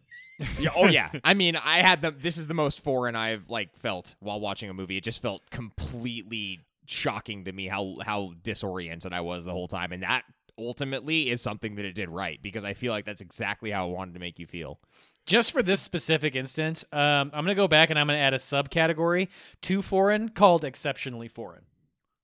[0.59, 1.11] yeah, oh yeah.
[1.23, 4.69] I mean, I had the this is the most foreign I've like felt while watching
[4.69, 4.97] a movie.
[4.97, 9.93] It just felt completely shocking to me how how disoriented I was the whole time,
[9.93, 10.25] and that
[10.59, 13.93] ultimately is something that it did right because I feel like that's exactly how I
[13.93, 14.81] wanted to make you feel.
[15.27, 18.23] Just for this specific instance, um, I'm going to go back and I'm going to
[18.23, 19.29] add a subcategory
[19.63, 21.63] to foreign called exceptionally foreign.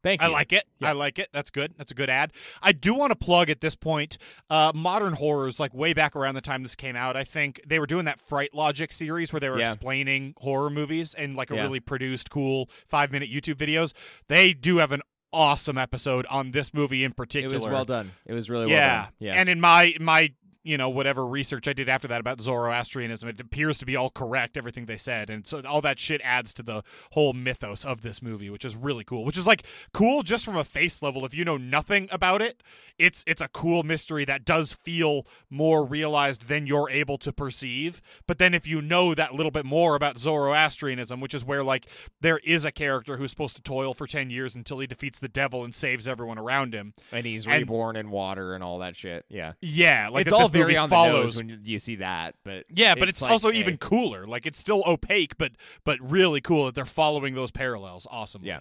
[0.05, 0.29] Thank you.
[0.29, 0.65] I like it.
[0.81, 1.29] I like it.
[1.33, 1.75] That's good.
[1.77, 2.33] That's a good ad.
[2.63, 4.17] I do want to plug at this point
[4.49, 7.17] uh, modern horrors, like way back around the time this came out.
[7.17, 9.73] I think they were doing that Fright Logic series where they were Yeah.
[9.73, 11.63] explaining horror movies and like a Yeah.
[11.65, 13.93] really produced, cool five minute YouTube videos.
[14.29, 17.55] They do have an awesome episode on this movie in particular.
[17.55, 18.13] It was well done.
[18.25, 18.77] It was really yeah.
[18.79, 19.13] well done.
[19.19, 19.35] Yeah.
[19.35, 20.33] And in my in my
[20.69, 24.11] you know whatever research I did after that about Zoroastrianism, it appears to be all
[24.11, 28.03] correct, everything they said, and so all that shit adds to the whole mythos of
[28.03, 29.25] this movie, which is really cool.
[29.25, 29.63] Which is like
[29.93, 31.25] cool just from a face level.
[31.25, 32.63] If you know nothing about it,
[32.99, 38.03] it's it's a cool mystery that does feel more realized than you're able to perceive.
[38.27, 41.87] But then if you know that little bit more about Zoroastrianism, which is where like
[42.21, 45.29] there is a character who's supposed to toil for ten years until he defeats the
[45.29, 46.95] devil and saves everyone around him.
[47.13, 49.25] and he's And- reborn in water and all that shit.
[49.29, 52.35] Yeah, Yeah, like it's all very on follows the nose when you see that.
[52.45, 54.27] But Yeah, but it's, like, also hey, even cooler.
[54.27, 55.53] Like it's still opaque, but
[55.85, 58.07] but really cool that they're following those parallels.
[58.11, 58.43] Awesome.
[58.45, 58.61] Yeah,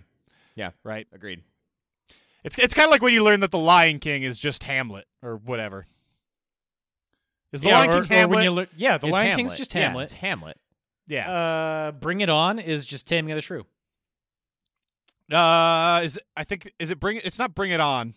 [0.56, 1.08] yeah, Right.
[1.14, 1.43] agreed.
[2.43, 5.06] It's it's kind of like when you learn that the Lion King is just Hamlet
[5.22, 5.88] or whatever.
[7.52, 8.36] Is the yeah, Lion or, King or Hamlet?
[8.36, 9.38] when you look, yeah, the It's Lion Hamlet.
[9.38, 10.04] King's just Yeah, Hamlet.
[10.04, 10.58] it's Hamlet.
[11.08, 11.32] yeah.
[11.32, 13.66] Uh, Bring It On is just Taming of the Shrew.
[15.32, 18.14] Uh, is it, I think is it bring it it's not Bring It On.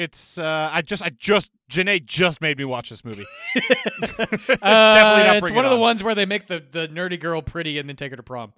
[0.00, 3.26] It's uh I just I just Janae just made me watch this movie.
[3.54, 3.66] it's
[4.08, 7.20] definitely Uh, not it's one It of the ones where they make the, the nerdy
[7.20, 8.52] girl pretty and then take her to prom.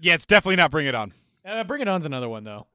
[0.00, 1.12] Yeah, it's definitely not Bring It On.
[1.44, 2.66] Uh, Bring It On's another one though.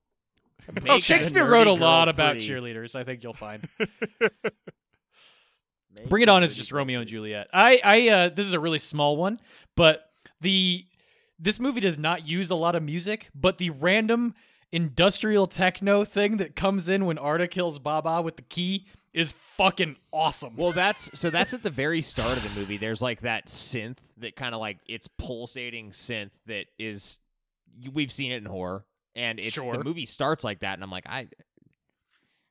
[0.73, 2.49] Make Oh, Shakespeare nerdy wrote a girl lot about pretty.
[2.49, 2.95] cheerleaders.
[2.95, 3.67] I think you'll find.
[6.09, 7.09] Bring It On is just Romeo and.
[7.09, 7.47] Juliet.
[7.53, 9.39] I, I, uh, this is a really small one,
[9.75, 10.09] but
[10.41, 10.85] the
[11.39, 14.33] this movie does not use a lot of music, but the random
[14.73, 19.95] industrial techno thing that comes in when Arda kills Baba with the key is fucking
[20.11, 20.55] awesome.
[20.57, 22.77] Well, that's so that's at the very start of the movie.
[22.77, 27.19] There's like that synth that kind of like it's pulsating synth that is
[27.93, 29.77] we've seen it in horror, and it's Sure.
[29.77, 31.27] the movie starts like that, and I'm like, I.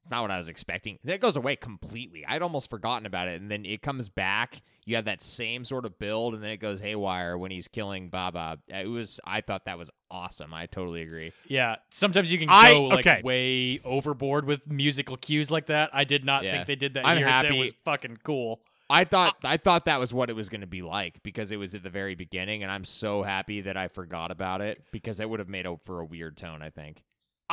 [0.04, 0.98] It's not what I was expecting.
[1.04, 2.24] Then it goes away completely.
[2.26, 4.62] I'd almost forgotten about it, and then it comes back.
[4.84, 8.08] You have that same sort of build, and then it goes haywire when he's killing
[8.10, 8.58] Baba.
[8.72, 9.20] Uh, it was.
[9.24, 10.52] I thought that was awesome.
[10.52, 11.32] I totally agree.
[11.46, 15.90] yeah, sometimes you can I- go like way overboard with musical cues like that.
[15.92, 16.52] I did not Yeah.
[16.56, 17.26] think they did that I'm here.
[17.26, 18.60] That happy- was fucking cool.
[18.90, 21.56] I thought I thought that was what it was going to be like because it
[21.56, 25.20] was at the very beginning, and I'm so happy that I forgot about it because
[25.20, 26.60] it would have made up for a weird tone.
[26.60, 27.02] I think.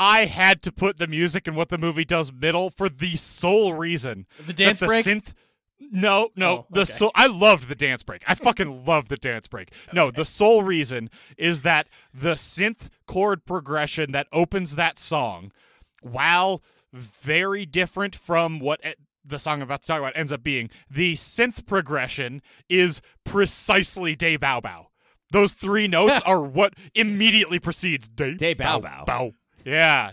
[0.01, 3.73] I had to put the music in what the movie does middle for the sole
[3.73, 5.05] reason The dance the break?
[5.05, 5.33] synth.
[5.91, 6.91] No, no, Oh, the okay.
[6.91, 8.23] so I loved the dance break.
[8.27, 9.71] I fucking love the dance break.
[9.93, 15.51] No, the sole reason is that the synth chord progression that opens that song,
[16.01, 16.61] while
[16.93, 18.93] very different from what e-
[19.25, 24.15] the song I'm about to talk about ends up being, the synth progression is precisely
[24.15, 24.87] Day Bow Bow.
[25.31, 29.03] Those three notes are what immediately precedes Day, Day Bow Bow.
[29.05, 29.31] Bow.
[29.65, 30.11] Yeah.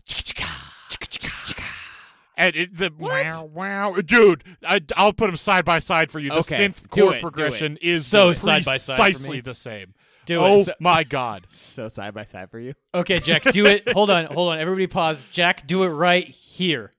[2.39, 6.29] And it, the wow, wow, dude, I, I'll put them side by side for you.
[6.29, 9.37] The Okay, synth do chord it, do progression is So side by side for precisely
[9.39, 9.41] me.
[9.41, 9.95] the same.
[10.27, 10.69] Do oh it.
[10.79, 11.47] my god!
[11.53, 12.75] So side by side for you.
[12.95, 13.89] Okay, Jack, do it.
[13.93, 14.59] hold on, hold on.
[14.59, 15.25] Everybody pause.
[15.31, 16.93] Jack, do it right here.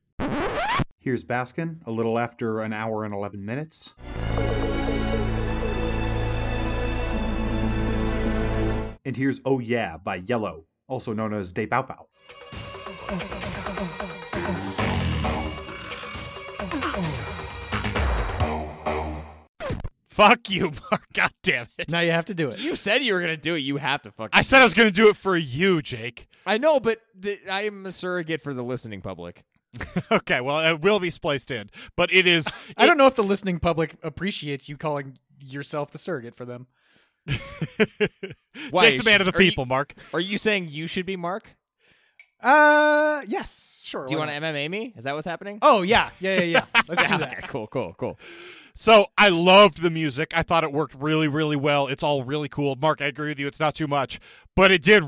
[1.00, 3.92] Here's Baskin, a little after an hour and 11 minutes.
[9.06, 12.08] And here's Oh Yeah by Yello, also known as De Bow Bow.
[20.10, 21.06] Fuck you, Mark.
[21.14, 21.92] God damn it!
[21.92, 22.60] Now you have to do it.
[22.60, 23.60] You said you were gonna do it.
[23.60, 24.32] You have to fucking.
[24.34, 26.28] I said I was going to do it for you, Jake.
[26.44, 29.44] I know, but the, I am a surrogate for the listening public.
[30.12, 32.48] Okay, well, it will be spliced in, but it is.
[32.78, 36.68] I don't know if the listening public appreciates you calling yourself the surrogate for them.
[38.72, 39.94] Why, Jake's a man of the are you- people, Mark.
[40.14, 41.56] Are you saying you should be Mark?
[42.42, 44.06] Uh, yes, sure.
[44.06, 44.54] Do you want to not?
[44.54, 44.94] MMA me?
[44.96, 45.60] Is that what's happening?
[45.62, 46.66] Oh yeah, yeah, yeah, yeah.
[46.88, 47.48] Let's do okay, that.
[47.48, 48.20] cool, cool, cool.
[48.76, 50.34] So I loved the music.
[50.36, 51.88] I thought it worked really, really well.
[51.88, 52.76] It's all really cool.
[52.80, 53.48] Mark, I agree with you.
[53.48, 54.20] It's not too much,
[54.56, 55.04] but it did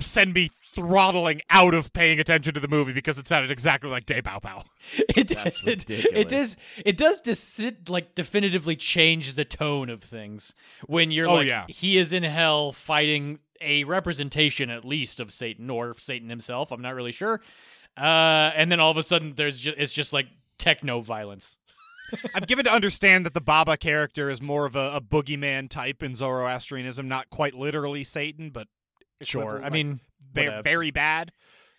[0.00, 4.06] send me throttling out of paying attention to the movie because it sounded exactly like
[4.06, 4.62] Day Bow Bow.
[5.16, 6.12] It, That's it, ridiculous.
[6.14, 6.56] It does.
[6.84, 10.54] It does deci- like definitively change the tone of things
[10.86, 11.64] when you're Oh, like, yeah.
[11.68, 16.70] he is in hell fighting a representation at least of Satan or Satan himself.
[16.70, 17.40] I'm not really sure.
[17.96, 20.26] Uh, and then all of a sudden, there's just it's just like
[20.58, 21.58] techno violence.
[22.34, 26.02] I'm given to understand that the Baba character is more of a, a boogeyman type
[26.04, 28.68] in Zoroastrianism, not quite literally Satan, but
[29.22, 29.60] Sure.
[29.60, 30.00] I like, mean,
[30.36, 31.32] ba- very bad.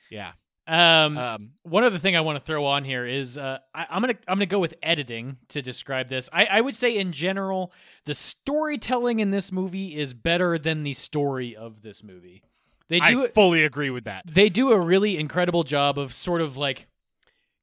[0.10, 0.32] Yeah.
[0.70, 4.02] Um, Um, one other thing I want to throw on here is uh, I, I'm
[4.02, 6.30] gonna I'm gonna go with editing to describe this.
[6.34, 7.72] I, I would say in general
[8.04, 12.44] the storytelling in this movie is better than the story of this movie.
[12.90, 14.26] They do I fully agree with that.
[14.28, 16.88] They do a really incredible job of sort of like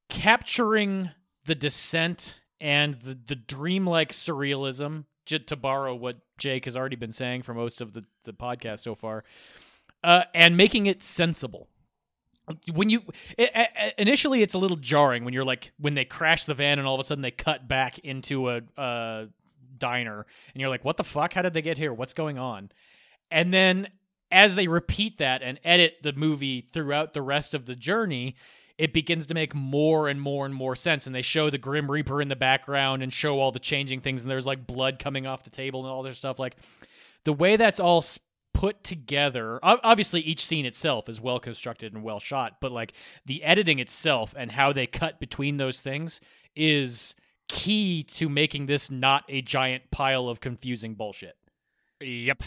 [0.09, 1.11] capturing
[1.47, 5.05] the descent and the the dreamlike surrealism.
[5.27, 8.95] To borrow what Jake has already been saying for most of the the podcast so
[8.95, 9.25] far,
[10.05, 11.69] uh, and making it sensible.
[12.71, 13.01] When you
[13.39, 16.79] i i initially it's a little jarring when you're like when they crash the van
[16.79, 19.29] and all of a sudden they cut back into a,
[19.77, 21.33] diner and you're like what the fuck?
[21.33, 21.93] How did they get here?
[21.93, 22.71] What's going on?
[23.31, 23.89] And then
[24.31, 28.37] as they repeat that and edit the movie throughout the rest of the journey
[28.77, 31.07] it begins to make more and more and more sense.
[31.07, 34.23] And they show the grim reaper in the background and show all the changing things
[34.23, 36.39] and there's like blood coming off the table and all this stuff.
[36.39, 36.57] Like
[37.25, 38.05] the way that's all
[38.55, 42.95] put together obviously each scene itself is well constructed and well shot but like
[43.27, 46.21] the editing itself and how they cut between those things
[46.57, 47.15] is
[47.49, 51.37] key to making this not a giant pile of confusing bullshit
[52.01, 52.43] Yep.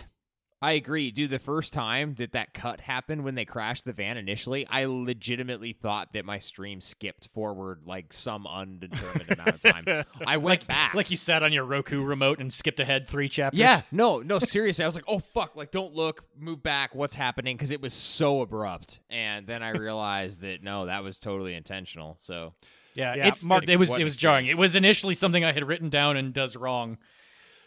[0.59, 1.11] I agree.
[1.11, 4.85] Dude, the first time that that cut happened when they crashed the van initially, I
[4.85, 10.05] legitimately thought that my stream skipped forward like some undetermined amount of time.
[10.25, 10.95] I went like back.
[10.95, 14.39] like you sat on your Roku remote and skipped ahead 3 chapters yeah, no, no,
[14.39, 14.83] seriously.
[14.83, 15.55] I was like, oh, fuck.
[15.55, 16.95] Like, don't look, move back.
[16.95, 17.55] What's happening?
[17.55, 18.99] Because it was so abrupt.
[19.11, 22.15] And then I realized that, no, that was totally intentional.
[22.19, 22.55] So,
[22.95, 24.47] Yeah, Yeah, it's Mark, it was it was jarring.
[24.47, 26.97] It was initially something I had written down and does wrong.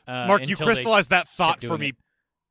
[0.09, 1.91] Uh, Mark, you crystallized that thought for me.
[1.91, 1.97] it.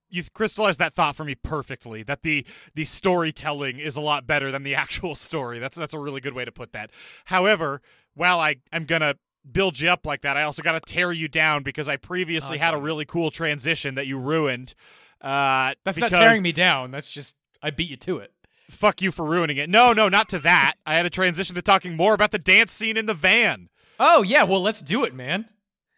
[0.09, 2.03] You crystallized that thought for me perfectly.
[2.03, 2.45] That the
[2.75, 5.59] the storytelling is a lot better than the actual story.
[5.59, 6.91] That's that's a really good way to put that.
[7.25, 7.81] However,
[8.15, 9.15] while I am gonna
[9.49, 12.57] build you up like that, I also got to tear you down because I previously
[12.57, 14.73] Oh, had a really cool transition that you ruined.
[15.21, 16.91] Uh, That's not tearing me down.
[16.91, 18.31] That's just I beat you to it.
[18.69, 19.69] Fuck you for ruining it.
[19.69, 20.75] No, no, not to that.
[20.85, 23.69] I had a transition to talking more about the dance scene in the van.
[23.99, 25.45] Oh yeah, well let's do it, man.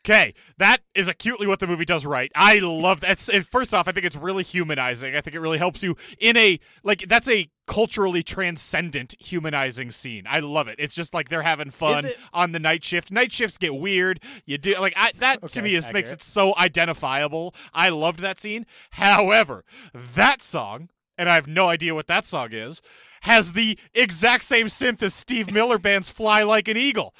[0.03, 2.31] Okay, that is acutely what the movie does right.
[2.33, 3.27] I love that.
[3.29, 5.15] It's, first off, I think it's really humanizing.
[5.15, 10.23] I think it really helps you in a like that's a culturally transcendent humanizing scene.
[10.27, 10.75] I love it.
[10.79, 13.11] It's just like they're having fun it- on the night shift.
[13.11, 14.19] Night shifts get weird.
[14.43, 17.53] You do like I, that to me is makes it so identifiable.
[17.71, 18.65] I loved that scene.
[18.91, 22.81] However, that song, and I have no idea what that song is,
[23.21, 27.13] has the exact same synth as Steve Miller Band's "Fly Like an Eagle."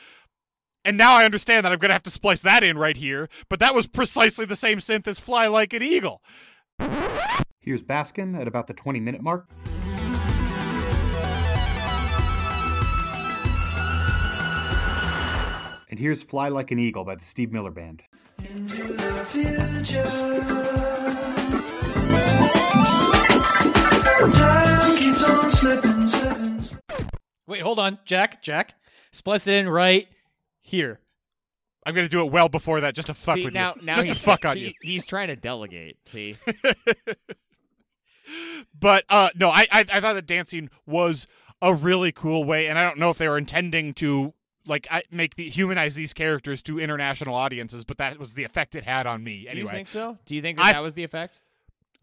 [0.84, 3.30] And now I understand that I'm going to have to splice that in right here,
[3.50, 6.24] but that was precisely the same synth as Fly Like an Eagle.
[7.60, 9.48] Here's Baskin at about the 20 minute mark.
[15.90, 18.02] And here's Fly Like an Eagle by the Steve Miller Band.
[27.46, 28.42] Wait, hold on, Jack.
[28.42, 28.74] Jack,
[29.12, 30.08] splice it in right
[30.72, 31.00] here.
[31.86, 33.86] I'm going to do it well before that just to fuck see, with now, you.
[33.86, 34.74] now just to fuck on see, you.
[34.82, 35.98] He's trying to delegate.
[36.06, 36.36] See?
[38.78, 41.28] But uh, no, I, I I thought the dancing was
[41.62, 44.34] a really cool way, and I don't know if they were intending to
[44.66, 48.76] like I, make the humanize these characters to international audiences, but that was the effect
[48.76, 49.48] it had on me.
[49.50, 50.18] Do you think so?
[50.26, 51.42] Do you think that, I- that was the effect?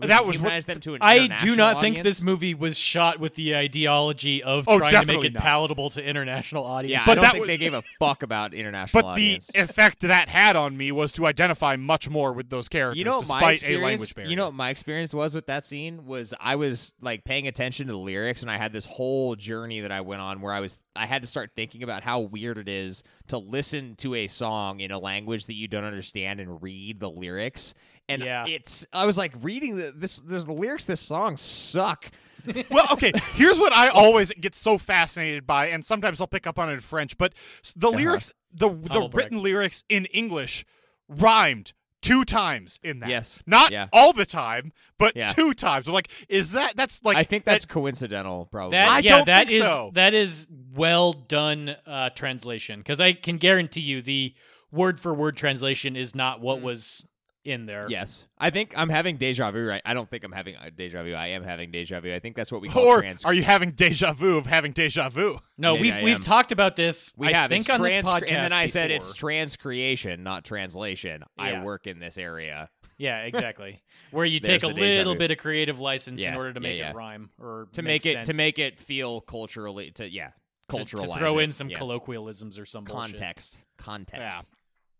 [0.01, 2.79] That was what- humanize them to an I do international not think this movie was
[2.79, 5.43] shot with the ideology of Oh, trying to make it not.
[5.43, 7.03] palatable to international Yeah, audiences.
[7.09, 9.49] I But don't that think was- they gave a fuck about international but audience.
[9.53, 13.05] the effect that had on me was to identify much more with those characters, you
[13.05, 14.31] know what my despite a experience language barrier.
[14.31, 17.87] you know what my experience was with that scene was i was like paying attention
[17.89, 20.61] to the lyrics and i had this whole journey that i went on where i
[20.61, 24.27] was i had to start thinking about how weird it is to listen to a
[24.27, 27.75] song in a language that you don't understand and read the lyrics
[28.09, 28.45] and Yeah.
[28.47, 32.11] it's i was like reading the, this, this the lyrics this song suck
[32.71, 33.13] well, okay.
[33.35, 36.75] Here's what I always get so fascinated by, and sometimes I'll pick up on it
[36.75, 37.19] in French.
[37.19, 37.35] But
[37.75, 40.65] the lyrics, the the written lyrics in English,
[41.09, 41.73] rhymed
[42.09, 43.09] two times in that.
[43.11, 43.39] Yes.
[43.47, 43.89] not Yeah.
[43.93, 45.29] all the time, but Yeah.
[45.33, 45.87] two times.
[45.89, 47.17] I'm like, is that that's like?
[47.17, 49.91] i think that's that- coincidental probably That I yeah, don't that think is so.
[49.95, 54.35] that is well done uh, translation because I can guarantee you the
[54.73, 56.43] word for word translation is not Mm.
[56.43, 57.05] what was
[57.45, 57.87] in there.
[57.89, 59.67] Yes, I think I'm having deja vu.
[59.67, 59.83] Right?
[59.85, 61.15] I don't think I'm having a deja vu.
[61.15, 62.15] I am having deja vu.
[62.15, 63.25] I think that's what we call or trans.
[63.25, 65.39] are you having deja vu of having deja vu?
[65.57, 67.13] No, Maybe we've we've talked about this.
[67.17, 69.31] We I have think it's on trans, this podcast, and then I said it's before.
[69.31, 71.25] transcreation, not translation.
[71.39, 73.81] I work in this area yeah, exactly.
[74.11, 76.91] Where you take a little bit of creative license in order to make yeah.
[76.91, 78.29] it rhyme or to make, it sense.
[78.29, 80.33] to make it feel culturally to yeah To-
[80.69, 81.79] cultural to, throw in some yeah.
[81.79, 83.13] colloquialisms or some bullshit.
[83.13, 84.47] context context.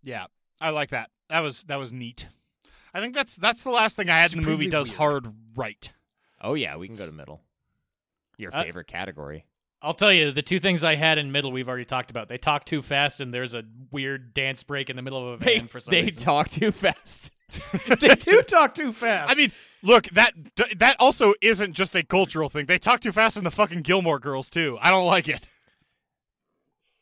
[0.03, 0.27] Yeah, yeah.
[0.61, 1.11] I like that.
[1.29, 2.27] That was that was neat.
[2.95, 5.27] I think that's that's the last thing I had in the movie Supremely does hard
[5.57, 5.91] right.
[6.41, 7.43] Oh yeah, we can go to middle.
[8.37, 9.45] Your Uh, favorite category.
[9.81, 12.29] I'll tell you, the two things I had in middle we've already talked about.
[12.29, 13.63] They talk too fast, and there's a
[13.93, 16.21] weird dance break in the middle of a They van for some they reason.
[16.23, 17.31] talk too fast.
[18.01, 19.31] they do talk too fast.
[19.31, 19.53] I mean,
[19.83, 20.33] look that
[20.79, 22.67] that also isn't just a cultural thing.
[22.67, 24.79] They talk too fast in the fucking Gilmore Girls too.
[24.81, 25.47] I don't like it.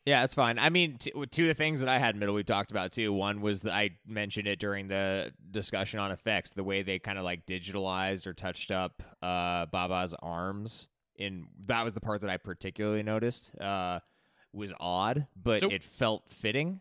[0.07, 0.59] Yeah, it's fine.
[0.61, 2.93] I mean, t- two of the things that I had in middle we talked about
[2.93, 3.13] too.
[3.13, 7.19] One was that I mentioned it during the discussion on effects, the way they kind
[7.19, 10.87] of like digitalized or touched up uh, Baba's arms
[11.17, 13.53] in that was the part that I particularly noticed.
[13.61, 13.99] Uh,
[14.53, 16.81] was odd, but So- it felt fitting.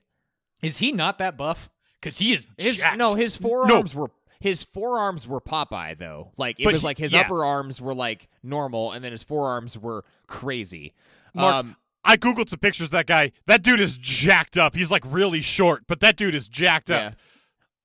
[0.62, 1.70] Is he not that buff?
[2.00, 6.32] Because he is His no, his forearms were his forearms were Popeye though.
[6.38, 7.22] Like it But was he- like his yeah.
[7.22, 10.94] upper arms were like normal, and then his forearms were crazy.
[11.34, 11.76] Mark, um,
[12.06, 13.32] I googled some pictures of that guy.
[13.48, 14.76] That dude is jacked up.
[14.76, 17.16] He's like really short, but that dude is jacked up.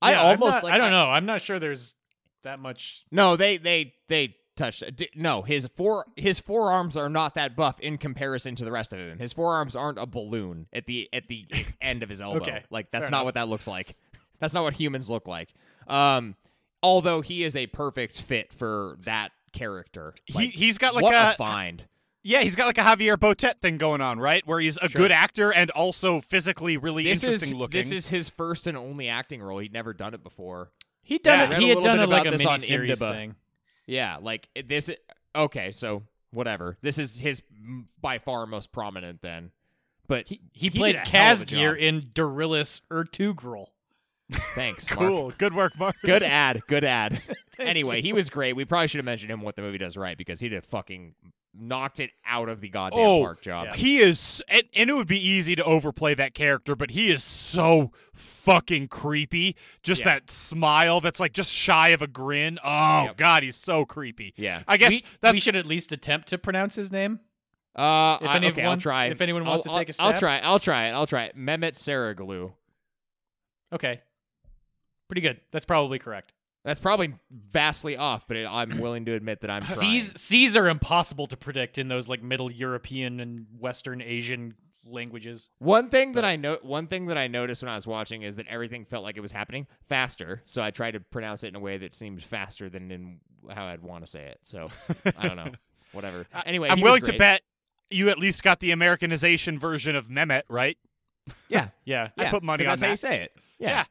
[0.03, 1.07] I Yeah, I'm almost not- like I don't know.
[1.11, 1.95] I'm not sure there's
[2.43, 3.03] that much.
[3.11, 4.83] No, they they they touched.
[5.14, 8.99] No, his four his forearms are not that buff in comparison to the rest of
[8.99, 9.18] him.
[9.18, 11.47] His forearms aren't a balloon at the at the
[11.81, 12.39] end of his elbow.
[12.41, 13.25] Okay, like that's fair not enough.
[13.27, 13.97] what that looks like.
[14.41, 15.53] That's not what humans look like.
[15.87, 16.35] Um,
[16.83, 20.14] although he is a perfect fit for that character.
[20.33, 21.85] Like, he he's got like what a, a find.
[22.23, 24.47] Yeah, he's got like a Javier Botet thing going on, right?
[24.47, 25.01] Where he's a Sure.
[25.03, 27.79] good actor and also physically really This interesting is looking.
[27.81, 29.59] this is his first and only acting role.
[29.59, 30.71] He'd never done it before.
[31.03, 31.62] He'd done yeah, it.
[31.62, 33.35] He had done it like a about this on miniseries thing.
[33.87, 34.91] Yeah, like this.
[35.35, 36.77] Okay, so whatever.
[36.83, 37.43] This is his
[38.01, 39.51] by far most prominent then.
[40.07, 41.79] But He, he, did played a hell of a Kazgear job.
[41.79, 43.66] in Diriliş Ertuğrul.
[44.55, 44.99] Thanks, Mark.
[45.01, 45.33] cool.
[45.39, 45.97] Good work, Mark.
[46.05, 46.62] Good ad.
[46.68, 47.23] Good ad.
[47.59, 48.55] anyway, he was great.
[48.57, 51.14] We probably should have mentioned him what the movie does right because he did fucking
[51.53, 53.66] knocked it out of the goddamn Oh, park job.
[53.66, 53.76] yeah.
[53.76, 57.24] He is, and, and it would be easy to overplay that character, but he is
[57.24, 59.57] so fucking creepy.
[59.82, 60.14] Just Yeah.
[60.14, 62.59] that smile that's like just shy of a grin.
[62.62, 63.16] Oh Yep.
[63.16, 64.32] god, he's so creepy.
[64.36, 64.62] Yeah.
[64.68, 67.20] I guess we, that's we should at least attempt to pronounce his name.
[67.74, 69.07] Uh, If I, anyone- okay, I'll try.
[69.07, 70.20] if anyone wants I'll- to take a I'll- I'll stab.
[70.20, 70.38] try.
[70.40, 70.92] I'll try it.
[70.92, 71.36] I'll try it.
[71.36, 72.53] Mehmet Saraglu.
[73.72, 74.01] Okay,
[75.09, 75.40] pretty good.
[75.53, 76.32] That's probably correct.
[76.64, 79.78] That's probably vastly off, but it, I'm willing to admit that I'm trying.
[79.80, 84.54] C's, C's are impossible to predict in those like Middle European and Western Asian
[84.84, 85.50] languages.
[85.58, 88.36] One thing that I know, one thing that I noticed when I was watching is
[88.36, 90.42] that everything felt like it was happening faster.
[90.44, 93.66] So I tried to pronounce it in a way that seemed faster than in how
[93.66, 94.40] I'd want to say it.
[94.42, 94.68] So
[95.16, 95.52] I don't know,
[95.92, 96.26] whatever.
[96.44, 97.42] Anyway, I'm willing to bet
[97.90, 100.76] you at least got the Americanization version of Mehmet, right?
[101.48, 102.90] Yeah, Yeah, I yeah, put money on that's how that.
[102.92, 103.32] you say it.
[103.58, 103.84] Yeah, Yeah.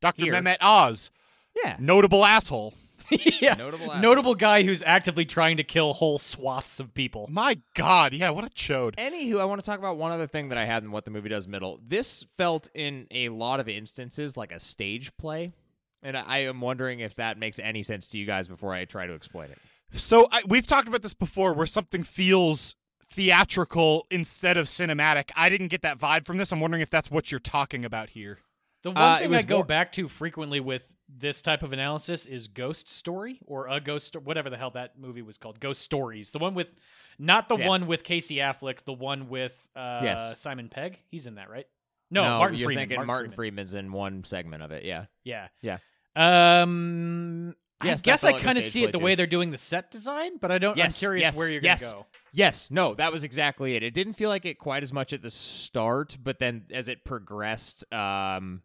[0.00, 0.24] Dr.
[0.24, 0.34] Here.
[0.34, 1.10] Mehmet Oz,
[1.56, 1.76] yeah.
[1.78, 2.74] notable asshole.
[3.10, 3.54] yeah.
[3.54, 4.00] Notable, asshole.
[4.00, 7.26] Notable guy who's actively trying to kill whole swaths of people.
[7.30, 8.94] My God, yeah, what a chode.
[8.96, 11.10] Anywho, I want to talk about one other thing that I had in what the
[11.10, 11.78] movie does middle.
[11.86, 15.52] This felt in a lot of instances like a stage play.
[16.02, 18.86] And I I am wondering if that makes any sense to you guys before I
[18.86, 19.58] try to explain it.
[20.00, 22.74] So I, we've talked about this before, where something feels
[23.10, 25.30] theatrical instead of cinematic.
[25.36, 26.50] I didn't get that vibe from this.
[26.52, 28.38] I'm wondering if that's what you're talking about here.
[28.82, 30.82] The one Uh, it thing I was go more- back to frequently with
[31.14, 35.22] this type of analysis is Ghost Story or a Ghost whatever the hell that movie
[35.22, 35.60] was called.
[35.60, 36.30] Ghost Stories.
[36.30, 36.68] The one with
[37.18, 37.68] not the Yeah.
[37.68, 40.40] one with Casey Affleck, the one with uh, Yes.
[40.40, 40.98] Simon Pegg.
[41.10, 41.66] He's in that, right?
[42.10, 42.82] No, Martin you're Freeman.
[42.82, 43.66] thinking Martin, Martin, Freeman.
[43.66, 44.84] Freeman's in one segment of it.
[44.84, 45.06] Yeah.
[45.24, 45.48] Yeah.
[45.60, 45.78] Yeah.
[46.16, 47.54] Um
[47.84, 49.04] Yes, I guess I kind of see it the too.
[49.04, 51.62] way they're doing the set design, but I don't Yes, I'm curious yes, where you're
[51.62, 51.90] yes.
[51.90, 52.06] to go.
[52.32, 53.82] Yes, no, that was exactly it.
[53.82, 57.04] It didn't feel like it quite as much at the start, but then as it
[57.04, 58.62] progressed, um,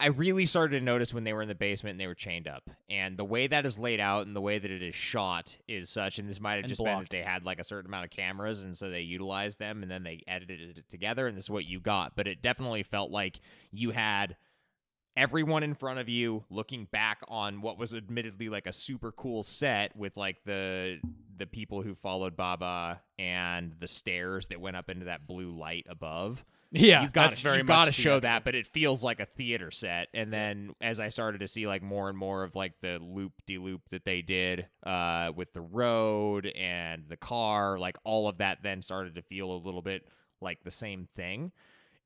[0.00, 2.48] I really started to notice when they were in the basement and they were chained
[2.48, 2.70] up.
[2.88, 5.90] And the way that is laid out and the way that it is shot is
[5.90, 8.06] such, and this might have And just been that they had like a certain amount
[8.06, 11.44] of cameras and so they utilized them and then they edited it together and this
[11.44, 12.16] is what you got.
[12.16, 13.40] But it definitely felt like
[13.72, 14.36] you had
[15.16, 19.42] everyone in front of you looking back on what was admittedly like a super cool
[19.42, 20.98] set with like the
[21.40, 25.86] the people who followed Baba and the stairs that went up into that blue light
[25.88, 26.44] above.
[26.72, 29.18] Yeah, you've got to very you've much got to show that, but it feels like
[29.18, 30.06] a theater set.
[30.14, 33.32] And then as I started to see like more and more of like the loop
[33.44, 38.38] de loop that they did uh, with the road and the car, like all of
[38.38, 40.06] that then started to feel a little bit
[40.40, 41.50] like the same thing.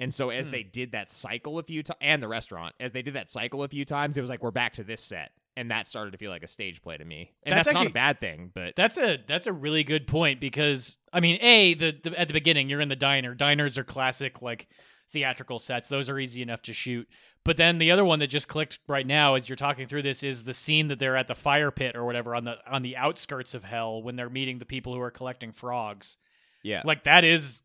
[0.00, 0.52] And so as Hmm.
[0.52, 3.62] they did that cycle a few times, and the restaurant, as they did that cycle
[3.62, 6.18] a few times, it was like we're back to this set, and that started to
[6.18, 7.32] feel like a stage play to me.
[7.44, 10.06] And That's that's, not actually- a bad thing, but That's a that's a really good
[10.06, 13.34] point because I mean, a the, the at the beginning you're in the diner.
[13.34, 14.68] Diners are classic like
[15.12, 17.08] theatrical sets; those are easy enough to shoot.
[17.44, 20.22] But then the other one that just clicked right now as you're talking through this
[20.22, 22.96] is the scene that they're at the fire pit or whatever on the on the
[22.96, 26.16] outskirts of hell when they're meeting the people who are collecting frogs.
[26.62, 27.60] yeah, Like that is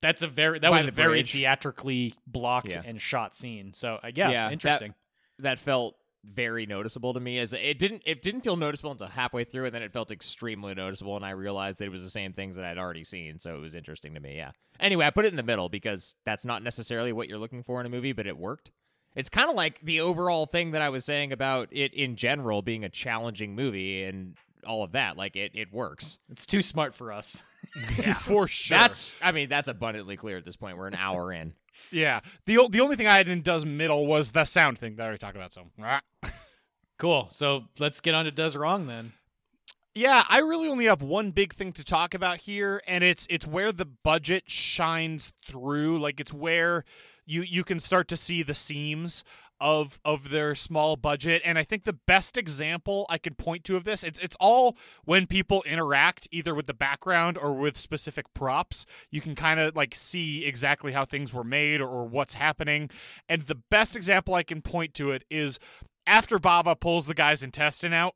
[0.00, 1.32] that's a very that By was a very bridge.
[1.32, 2.82] theatrically blocked Yeah.
[2.84, 3.74] and shot scene.
[3.74, 4.94] So uh, yeah, Yeah, that- interesting.
[5.40, 7.38] that felt very noticeable to me.
[7.38, 10.74] As it didn't, it didn't feel noticeable until halfway through, and then it felt extremely
[10.74, 13.38] noticeable, and I realized that it was the same things that I'd already seen.
[13.38, 14.36] So it was interesting to me.
[14.36, 14.52] Yeah.
[14.80, 17.80] Anyway, I put it in the middle because that's not necessarily what you're looking for
[17.80, 18.70] in a movie, but it worked.
[19.14, 22.62] It's kind of like the overall thing that I was saying about it in general
[22.62, 25.16] being a challenging movie and all of that.
[25.16, 26.18] Like it, it works.
[26.30, 27.42] It's too smart for us.
[27.98, 28.12] yeah.
[28.14, 28.78] for sure.
[28.78, 30.78] That's, I mean, that's abundantly clear at this point.
[30.78, 31.54] We're an hour in.
[31.90, 32.20] Yeah.
[32.46, 35.02] The o- the only thing I had in does middle was the sound thing that
[35.02, 35.52] I already talked about.
[35.52, 35.64] So.
[36.98, 37.28] Cool.
[37.30, 39.12] So let's get on to does wrong then.
[39.94, 43.46] Yeah, I really only have one big thing to talk about here, and it's it's
[43.46, 45.98] where the budget shines through.
[45.98, 46.84] Like it's where
[47.24, 49.24] you you can start to see the seams
[49.60, 51.42] of of their small budget.
[51.44, 54.76] And I think the best example I can point to of this, it's it's all
[55.04, 58.86] when people interact either with the background or with specific props.
[59.10, 62.90] You can kind of like see exactly how things were made or, or what's happening.
[63.28, 65.58] And the best example I can point to it is
[66.06, 68.14] after Baba pulls the guy's intestine out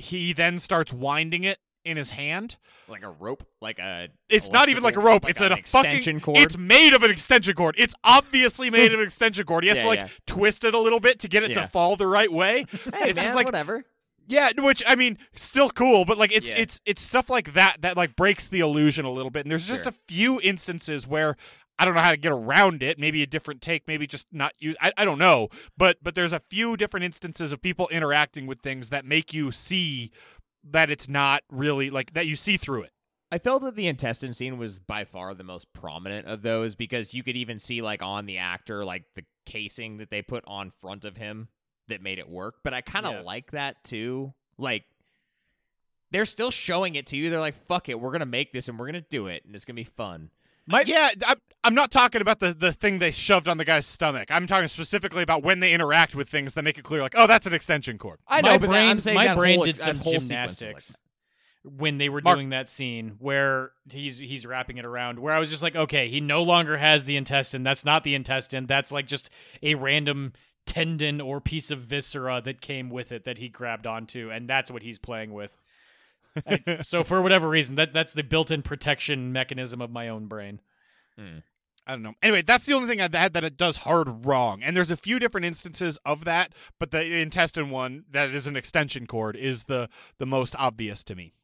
[0.00, 2.56] he then starts winding it in his hand.
[2.88, 4.08] Like a rope, like a.
[4.28, 5.24] It's not even like a rope.
[5.24, 6.20] like it's an a extension fucking.
[6.20, 6.38] cord.
[6.38, 7.74] It's made of an extension cord.
[7.78, 9.64] It's obviously made of an extension cord.
[9.64, 10.08] He has Yeah, to like yeah.
[10.26, 11.62] twist it a little bit to get it Yeah.
[11.62, 12.66] to fall the right way.
[12.94, 13.84] Hey it's man, just like whatever.
[14.26, 17.96] yeah, which I mean, still cool, but like it's it's it's stuff like that that
[17.96, 19.44] like breaks the illusion a little bit.
[19.44, 19.90] And there's just Sure.
[19.92, 21.36] a few instances where
[21.78, 22.98] I don't know how to get around it.
[22.98, 24.76] Maybe a different take, maybe just not use.
[24.82, 28.60] I, I don't know, but but there's a few different instances of people interacting with
[28.60, 30.10] things that make you see
[30.64, 32.26] that it's not really like that.
[32.26, 32.92] You see through it.
[33.32, 37.14] I felt that the intestine scene was by far the most prominent of those because
[37.14, 40.72] you could even see like on the actor like the casing that they put on
[40.80, 41.48] front of him
[41.88, 42.56] that made it work.
[42.64, 43.20] But I kind of Yeah.
[43.20, 44.34] like that too.
[44.58, 44.84] Like
[46.10, 47.30] they're still showing it to you.
[47.30, 49.64] They're like, "Fuck it, we're gonna make this and we're gonna do it, and it's
[49.64, 50.30] gonna be fun."
[50.66, 53.86] My, Yeah, I'm, I'm not talking about the, the thing they shoved on the guy's
[53.86, 54.30] stomach.
[54.30, 57.26] I'm talking specifically about when they interact with things that make it clear, like, oh,
[57.26, 58.18] that's an extension cord.
[58.26, 60.30] I my know, but brain, I'm saying my that brain whole, did some whole sequence
[60.30, 60.96] like gymnastics
[61.62, 65.18] when they were Mark- doing that scene where he's he's wrapping it around.
[65.18, 67.62] Where I was just like, okay, he no longer has the intestine.
[67.62, 68.66] That's not the intestine.
[68.66, 69.30] That's like just
[69.62, 70.32] a random
[70.66, 74.70] tendon or piece of viscera that came with it that he grabbed onto, and that's
[74.70, 75.56] what he's playing with.
[76.46, 80.60] I- so for whatever reason, that that's the built-in protection mechanism of my own brain.
[81.18, 81.38] Hmm.
[81.86, 82.14] I don't know.
[82.22, 84.62] Anyway, that's the only thing I had that it does hard wrong.
[84.62, 88.54] And there's a few different instances of that, but the intestine one that is an
[88.54, 91.34] extension cord is the the most obvious to me.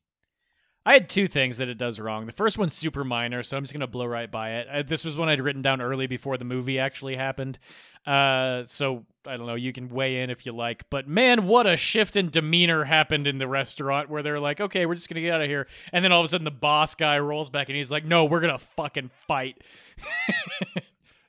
[0.87, 2.27] I had two things that it does wrong.
[2.27, 4.69] The first one's super minor, so I'm just gonna blow right by it.
[4.73, 7.59] Uh, this was one I'd written down early before the movie actually happened.
[8.07, 9.57] Uh, so I don't know.
[9.57, 13.27] You can weigh in if you like, but man, what a shift in demeanor happened
[13.27, 16.05] in the restaurant where they're like, "Okay, we're just gonna get out of here," and
[16.05, 18.41] then all of a sudden the boss guy rolls back and he's like, "No, we're
[18.41, 19.61] gonna fucking fight."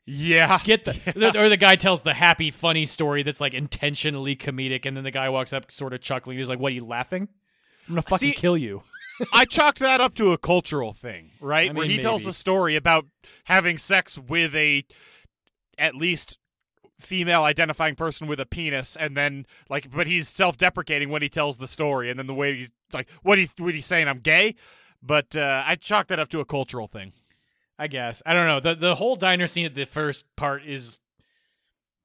[0.10, 0.58] Yeah.
[0.64, 0.86] Get
[1.16, 5.04] the or the guy tells the happy, funny story that's like intentionally comedic, and then
[5.04, 6.38] the guy walks up, sort of chuckling.
[6.38, 6.72] He's like, "What?
[6.72, 7.28] Are you laughing?
[7.88, 8.84] I'm gonna fucking See- kill you."
[9.34, 11.70] I chalked that up to a cultural thing, right?
[11.70, 13.06] I Where mean, he tells a story about
[13.46, 14.86] having sex with a
[15.78, 16.38] at least
[17.00, 21.58] female identifying person with a penis and then like but he's self-deprecating when he tells
[21.58, 24.56] the story and then the way he's like what he what he's saying I'm gay
[25.02, 27.14] but uh, I chalked that up to a cultural thing.
[27.80, 28.60] I guess I don't know.
[28.60, 31.00] the The whole diner scene at the first part is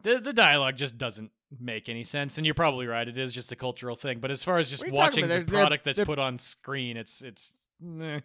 [0.03, 3.07] the the dialogue just doesn't make any sense, and you're probably right.
[3.07, 4.19] It is just a cultural thing.
[4.21, 5.97] But as far as just What are you talking watching the They're- they're- product that's
[5.97, 7.55] they're- put on screen, it's it's.
[7.81, 8.21] meh.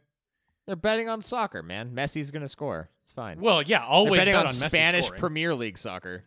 [0.65, 1.91] They're betting on soccer, man.
[1.95, 2.89] Messi's gonna score.
[3.03, 3.39] It's fine.
[3.39, 5.19] Well, yeah, They're always betting bet on, on Spanish scoring.
[5.19, 6.25] Premier League soccer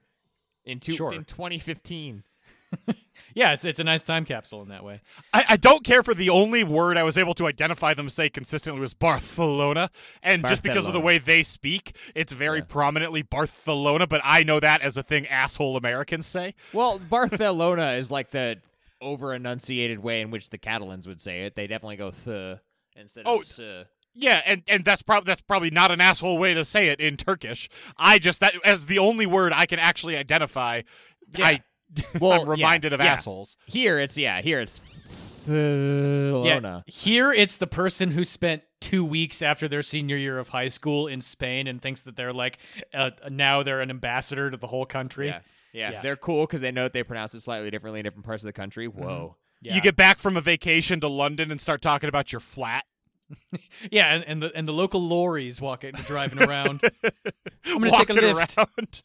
[0.64, 1.12] in two, Sure.
[1.12, 2.24] in 2015.
[3.34, 5.00] yeah, it's it's a nice time capsule in that way.
[5.32, 8.28] I, I don't care for the only word I was able to identify them say
[8.28, 9.90] consistently was Barcelona,
[10.22, 12.64] and just because of the way they speak, it's very Yeah.
[12.68, 14.06] prominently Barcelona.
[14.06, 16.54] But I know that as a thing asshole Americans say.
[16.72, 18.58] Well, Barcelona is like the
[19.00, 21.56] over enunciated way in which the Catalans would say it.
[21.56, 22.58] They definitely go th
[22.96, 23.60] instead Oh, of s.
[24.12, 27.16] Yeah, and, and that's probably that's probably not an asshole way to say it in
[27.16, 27.68] Turkish.
[27.96, 30.82] I just that as the only word I can actually identify.
[31.36, 31.62] I
[32.20, 33.12] Well, I'm reminded yeah, of yeah.
[33.12, 33.56] assholes.
[33.66, 34.42] Here it's yeah.
[34.42, 34.80] Here it's
[36.44, 40.68] Yeah, here it's the person who spent two weeks after their senior year of high
[40.68, 42.58] school in Spain and thinks that they're like
[42.94, 45.28] uh, now they're an ambassador to the whole country.
[45.28, 45.40] Yeah.
[45.72, 46.02] yeah, Yeah.
[46.02, 48.46] They're cool because they know that they pronounce it slightly differently in different parts of
[48.46, 48.86] the country.
[48.86, 49.36] Whoa.
[49.62, 49.74] Yeah.
[49.74, 52.84] You get back from a vacation to London and start talking about your flat.
[53.90, 56.82] yeah, and, and the and the local lorries walking driving around,
[57.64, 58.58] I'm gonna walking take a lift.
[58.58, 59.02] around,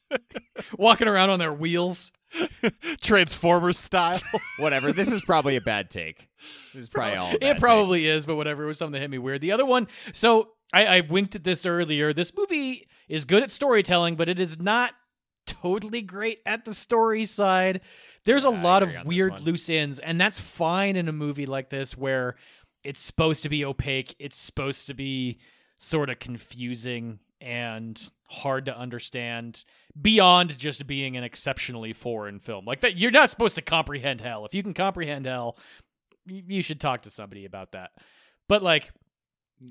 [0.78, 2.12] walking around on their wheels.
[3.02, 4.20] Transformers style.
[4.60, 4.92] Whatever.
[4.92, 6.28] This is probably a bad take.
[6.74, 7.32] This is probably all.
[7.34, 7.60] It take.
[7.60, 8.64] probably is, but whatever.
[8.64, 9.42] It was something that hit me weird.
[9.42, 12.14] The other one, so I, I winked at this earlier.
[12.14, 14.94] This movie is good at storytelling, but it is not
[15.48, 17.82] totally great at the story side.
[18.26, 21.08] There's a Yeah, lot of agree on this weird loose ends, and that's fine in
[21.08, 22.36] a movie like this where
[22.84, 24.16] it's supposed to be opaque.
[24.20, 25.40] It's supposed to be
[25.78, 29.64] sort of confusing and hard to understand
[30.00, 32.66] beyond just being an exceptionally foreign film.
[32.66, 34.46] Like that, you're not supposed to comprehend hell.
[34.46, 35.58] If you can comprehend hell,
[36.26, 37.92] you should talk to somebody about that.
[38.48, 38.92] But like,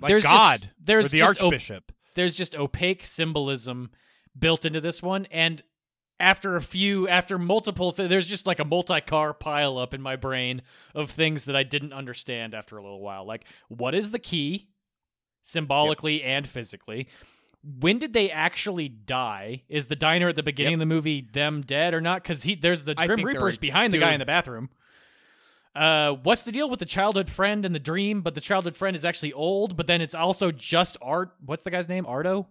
[0.00, 0.60] like There's God.
[0.60, 1.92] just- there's the op- Archbishop.
[2.14, 3.90] there's just opaque symbolism
[4.38, 5.62] built into this one, and
[6.20, 10.14] after a few, after multiple, th- there's just like a multi-car pile up in my
[10.14, 10.62] brain
[10.94, 13.26] of things that I didn't understand after a little while.
[13.26, 14.68] Like, what is the key,
[15.42, 17.08] symbolically and physically?
[17.80, 19.62] When did they actually die?
[19.68, 22.22] Is the diner at the beginning of the movie them dead or not?
[22.22, 24.70] Because he there's the I Grim Reaper's behind the guy in the bathroom.
[25.74, 28.20] Uh, what's the deal with the childhood friend and the dream?
[28.20, 29.76] But the childhood friend is actually old.
[29.76, 31.30] But then it's also just Art.
[31.44, 32.06] What's the guy's name?
[32.06, 32.46] Ardo.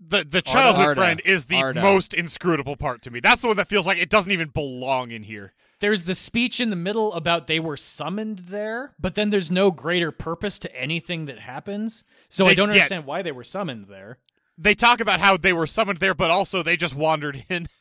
[0.00, 1.00] The the childhood Arda.
[1.00, 1.80] friend is the Arda.
[1.80, 3.20] most inscrutable part to me.
[3.20, 5.52] That's the one that feels like it doesn't even belong in here.
[5.80, 9.70] There's the speech in the middle about they were summoned there, but then there's no
[9.70, 12.04] greater purpose to anything that happens.
[12.28, 12.74] So I don't yeah.
[12.74, 14.18] understand why they were summoned there.
[14.58, 17.68] They talk about how they were summoned there, but also they just wandered in.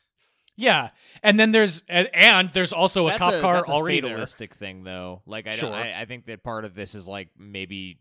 [0.56, 0.90] Yeah,
[1.24, 4.02] and then there's and, and there's also a that's cop a, car that's a already
[4.02, 4.12] there.
[4.12, 5.24] fatalistic thing, though.
[5.26, 5.72] Like, I, Sure.
[5.72, 7.98] don't, I I think that part of this is like maybe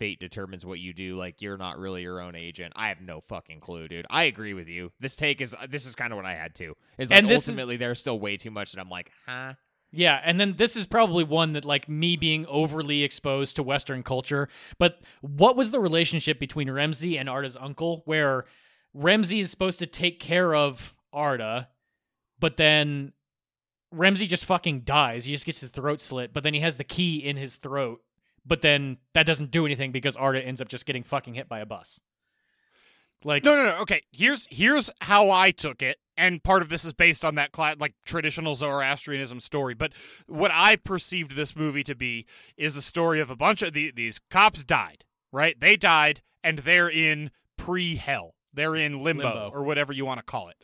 [0.00, 1.16] fate determines what you do.
[1.16, 2.72] Like, you're not really your own agent.
[2.74, 4.04] I have no fucking clue, dude.
[4.10, 4.90] I agree with you.
[4.98, 6.74] This take is this is kind of what I had too.
[6.98, 9.52] Is like And this is- ultimately there's still way too much that I'm like, huh.
[9.92, 14.02] Yeah, and then this is probably one that like me being overly exposed to Western
[14.02, 14.48] culture.
[14.78, 18.44] But what was the relationship between Remzi and Arda's uncle, where
[18.94, 21.68] Remzi is supposed to take care of Arda,
[22.38, 23.12] but then
[23.94, 25.24] Remzi just fucking dies.
[25.24, 28.02] He just gets his throat slit, but then he has the key in his throat.
[28.44, 31.60] But then that doesn't do anything because Arda ends up just getting fucking hit by
[31.60, 32.00] a bus.
[33.24, 33.76] Like No, no, no.
[33.82, 37.50] Okay, here's here's how I took it, and part of this is based on that
[37.52, 39.74] cla- like traditional Zoroastrianism story.
[39.74, 39.92] But
[40.26, 42.26] what I perceived this movie to be
[42.56, 45.58] is a story of a bunch of the, these cops died, right?
[45.58, 48.34] They died, and they're in pre-hell.
[48.52, 49.50] They're in limbo, Limbo.
[49.52, 50.56] or whatever you want to call it,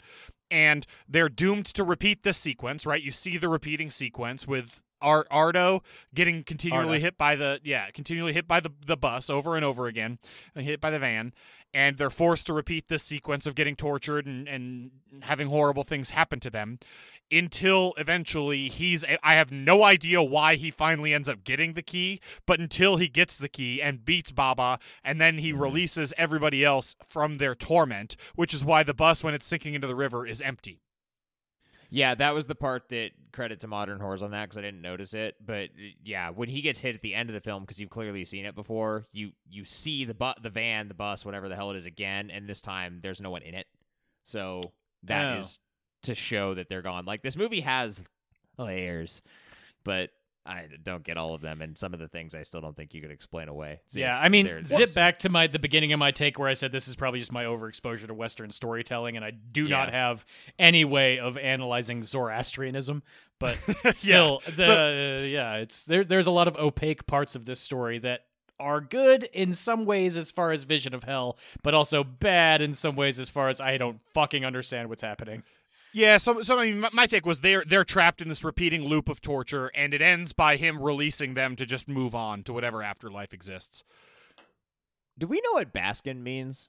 [0.51, 3.03] and they're doomed to repeat this sequence, right?
[3.03, 4.81] You see the repeating sequence with.
[5.05, 5.83] Ar- Ardo
[6.15, 7.01] getting continually Arda.
[7.01, 10.21] hit by the yeah continually hit by the the bus over and over again,
[10.55, 11.33] hit by the van,
[11.75, 14.91] and they're forced to repeat this sequence of getting tortured and, and
[15.23, 16.79] having horrible things happen to them
[17.31, 22.21] until eventually he's I have no idea why he finally ends up getting the key,
[22.47, 25.63] but until he gets the key and beats Baba and then he mm-hmm.
[25.63, 29.87] releases everybody else from their torment, which is why the bus when it's sinking into
[29.87, 30.83] the river is empty.
[31.95, 34.81] Yeah, that was the part that credit to modern horrors on that because I didn't
[34.81, 35.37] notice it.
[35.45, 37.91] But uh, yeah, when he gets hit at the end of the film, because you've
[37.91, 41.55] clearly seen it before, you you see the bu- the van, the bus, whatever the
[41.55, 43.67] hell it is again, and this time there's no one in it.
[44.25, 44.63] So
[45.03, 45.69] that is Oh.
[46.05, 47.05] to show that they're gone.
[47.05, 48.07] Like this movie has
[48.57, 49.21] layers,
[49.85, 50.11] but
[50.45, 52.95] I don't get all of them, and some of the things I still don't think
[52.95, 53.81] you could explain away.
[53.93, 56.73] Yeah, I mean, zip back to my the beginning of my take where I said
[56.73, 60.25] this is probably just my overexposure to Western storytelling, and I do not have
[60.59, 63.03] any way of analyzing Zoroastrianism.
[63.39, 63.57] But
[63.95, 66.03] still, the uh, yeah, it's there.
[66.03, 68.25] There's a lot of opaque parts of this story that
[68.59, 72.75] are good in some ways as far as vision of hell, but also bad in
[72.75, 75.43] some ways as far as I don't fucking understand what's happening.
[75.95, 78.85] Yeah, so so I mean, my, my take was they're they're trapped in this repeating
[78.87, 82.53] loop of torture, and it ends by him releasing them to just move on to
[82.53, 83.85] whatever afterlife exists.
[85.19, 86.69] Do we know what Baskin means?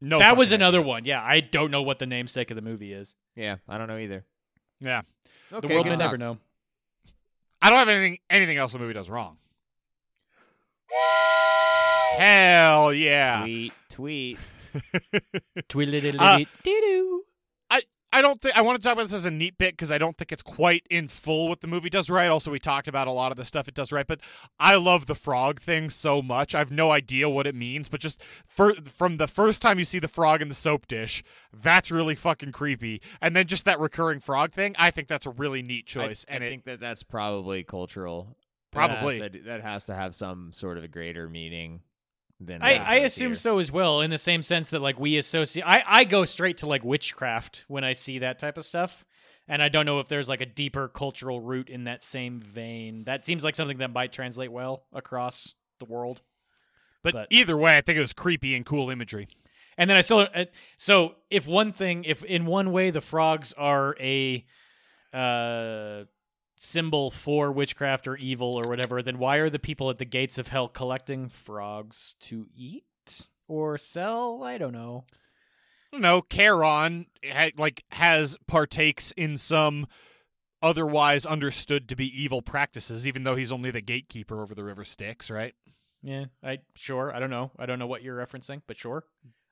[0.00, 0.88] No, that was another idea.
[0.88, 1.04] one.
[1.04, 3.14] Yeah, I don't know what the namesake of the movie is.
[3.36, 4.24] Yeah, I don't know either.
[4.80, 5.02] Yeah,
[5.52, 6.38] Okay, the world good may never know.
[7.62, 9.38] I don't have anything anything else the movie does wrong.
[12.16, 13.42] Hell yeah!
[13.42, 14.38] Tweet, tweet.
[15.68, 16.18] Tweedledee-dee-dee-dee-doo.
[16.18, 16.46] Uh, I
[18.16, 19.98] I don't think I want to talk about this as a neat bit because I
[19.98, 22.30] don't think it's quite in full what the movie does right.
[22.30, 24.20] Also, we talked about a lot of the stuff it does right, but
[24.58, 26.54] I love the frog thing so much.
[26.54, 29.84] I have no idea what it means, but just for, from the first time you
[29.84, 31.22] see the frog in the soap dish,
[31.52, 33.02] that's really fucking creepy.
[33.20, 36.24] And then just that recurring frog thing, I think that's a really neat choice.
[36.26, 38.34] I, and I it, think that that's probably cultural.
[38.72, 39.18] Probably.
[39.18, 41.80] that has, to, that has to have some sort of a greater meaning
[42.40, 43.34] than I, I assume here.
[43.36, 45.64] so as well, in the same sense that like we associate.
[45.64, 49.04] I, I go straight to like witchcraft when I see that type of stuff,
[49.48, 53.04] and I don't know if there's like a deeper cultural root in that same vein.
[53.04, 56.22] That seems like something that might translate well across the world.
[57.02, 59.28] but, but- either way, I think it was creepy and cool imagery.
[59.78, 60.44] And then I still uh,
[60.78, 64.44] so if one thing, if in one way the frogs are a
[65.12, 66.04] uh
[66.56, 70.38] symbol for witchcraft or evil or whatever, then why are the people at the gates
[70.38, 74.42] of hell collecting frogs to eat or sell?
[74.42, 75.04] I don't know.
[75.92, 79.86] Don't Charon ha- like has partakes in some
[80.62, 84.84] otherwise understood to be evil practices, even though he's only the gatekeeper over the river
[84.84, 85.54] Styx, right?
[86.02, 87.14] Yeah, I sure.
[87.14, 87.50] I don't know.
[87.58, 89.04] I don't know what you're referencing, but sure.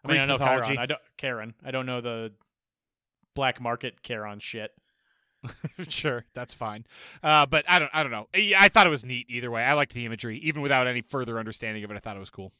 [0.04, 0.66] I Greek mean, I know mythology.
[0.74, 0.78] Chiron.
[0.78, 1.54] I don't Karen.
[1.64, 2.32] I don't know the
[3.34, 4.70] black market Charon shit.
[5.88, 6.86] sure, that's fine.
[7.22, 8.28] Uh, but I don't, I don't know.
[8.34, 9.62] I thought it was neat either way.
[9.64, 11.96] I liked the imagery, even without any further understanding of it.
[11.96, 12.52] I thought it was cool.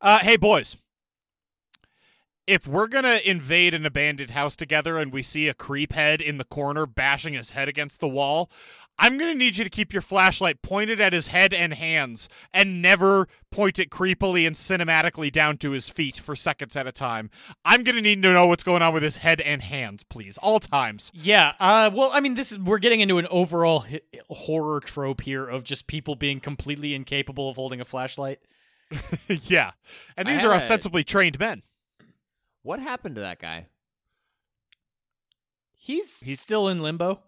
[0.00, 0.76] Uh, hey, boys.
[2.46, 6.36] if we're gonna invade an abandoned house together and we see a creep head in
[6.38, 8.50] the corner bashing his head against the wall,
[9.02, 12.82] I'm gonna need you to keep your flashlight pointed at his head and hands and
[12.82, 17.30] never point it creepily and cinematically down to his feet for seconds at a time.
[17.64, 20.60] I'm gonna need to know what's going on with his head and hands, please, all
[20.60, 21.10] times.
[21.14, 21.54] Yeah.
[21.58, 25.48] Uh, well, I mean, this is we're getting into an overall hi- horror trope here
[25.48, 28.40] of just people being completely incapable of holding a flashlight.
[29.28, 29.70] yeah,
[30.16, 31.62] and I these are had a- ostensibly trained men.
[32.62, 33.68] What happened to that guy?
[35.74, 37.22] He's he's still in limbo.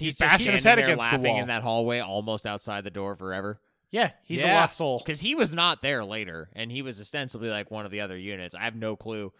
[0.00, 1.38] He's bashing his head against the wall.
[1.38, 3.60] in that hallway, almost outside the door forever.
[3.90, 4.98] Yeah, he's a lost soul.
[5.04, 8.16] Because he was not there later, and he was ostensibly like one of the other
[8.16, 8.54] units.
[8.54, 9.32] I have no clue.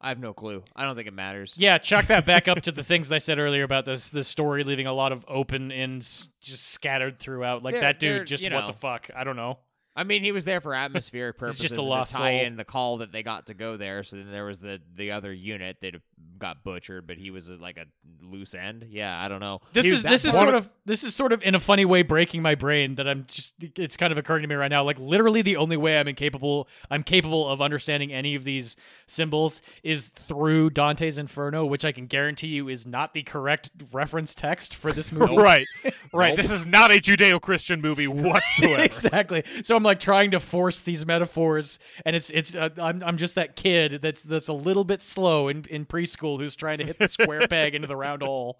[0.00, 0.64] I have no clue.
[0.76, 1.54] I don't think it matters.
[1.56, 4.62] Yeah, chalk that back up to the things I said earlier about this the story
[4.64, 7.62] leaving a lot of open ends just scattered throughout.
[7.62, 8.66] Like They're- that dude, just what know.
[8.66, 9.08] the fuck?
[9.16, 9.58] I don't know.
[9.96, 11.60] I mean, he was there for atmospheric purposes.
[11.62, 12.46] just a lost to tie soul.
[12.46, 14.02] in the call that they got to go there.
[14.02, 15.94] So then there was the the other unit that
[16.38, 17.84] got butchered, but he was uh, like a
[18.20, 18.86] loose end.
[18.90, 19.60] Yeah, I don't know.
[19.72, 21.54] This He is was this that is part- sort of this is sort of in
[21.54, 24.54] a funny way breaking my brain that I'm just it's kind of occurring to me
[24.56, 24.82] right now.
[24.82, 28.76] Like literally the only way I'm incapable I'm capable of understanding any of these
[29.06, 34.34] symbols is through Dante's Inferno, which I can guarantee you is not the correct reference
[34.34, 35.34] text for this movie.
[35.44, 35.66] Right,
[36.12, 36.36] right.
[36.36, 38.82] This is not a Judeo-Christian movie whatsoever.
[38.82, 39.42] exactly.
[39.62, 43.36] So I'm like trying to force these metaphors, and it's it's uh, I'm I'm just
[43.36, 46.98] that kid that's that's a little bit slow in in preschool who's trying to hit
[46.98, 48.58] the square peg into the round hole.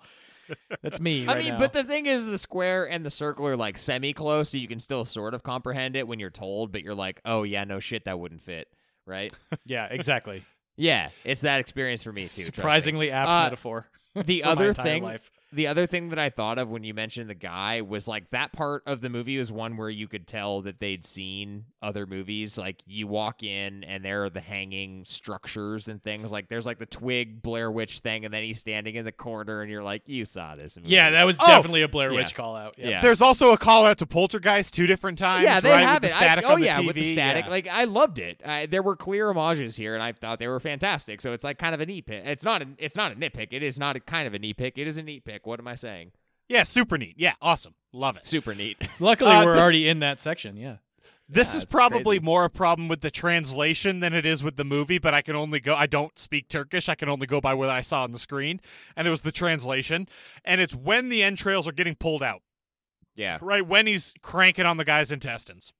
[0.83, 1.27] That's me.
[1.27, 1.59] I mean, now.
[1.59, 4.69] but the thing is, the square and the circle are like semi close, so you
[4.69, 7.81] can still sort of comprehend it when you're told, but you're like, oh, yeah, no
[7.81, 8.69] shit, that wouldn't fit.
[9.07, 9.33] Right?
[9.65, 10.43] yeah, exactly.
[10.77, 12.43] yeah, it's that experience for me, too.
[12.43, 13.87] Surprisingly apt Uh, metaphor.
[14.15, 15.03] The other thing.
[15.03, 15.31] life.
[15.55, 18.53] The other thing that I thought of when you mentioned the guy was like that
[18.53, 22.59] part of the movie was one where you could tell that they'd seen other movies.
[22.59, 26.33] Like you walk in and there are the hanging structures and things.
[26.33, 29.63] Like there's like the twig Blair Witch thing, and then he's standing in the corner,
[29.63, 30.89] and you're like, you saw this movie.
[30.91, 31.47] Yeah, that was Oh!
[31.47, 32.17] definitely a Blair Yeah.
[32.19, 32.75] Witch call out.
[32.77, 32.89] Yeah.
[32.89, 33.01] Yeah.
[33.01, 35.45] There's also a call out to Poltergeist two different times.
[35.45, 36.15] yeah, they right, have with it.
[36.15, 36.87] The static I, oh on the yeah, TV.
[36.87, 37.45] with the static.
[37.45, 37.51] yeah.
[37.51, 38.41] Like I loved it.
[38.45, 41.21] I, there were clear homages here, and I thought they were fantastic.
[41.21, 42.25] So it's like kind of a neat pick.
[42.27, 42.63] It's not.
[42.63, 43.49] A, it's not a nitpick.
[43.53, 44.79] It is not a kind of a neat pick.
[44.79, 45.47] It is a neat pick.
[45.49, 46.13] What am I saying?
[46.49, 47.15] yeah, super neat.
[47.17, 47.75] Yeah, awesome.
[47.93, 48.27] Love it.
[48.27, 48.77] Super neat.
[49.01, 50.57] Luckily, Uh, we're this- already in that section.
[50.57, 50.77] Yeah.
[51.27, 52.25] This Yeah, is probably crazy.
[52.25, 55.35] more a problem with the translation than it is with the movie, but I can
[55.35, 56.87] only go I don't speak Turkish.
[56.91, 58.61] I can only go by what I saw on the screen,
[58.95, 60.07] and it was the translation.
[60.45, 62.43] And it's when the entrails are getting pulled out,
[63.17, 63.39] yeah.
[63.41, 63.67] right?
[63.67, 65.73] When he's cranking on the guy's intestines.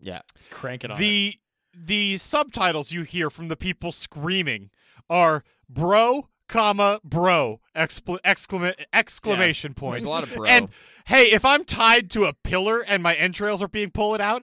[0.00, 0.22] Yeah.
[0.50, 0.96] Crank it on.
[0.96, 1.00] it.
[1.00, 1.38] The
[1.72, 4.70] the subtitles you hear from the people screaming
[5.08, 10.00] are bro, comma, bro, excla- exclama- exclamation point.
[10.00, 10.46] There's a lot of bro.
[10.46, 10.68] And
[11.06, 14.42] hey, if I'm tied to a pillar and my entrails are being pulled out,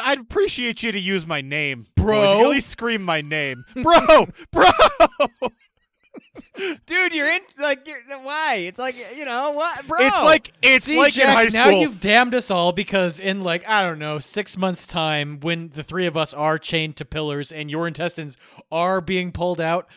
[0.00, 2.52] I'd appreciate you to use my name, Bro.
[2.52, 4.70] At scream my name, bro, bro.
[6.86, 8.56] Dude, you're in like you're why?
[8.56, 9.98] It's like you know what, bro?
[10.00, 11.64] It's like it's See, like Jack, in high school.
[11.64, 15.70] now you've damned us all because in like I don't know six months' time, when
[15.70, 18.36] the three of us are chained to pillars and your intestines
[18.70, 19.88] are being pulled out,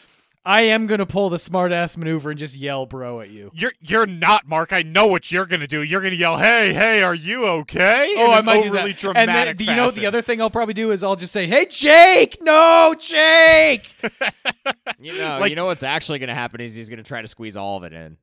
[0.45, 3.49] I am gonna pull the smart ass maneuver and just yell "bro" at you.
[3.53, 4.71] You're you're not Mark.
[4.71, 5.81] I know what you're gonna do.
[5.81, 8.91] You're gonna yell, "Hey, hey, are you okay?" Oh, In I an might do overly
[8.91, 8.99] that.
[8.99, 11.47] dramatic and then, you know, the other thing I'll probably do is I'll just say,
[11.47, 13.95] "Hey, Jake, no, Jake."
[14.99, 17.21] you know, like- you know what's actually going to happen is he's going to try
[17.21, 18.17] to squeeze all of it in.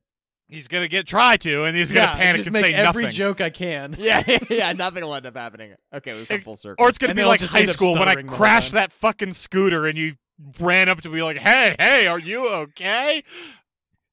[0.49, 3.03] He's gonna get try to, and he's gonna yeah, panic just and make say every
[3.05, 3.15] nothing.
[3.15, 3.95] joke I can.
[3.99, 5.73] Yeah, yeah, nothing will end up happening.
[5.95, 6.85] Okay, we've come full circle.
[6.85, 8.75] Or it's gonna And be like high school when I stuttering the whole crashed time.
[8.75, 10.15] that fucking scooter and you
[10.59, 13.23] ran up to me like, "Hey, hey, are you okay?"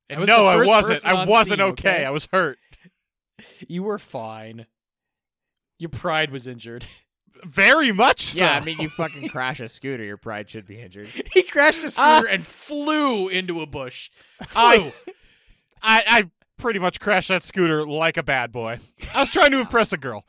[0.09, 1.05] And was no, I wasn't.
[1.07, 1.91] I wasn't scene, okay.
[1.91, 2.05] okay?
[2.05, 2.59] I was hurt.
[3.69, 4.67] You were fine.
[5.79, 6.87] Your pride was injured.
[7.45, 8.45] Very much so.
[8.45, 11.07] yeah, I mean, you fucking crash a scooter, your pride should be injured.
[11.33, 12.19] he crashed a Ah.
[12.19, 14.11] scooter and flew into a bush.
[14.55, 14.93] I-
[15.83, 18.79] I, I pretty much crashed that scooter like a bad boy.
[19.15, 20.27] I was trying to impress a girl.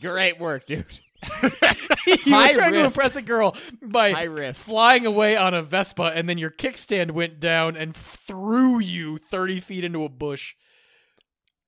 [0.00, 1.00] Great work, dude.
[1.22, 6.28] You High were trying to impress a girl by flying away on a Vespa, and
[6.28, 10.54] then your kickstand went down and threw you 30 feet into a bush.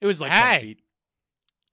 [0.01, 0.81] It was like 10 feet.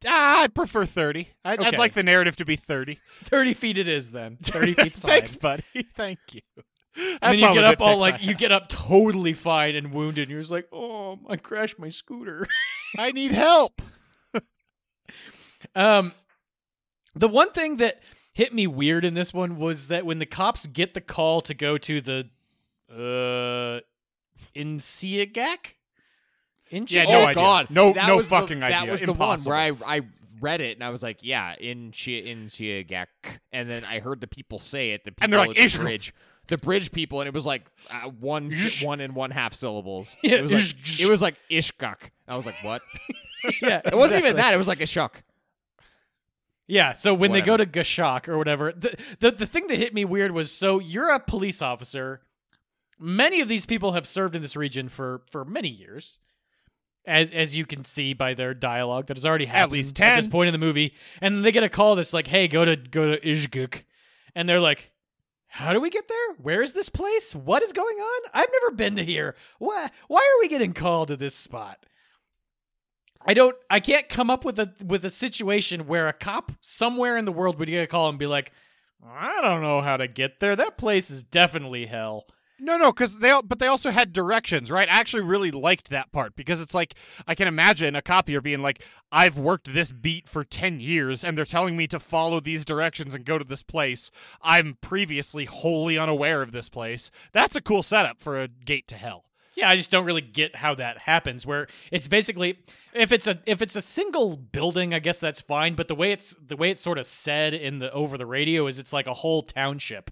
[0.08, 1.30] Ah, I prefer thirty.
[1.46, 2.98] I'd, I'd like the narrative to be thirty.
[3.26, 4.38] 30 feet it is then.
[4.42, 5.10] 30 feet's fine.
[5.12, 5.64] Thanks, buddy.
[5.96, 6.42] Thank you.
[7.22, 8.38] And then you get up all like I you have.
[8.38, 12.48] get up totally fine and wounded, and you're just like, oh, I crashed my scooter.
[12.98, 13.82] I need help.
[15.76, 16.14] Um,
[17.16, 18.00] the one thing that
[18.34, 21.54] hit me weird in this one was that when the cops get the call to
[21.54, 22.30] go to the
[22.90, 23.82] uh
[24.56, 25.76] Insiagak,
[26.70, 27.34] Inchi- Yeah, no oh idea.
[27.36, 28.92] God, No- that no was the- fucking That idea.
[28.92, 30.02] was the one where I I
[30.40, 33.08] read it and I was like, yeah, in Chia in Chiagak,
[33.52, 35.04] and then I heard the people say it.
[35.04, 36.14] The people And they're like, the bridge.
[36.48, 40.18] the bridge people, and it was like uh, one s- one and one half syllables.
[40.24, 42.10] Yeah, it was like it was like ishkuk.
[42.28, 42.82] I was like, what?
[43.62, 44.54] yeah, It wasn't even that.
[44.54, 45.22] It was like a shuck.
[46.68, 49.94] Yeah, so when they go to Gashak or whatever, the, the the thing that hit
[49.94, 52.22] me weird was so you're a police officer.
[52.98, 56.20] Many of these people have served in this region for for many years.
[57.06, 60.28] As as you can see by their dialogue that has already happened least at this
[60.28, 60.94] point in the movie.
[61.20, 63.84] And they get a call that's like, hey, go to go to Izguk.
[64.36, 64.92] And they're like,
[65.48, 66.36] How do we get there?
[66.42, 67.34] Where is this place?
[67.36, 68.22] What is going on?
[68.34, 69.36] I've never been to here.
[69.58, 71.86] Why why are we getting called to this spot?
[73.26, 77.18] I don't I can't come up with a with a situation where a cop somewhere
[77.18, 78.52] in the world would get a call and be like,
[79.06, 80.56] I don't know how to get there.
[80.56, 82.26] That place is definitely hell.
[82.64, 84.88] No, no, because they but they also had directions, right?
[84.88, 86.94] I actually really liked that part because it's like
[87.28, 91.36] I can imagine a copier being like, "I've worked this beat for ten years, and
[91.36, 94.12] they're telling me to follow these directions and go to this place.
[94.44, 97.10] I'm previously wholly unaware of this place.
[97.32, 100.56] That's a cool setup for a gate to hell." Yeah, I just don't really get
[100.56, 101.46] how that happens.
[101.46, 102.60] Where it's basically
[102.94, 105.76] if it's a if it's a single building, I guess that's fine.
[105.76, 108.68] But the way it's the way it's sort of said in the over the radio
[108.68, 110.12] is it's like a whole township.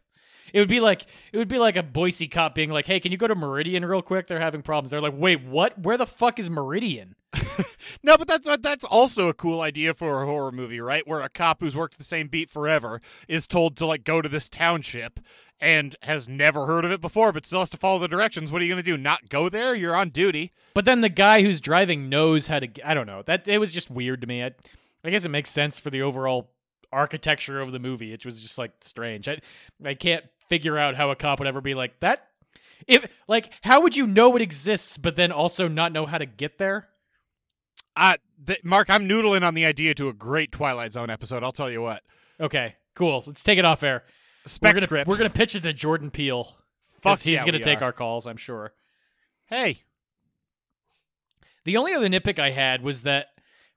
[0.53, 3.11] It would be like it would be like a Boise cop being like, "Hey, can
[3.11, 4.27] you go to Meridian real quick?
[4.27, 5.79] They're having problems." They're like, "Wait, what?
[5.79, 7.15] Where the fuck is Meridian?"
[8.03, 11.07] No, but that's uh, that's also a cool idea for a horror movie, right?
[11.07, 14.29] Where a cop who's worked the same beat forever is told to like go to
[14.29, 15.19] this township
[15.59, 18.51] and has never heard of it before, but still has to follow the directions.
[18.51, 18.95] What are you going to do?
[18.95, 19.75] Not go there?
[19.75, 20.53] You're on duty.
[20.73, 22.69] But then the guy who's driving knows how to.
[22.85, 23.21] I don't know.
[23.23, 24.43] That it was just weird to me.
[24.43, 24.51] I,
[25.03, 26.51] I guess it makes sense for the overall
[26.91, 28.13] architecture of the movie.
[28.13, 29.27] It was just like strange.
[29.27, 29.39] I
[29.83, 32.27] I can't figure out how a cop would ever be like that.
[32.87, 36.25] If like, how would you know it exists, but then also not know how to
[36.25, 36.87] get there?
[37.95, 38.15] Uh,
[38.45, 41.43] th- Mark, I'm noodling on the idea to a great Twilight Zone episode.
[41.43, 42.03] I'll tell you what.
[42.39, 43.23] Okay, cool.
[43.27, 44.03] Let's take it off air.
[44.45, 45.07] Spec we're gonna, script.
[45.07, 46.55] We're gonna pitch it to Jordan Peele.
[47.01, 47.85] Fuck he's yeah, gonna take are.
[47.85, 48.25] our calls.
[48.25, 48.73] I'm sure.
[49.47, 49.83] Hey,
[51.65, 53.27] The only other nitpick I had was that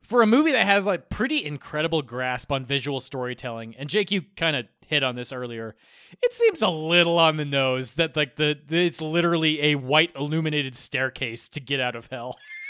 [0.03, 4.23] for a movie that has like pretty incredible grasp on visual storytelling, and Jake, you
[4.37, 5.74] kind of hit on this earlier,
[6.23, 10.12] it seems a little on the nose that like the, the it's literally a white
[10.16, 12.39] illuminated staircase to get out of hell.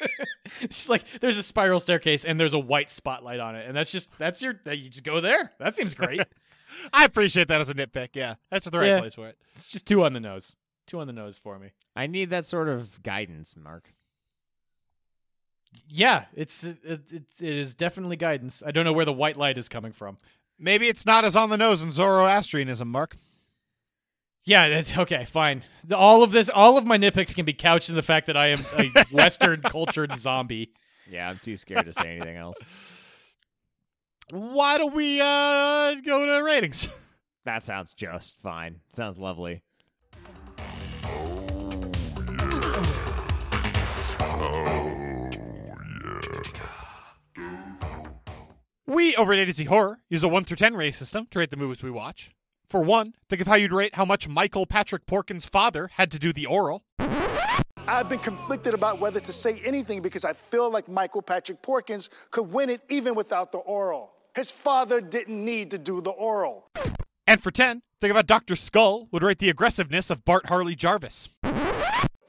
[0.60, 3.76] it's just like there's a spiral staircase and there's a white spotlight on it, and
[3.76, 5.52] that's just that's your you just go there.
[5.58, 6.22] That seems great.
[6.92, 8.10] I appreciate that as a nitpick.
[8.14, 9.00] Yeah, that's the right Yeah.
[9.00, 9.36] place for it.
[9.54, 10.56] it's just two on the nose,
[10.86, 11.72] two on the nose for me.
[11.94, 13.92] I need that sort of guidance, Mark.
[15.88, 18.62] Yeah, it's it, it, it is definitely guidance.
[18.66, 20.18] I don't know where the white light is coming from.
[20.58, 23.16] Maybe it's not as on the nose in Zoroastrianism, Mark.
[24.44, 25.24] Yeah, that's okay.
[25.24, 25.62] Fine.
[25.84, 28.36] The- all of this, all of my nitpicks can be couched in the fact that
[28.36, 30.72] I am a Western cultured zombie.
[31.10, 32.56] Yeah, I'm too scared to say anything else.
[34.30, 36.88] Why don't we uh go to ratings?
[37.44, 38.82] That sounds just fine.
[38.92, 39.64] Sounds lovely.
[48.86, 51.38] We over at A to Z Horror use a 1 through 10 rating system to
[51.38, 52.30] rate the movies we watch.
[52.72, 56.18] For one, think of how you'd rate how much Michael Patrick Porkin's father had to
[56.18, 56.82] do the oral.
[57.86, 62.08] I've been conflicted about whether to say anything because I feel like Michael Patrick Porkins
[62.30, 64.14] could win it even without the oral.
[64.34, 66.70] His father didn't need to do the oral.
[67.26, 68.56] And for 10, think of how Dr.
[68.56, 71.28] Skull would rate the aggressiveness of Bart Harley Jarvis.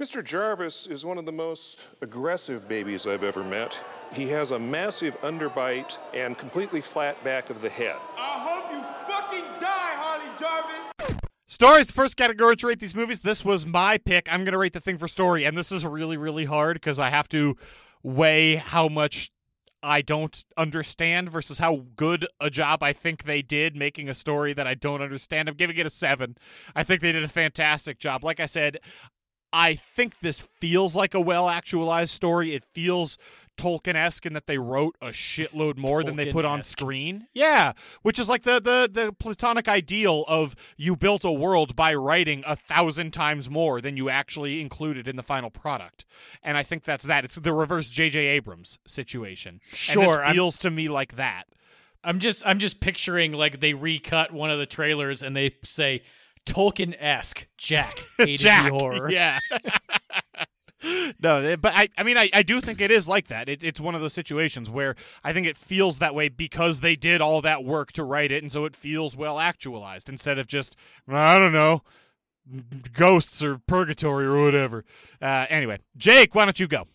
[0.04, 0.22] Mr.
[0.22, 3.80] Jarvis is one of the most aggressive babies I've ever met.
[4.12, 7.96] He has a massive underbite and completely flat back of the head.
[8.18, 8.83] I hope you fucking die, Harley
[11.48, 11.54] Jarvis.
[11.54, 13.22] Stories, the first category to rate these movies.
[13.22, 14.32] This was my pick.
[14.32, 17.00] I'm going to rate the thing for story, and this is really, really hard because
[17.00, 17.56] I have to
[18.02, 19.32] weigh how much
[19.82, 24.54] I don't understand versus how good a job I think they did making a story
[24.54, 25.50] that I don't understand.
[25.50, 26.38] I'm giving it a seven.
[26.76, 28.24] I think they did a fantastic job.
[28.24, 28.80] Like I said,
[29.52, 32.54] I think this feels like a well actualized story.
[32.54, 33.18] It feels
[33.58, 37.28] Tolkien esque in that they wrote a shitload more than they put on screen.
[37.34, 41.94] Yeah, which is like the, the the platonic ideal of you built a world by
[41.94, 46.06] writing a thousand times more than you actually included in the final product.
[46.42, 47.24] And I think that's that.
[47.26, 48.20] It's the reverse J.J.
[48.20, 49.62] Abrams situation.
[49.72, 51.44] Sure, this I'm- feels to me like that.
[52.06, 56.04] I'm just, I'm just picturing like they recut one of the trailers and they say
[56.46, 59.10] Tolkien esque Jack Jack, horror.
[59.10, 59.40] yeah.
[61.22, 63.48] no, but I, I mean, I, I do think it is like that.
[63.50, 66.96] It, it's one of those situations where I think it feels that way because they
[66.96, 70.48] did all that work to write it, and so it feels well actualized instead of
[70.48, 70.76] just
[71.08, 71.82] I don't know,
[72.94, 74.86] ghosts or purgatory or whatever.
[75.22, 76.88] Uh, anyway, Jake, why don't you go?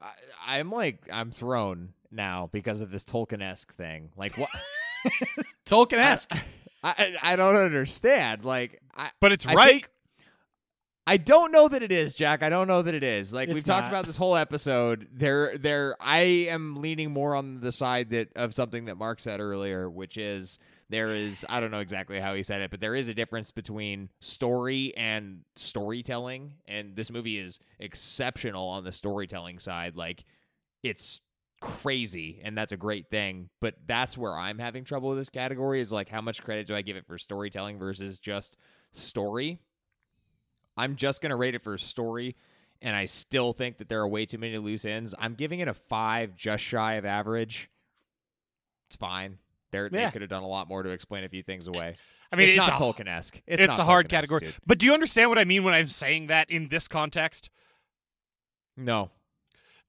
[0.00, 0.10] I,
[0.58, 4.10] I'm like I'm thrown now because of this Tolkien esque thing.
[4.16, 4.50] Like what?
[5.66, 6.32] Tolkien esque.
[6.82, 8.44] I, I I don't understand.
[8.44, 9.68] Like I, But it's right.
[9.82, 9.90] think-
[11.06, 12.42] I don't know that it is, Jack.
[12.42, 13.32] I don't know that it is.
[13.32, 15.06] Like It's we've talked about this whole episode.
[15.12, 15.96] There, there.
[16.00, 16.18] I
[16.48, 20.58] am leaning more on the side that of something that Mark said earlier, which is
[20.90, 21.44] there is.
[21.48, 24.96] I don't know exactly how he said it, but there is a difference between story
[24.96, 29.94] and storytelling, and this movie is exceptional on the storytelling side.
[29.94, 30.24] Like
[30.82, 31.20] it's
[31.60, 35.80] crazy and that's a great thing but that's where i'm having trouble with this category
[35.80, 38.58] is like how much credit do i give it for storytelling versus just
[38.92, 39.58] story
[40.76, 42.36] i'm just going to rate it for story
[42.82, 45.68] and i still think that there are way too many loose ends i'm giving it
[45.68, 47.70] a five just shy of average
[48.88, 49.38] it's fine
[49.72, 50.06] They're, Yeah.
[50.06, 51.96] they could have done a lot more to explain a few things away
[52.32, 54.40] I mean, it's, it's not a- tolkien-esque It's, it's, not a hard category.
[54.40, 54.54] dude.
[54.66, 57.50] But do you understand what I mean when I'm saying that in this context?
[58.76, 59.10] no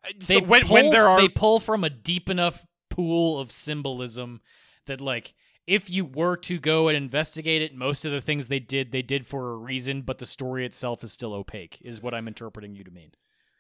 [0.06, 3.52] Uh, They when pull, when there are they pull from a deep enough pool of
[3.52, 4.42] symbolism
[4.86, 5.34] that like
[5.68, 9.02] if you were to go and investigate it, most of the things they did, they
[9.02, 12.74] did for a reason, but the story itself is still opaque, is what I'm interpreting
[12.76, 13.12] you to mean.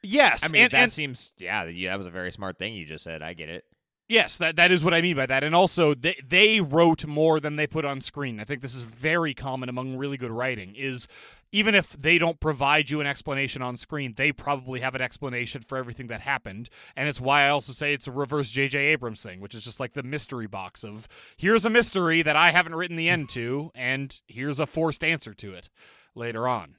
[0.02, 2.74] yes, i mean and, that and- seems yeah yeah, that was a very smart thing
[2.74, 3.66] you just said i get it
[4.10, 5.44] Yes, that that is what I mean by that.
[5.44, 8.40] And also they they wrote more than they put on screen.
[8.40, 11.10] I think this is very common among really good writing is
[11.58, 15.62] even if they don't provide you an explanation on screen, they probably have an explanation
[15.62, 16.70] for everything that happened.
[16.96, 19.80] And it's why I also say it's a reverse JJ Abrams thing, which is just
[19.80, 23.72] like the mystery box of here's a mystery that I haven't written the end to
[23.74, 25.70] and here's a forced answer to it
[26.14, 26.76] later on.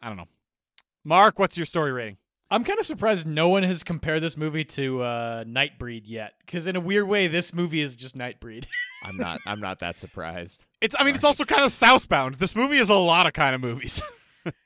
[0.00, 0.28] I don't know.
[1.04, 2.18] Mark, what's your story rating?
[2.52, 6.66] I'm kind of surprised no one has compared this movie to uh, Nightbreed yet, because
[6.66, 8.66] in a weird way, this movie is just Nightbreed.
[9.02, 12.34] i'm not i'm not that surprised It's I mean it's also kind of southbound.
[12.34, 14.02] This movie is a lot of kind of movies.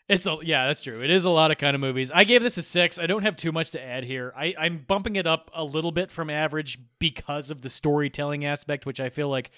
[0.08, 1.02] It's a yeah, that's true.
[1.02, 2.12] It is a lot of kind of movies.
[2.12, 2.98] I gave this a six.
[2.98, 4.32] I don't have too much to add here.
[4.36, 8.84] I, I'm bumping it up a little bit from average because of the storytelling aspect,
[8.86, 9.50] which I feel like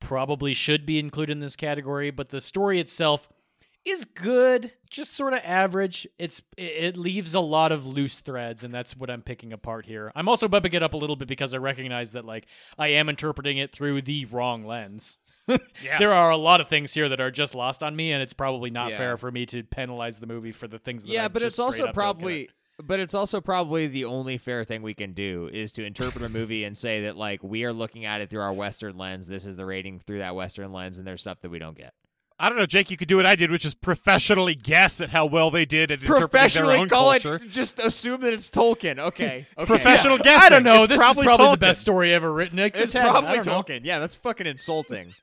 [0.00, 2.10] probably should be included in this category.
[2.10, 3.28] But the story itself
[3.84, 6.06] is good, just sort of average.
[6.18, 10.12] It's it, leaves a lot of loose threads, and that's what I'm picking apart here.
[10.14, 12.46] I'm also bumping it up a little bit because I recognize that like
[12.78, 15.18] I am interpreting it through the wrong lens.
[15.82, 15.98] Yeah.
[15.98, 18.34] there are a lot of things here that are just lost on me, and it's
[18.34, 18.98] probably not Yeah.
[18.98, 21.58] fair for me to penalize the movie for the things that yeah I but it's
[21.58, 22.18] also straight up don't get.
[22.18, 22.48] probably
[22.82, 26.28] but it's also probably the only fair thing we can do is to interpret a
[26.28, 29.44] movie and say that like we are looking at it through our western lens this
[29.44, 31.94] is the rating through that western lens and there's stuff that we don't get
[32.40, 32.90] I don't know, Jake.
[32.90, 35.90] You could do what I did, which is professionally guess at how well they did
[35.90, 37.34] at interpreting their professionally own call culture.
[37.36, 39.66] it just assume that it's tolkien okay, okay.
[39.66, 40.22] Professional Yeah.
[40.24, 40.46] guessing.
[40.46, 40.82] I don't know.
[40.84, 41.50] It's this probably is probably Tolkien.
[41.52, 42.58] the best story ever written.
[42.58, 43.06] It's, it's a 10.
[43.06, 43.62] I probably don't know.
[43.62, 45.14] tolkien yeah that's fucking insulting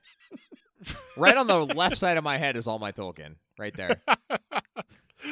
[1.16, 4.00] right on the left side of my head is all my tolkien right there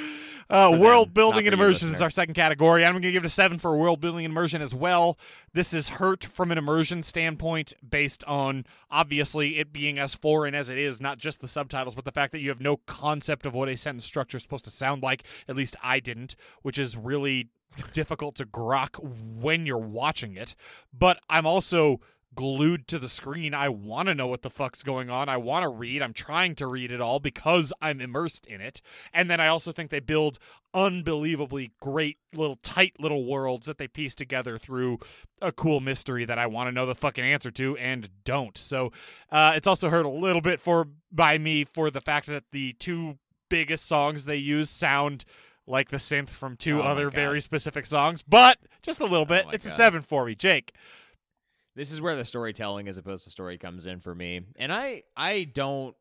[0.48, 2.84] Uh, world them, building and immersion is our second category.
[2.84, 5.18] I'm going to give it a seven for world building and immersion as well.
[5.54, 10.70] This is hurt from an immersion standpoint, based on obviously it being as foreign as
[10.70, 13.54] it is, not just the subtitles, but the fact that you have no concept of
[13.54, 15.24] what a sentence structure is supposed to sound like.
[15.48, 17.48] At least I didn't, which is really
[17.92, 20.54] difficult to grok when you're watching it.
[20.96, 22.00] But I'm also
[22.36, 23.54] glued to the screen.
[23.54, 25.28] I want to know what the fuck's going on.
[25.28, 26.02] I want to read.
[26.02, 28.80] I'm trying to read it all because I'm immersed in it.
[29.12, 30.38] And then I also think they build
[30.72, 34.98] unbelievably great little tight little worlds that they piece together through
[35.42, 38.56] a cool mystery that I want to know the fucking answer to and don't.
[38.56, 38.92] So
[39.32, 42.74] uh, it's also hurt a little bit for by me for the fact that the
[42.74, 43.18] two
[43.48, 45.24] biggest songs they use sound
[45.66, 49.46] like the synth from two Oh other very specific songs, but just a little bit.
[49.46, 50.72] my it's a seven for me, Jake.
[51.76, 55.02] This is where the storytelling as opposed to story comes in for me and i
[55.16, 55.94] i don't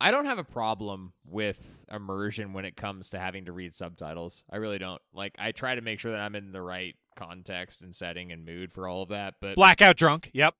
[0.00, 4.44] i don't have a problem with immersion when it comes to having to read subtitles
[4.50, 7.82] i really don't like i try to make sure that i'm in the right context
[7.82, 10.30] and setting and mood for all of that but Blackout drunk.
[10.34, 10.54] Yep.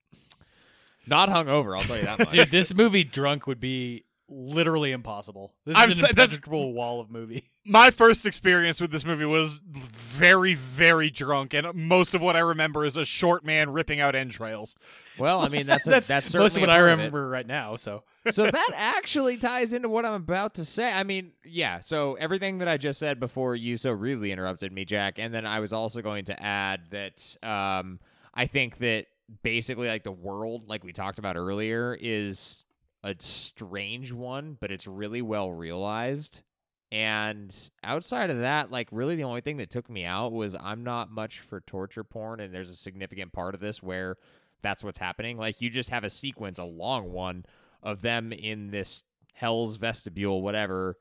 [1.06, 5.54] not hungover i'll tell you that much Dude, this movie drunk would be literally impossible.
[5.64, 7.48] This I'm is sa- an that's- impenetrable wall of movie.
[7.66, 12.40] My first experience with this movie was very, very drunk, and most of what I
[12.40, 14.74] remember is a short man ripping out entrails.
[15.18, 16.92] well i mean that's a, that's that's, most of what I part it.
[16.92, 17.76] remember right now.
[17.76, 20.92] So so that actually ties into what I'm about to say.
[20.92, 21.80] I mean, yeah.
[21.80, 25.46] So everything that I just said before you so rudely interrupted me, Jack, and then
[25.46, 28.00] I was also going to add that um,
[28.34, 29.06] I think that
[29.42, 32.64] basically, like the world, like we talked about earlier, is
[33.02, 36.42] a strange one, but it's really well realized.
[36.92, 40.84] And outside of that, like really the only thing that took me out was I'm
[40.84, 44.16] not much for torture porn, and there's a significant part of this where
[44.62, 45.36] that's what's happening.
[45.36, 47.44] Like you just have a sequence, a long one,
[47.82, 49.02] of them in this
[49.34, 50.96] hell's vestibule, whatever,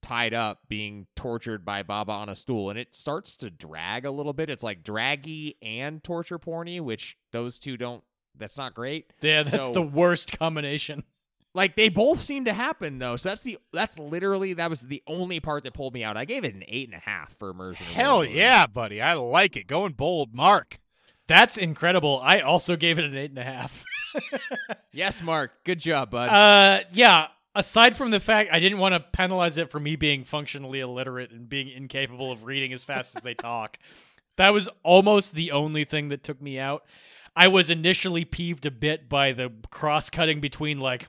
[0.00, 4.10] tied up, being tortured by Baba on a stool, and it starts to drag a
[4.12, 4.48] little bit.
[4.48, 8.02] It's like draggy and torture porny, which those two don't.
[8.38, 9.12] That's not great.
[9.22, 11.02] yeah, that's So- the worst combination.
[11.56, 13.16] Like they both seem to happen though.
[13.16, 16.14] So that's the that's literally that was the only part that pulled me out.
[16.14, 17.86] I gave it an eight and a half for immersion.
[17.86, 19.00] Hell world yeah, buddy.
[19.00, 19.66] I like it.
[19.66, 20.78] Going bold, Mark.
[21.28, 22.20] That's incredible.
[22.22, 23.84] I also gave it an eight and a half.
[24.92, 25.62] Yes, Mark.
[25.64, 26.30] Good job, bud.
[26.30, 27.26] Uh, yeah.
[27.54, 31.32] Aside from the fact I didn't want to penalize it for me being functionally illiterate
[31.32, 33.78] and being incapable of reading as fast as they talk,
[34.36, 36.86] that was almost the only thing that took me out.
[37.36, 41.08] I was initially peeved a bit by the cross cutting between like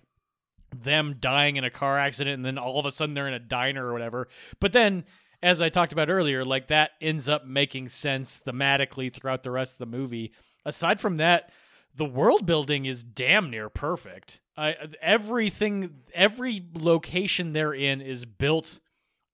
[0.83, 3.39] them dying in a car accident and then all of a sudden they're in a
[3.39, 4.27] diner or whatever.
[4.59, 5.05] But then,
[5.41, 9.73] as I talked about earlier, like that ends up making sense thematically throughout the rest
[9.73, 10.33] of the movie.
[10.65, 11.51] Aside from that,
[11.95, 14.41] the world building is damn near perfect.
[14.55, 18.79] I everything, every location they're in is built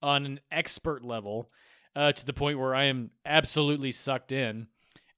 [0.01, 1.49] on an expert level
[1.95, 4.67] uh, to the point where I am absolutely sucked in.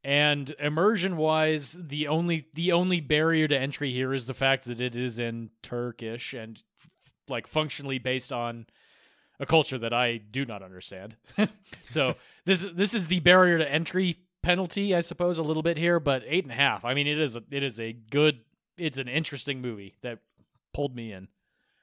[0.06, 4.80] And immersion wise, the only the only barrier to entry here is the fact that
[4.80, 8.68] it is in Turkish and f- like functionally based on
[9.40, 11.16] a culture that I do not understand.
[11.88, 12.14] so
[12.46, 16.22] this this is the barrier to entry penalty, I suppose, a little bit here, but
[16.28, 16.86] eight and a half.
[16.86, 18.42] I mean, it is a, it is a good,
[18.78, 20.20] it's an interesting movie that
[20.72, 21.30] pulled me in.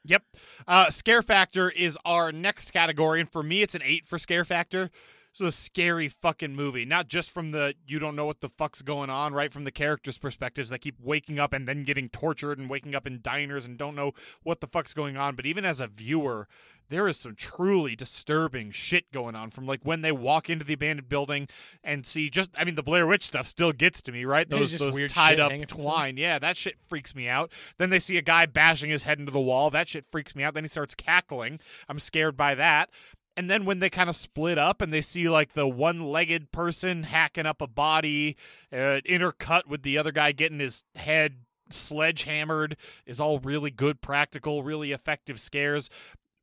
[0.05, 0.23] Yep.
[0.69, 4.45] Uh, scare factor is our next category, and for me, it's an eight for scare
[4.45, 4.91] factor.
[5.33, 8.83] It's a scary fucking movie, not just from the you don't know what the fuck's
[8.83, 9.51] going on, right?
[9.51, 13.07] From the characters' perspectives that keep waking up and then getting tortured and waking up
[13.07, 15.35] in diners and don't know what the fuck's going on.
[15.35, 16.49] But even as a viewer,
[16.91, 20.75] there is some truly disturbing shit going on from like when they walk into the
[20.75, 21.49] abandoned building
[21.83, 24.47] and see just I mean the Blair Witch stuff still gets to me, right?
[24.47, 26.19] Those those weird tied up twine.
[26.19, 27.51] Yeah, that shit freaks me out.
[27.79, 29.71] Then they see a guy bashing his head into the wall.
[29.71, 30.53] That shit freaks me out.
[30.53, 31.59] Then he starts cackling.
[31.89, 32.91] I'm scared by that.
[33.37, 37.05] And then when they kind of split up and they see like the one-legged person
[37.05, 38.37] hacking up a body,
[38.73, 41.37] uh, intercut with the other guy getting his head
[41.71, 42.77] sledgehammered
[43.07, 45.89] is all really good practical, really effective scares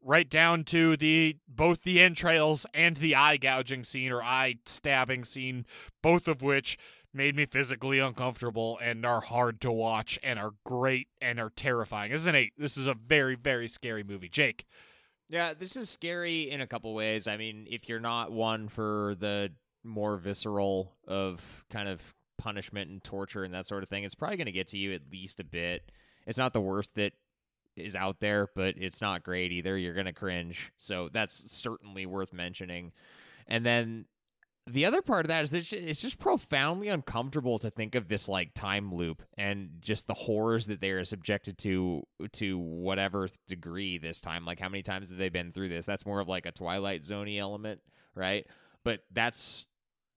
[0.01, 5.23] right down to the both the entrails and the eye gouging scene or eye stabbing
[5.25, 5.65] scene,
[6.01, 6.77] both of which
[7.13, 12.11] made me physically uncomfortable and are hard to watch and are great and are terrifying.
[12.11, 12.53] This is an eight.
[12.57, 14.29] This is a very, very scary movie.
[14.29, 14.65] Jake.
[15.29, 17.27] Yeah, this is scary in a couple ways.
[17.27, 19.51] I mean, if you're not one for the
[19.83, 22.01] more visceral of kind of
[22.37, 24.93] punishment and torture and that sort of thing, it's probably going to get to you
[24.93, 25.91] at least a bit.
[26.25, 27.13] It's not the worst that
[27.75, 29.77] is out there, but it's not great either.
[29.77, 30.71] You're going to cringe.
[30.77, 32.91] So that's certainly worth mentioning.
[33.47, 34.05] And then
[34.71, 38.53] the other part of that is it's just, profoundly uncomfortable to think of this like
[38.53, 44.21] time loop and just the horrors that they are subjected to to whatever degree this
[44.21, 44.45] time.
[44.45, 45.85] Like how many times have they been through this?
[45.85, 47.81] That's more of like a Twilight Zoney element,
[48.15, 48.45] right?
[48.83, 49.67] But that's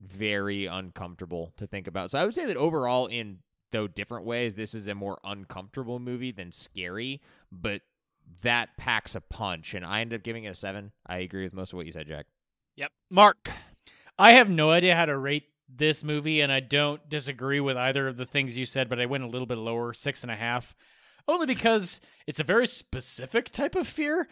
[0.01, 2.11] very uncomfortable to think about.
[2.11, 3.39] So I would say that overall, in
[3.71, 7.21] though different ways, this is a more uncomfortable movie than scary,
[7.51, 7.83] but
[8.43, 10.93] that packs a punch, and I end up giving it a seven.
[11.07, 12.27] I agree with most of what you said, Jack.
[12.77, 12.93] Yep.
[13.11, 13.51] Mark.
[14.19, 18.09] I have no idea how to rate this movie, and I don't disagree with either
[18.09, 20.37] of the things you said, but I went a little bit lower, six and a
[20.37, 20.75] half,
[21.27, 24.29] only because it's a very specific type of fear.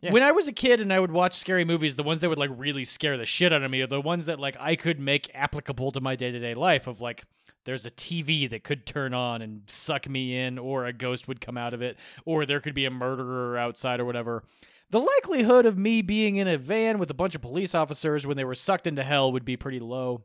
[0.00, 2.38] When I was a kid and I would watch scary movies, the ones that would
[2.38, 5.00] like really scare the shit out of me are the ones that like I could
[5.00, 6.86] make applicable to my day to day life.
[6.86, 7.24] Of like,
[7.64, 11.40] there's a TV that could turn on and suck me in, or a ghost would
[11.40, 14.44] come out of it, or there could be a murderer outside or whatever.
[14.92, 18.36] The likelihood of me being in a van with a bunch of police officers when
[18.36, 20.20] they were sucked into hell would be pretty low.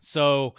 [0.00, 0.54] So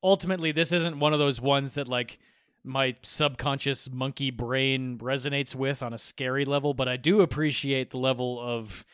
[0.00, 2.20] ultimately, this isn't one of those ones that like
[2.62, 7.98] my subconscious monkey brain resonates with on a scary level, but I do appreciate the
[7.98, 8.84] level of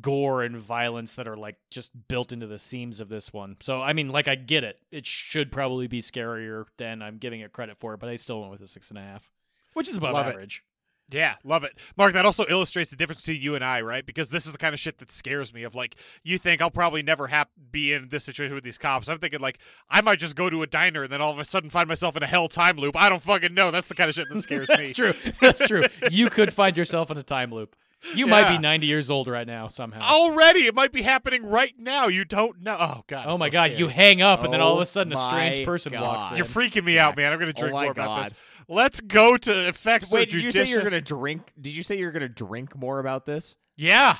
[0.00, 3.56] gore and violence that are like just built into the seams of this one.
[3.58, 4.78] So I mean, like I get it.
[4.92, 8.52] It should probably be scarier than I'm giving it credit for, but I still went
[8.52, 9.32] with a six and a half,
[9.74, 10.62] which is above Love average.
[11.10, 11.72] Yeah, love it.
[11.96, 14.04] Mark, that also illustrates the difference between you and I, right?
[14.04, 16.70] Because this is the kind of shit that scares me of like, you think I'll
[16.70, 19.08] probably never have be in this situation with these cops.
[19.08, 19.58] I'm thinking like,
[19.90, 22.16] I might just go to a diner and then all of a sudden find myself
[22.16, 22.96] in a hell time loop.
[22.96, 23.70] I don't fucking know.
[23.70, 24.76] That's the kind of shit that scares me.
[24.76, 25.14] That's true.
[25.40, 25.84] That's true.
[26.10, 27.76] You could find yourself in a time loop.
[28.14, 30.00] You might be 90 years old right now somehow.
[30.00, 32.08] Already, it might be happening right now.
[32.08, 32.76] You don't know.
[32.78, 33.26] Oh god.
[33.28, 33.78] Oh my so god, scary.
[33.78, 35.92] you hang up and then all of Oh a sudden a oh strange my person
[35.92, 36.36] walks in.
[36.36, 37.32] You're freaking me out, man.
[37.32, 38.34] I'm gonna oh drink Oh my more about this.
[38.72, 38.76] God.
[38.76, 40.10] Let's go to effects.
[40.10, 41.52] Wait, of did you say you're gonna drink?
[41.60, 43.56] Did you say you're gonna drink more about this?
[43.76, 44.16] Yeah,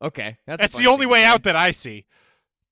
[0.00, 2.06] Okay, that's that's the only way out that I see.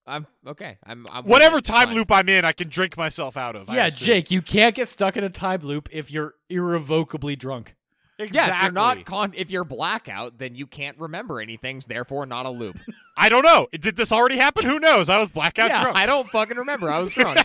[0.06, 0.78] I'm okay.
[0.86, 1.96] I'm, I'm Whatever time Fine.
[1.96, 3.68] loop I'm in, I can drink myself out of.
[3.68, 3.88] Yeah.
[3.88, 7.74] Jake, you can't get stuck in a time loop if you're irrevocably drunk.
[8.18, 8.36] Exactly.
[8.38, 11.82] Yeah, if you're not con- if you're blackout, then you can't remember anything.
[11.86, 12.78] Therefore, not a loop.
[13.16, 13.66] I don't know.
[13.72, 14.64] Did this already happen?
[14.64, 15.08] Who knows?
[15.08, 15.98] I was blackout yeah, drunk.
[15.98, 16.88] I don't fucking remember.
[16.88, 17.40] I was drunk.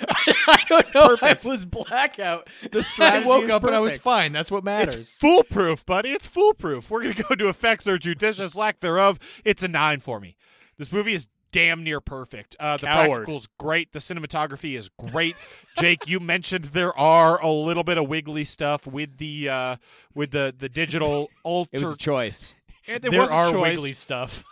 [0.08, 1.16] I don't know.
[1.22, 2.48] I was blackout.
[2.70, 4.32] The I woke up and I was fine.
[4.32, 4.96] That's what matters.
[4.96, 6.10] It's foolproof, buddy.
[6.10, 6.90] It's foolproof.
[6.90, 9.18] We're gonna go to effects or judicious lack thereof.
[9.44, 10.36] It's a nine for me.
[10.78, 12.56] This movie is damn near perfect.
[12.58, 13.92] Uh, the practicals great.
[13.92, 15.36] The cinematography is great.
[15.78, 19.76] Jake, you mentioned there are a little bit of wiggly stuff with the uh,
[20.14, 21.70] with the the digital alter.
[21.72, 22.52] It was a choice.
[22.86, 23.62] It- there there was are choice.
[23.76, 24.44] wiggly stuff.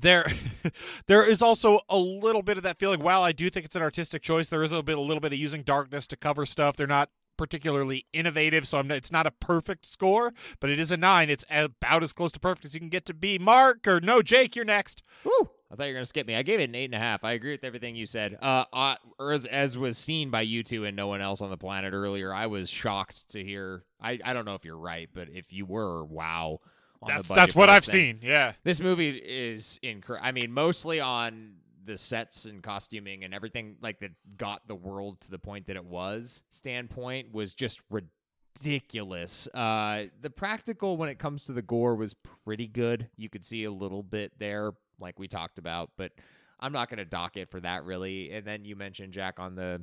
[0.00, 0.32] There
[1.06, 3.82] there is also a little bit of that feeling while i do think it's an
[3.82, 6.76] artistic choice there is a bit a little bit of using darkness to cover stuff
[6.76, 10.96] they're not particularly innovative so I'm it's not a perfect score but it is a
[10.96, 14.00] nine it's about as close to perfect as you can get to be mark or
[14.00, 15.50] no jake you're next Woo!
[15.74, 16.36] I thought you were gonna skip me.
[16.36, 17.24] I gave it an eight and a half.
[17.24, 18.38] I agree with everything you said.
[18.40, 21.92] Uh, as, as was seen by you two and no one else on the planet
[21.92, 23.82] earlier, I was shocked to hear.
[24.00, 26.60] I, I don't know if you're right, but if you were, wow.
[27.06, 28.18] That's that's what i've thing.
[28.18, 30.26] seen yeah This movie is incredible.
[30.26, 31.54] I mean, mostly on
[31.84, 35.76] the sets and costuming and everything like that got the world to the point that
[35.76, 39.48] it was standpoint was just ridiculous.
[39.52, 42.14] Uh, the practical when it comes to the gore was
[42.44, 43.08] pretty good.
[43.16, 46.12] You could see a little bit there, like we talked about, but
[46.60, 48.32] I'm not going to dock it for that really.
[48.32, 49.82] And then you mentioned Jack on the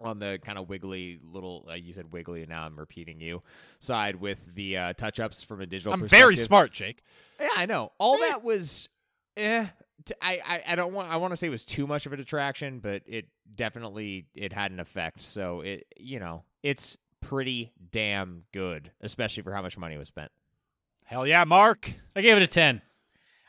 [0.00, 3.42] on the kind of wiggly little uh, you said wiggly and now i'm repeating you
[3.80, 7.02] side with the uh, touch-ups from a digital i'm very smart jake
[7.40, 7.92] Yeah, I know.
[7.98, 8.88] All that was,
[9.36, 9.66] eh.
[10.04, 11.10] t- I, I, I don't want.
[11.10, 14.52] I want to say it was too much of a detraction, but it definitely it
[14.52, 15.22] had an effect.
[15.22, 20.30] So it, you know, it's pretty damn good, especially for how much money was spent.
[21.04, 22.82] hell yeah mark I gave it a ten.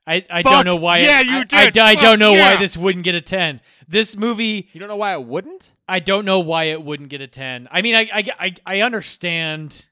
[0.10, 1.00] I, I Fuck don't know why.
[1.00, 1.78] yeah, it, you I- did.
[1.78, 2.56] I, I Fuck don't know yeah.
[2.56, 3.62] why this wouldn't get a ten.
[3.88, 5.72] This movie, You don't know why it wouldn't?
[5.88, 7.68] I don't know why it wouldn't get a ten.
[7.72, 9.86] I mean, I I I, I understand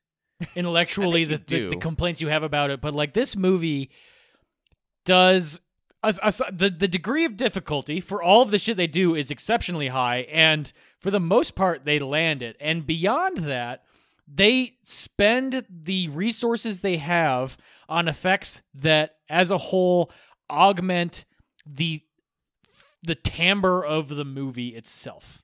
[0.56, 3.90] intellectually I the, the the complaints you have about it, but like this movie
[5.06, 5.62] does.
[6.04, 9.32] as- as- the the degree of difficulty for all of the shit they do is
[9.32, 12.56] exceptionally high, and for the most part, they land it.
[12.60, 13.84] And beyond that,
[14.28, 17.58] they spend the resources they have
[17.90, 20.12] on effects that as a whole
[20.50, 21.26] augment
[21.66, 22.02] the
[23.04, 25.44] the timbre of the movie itself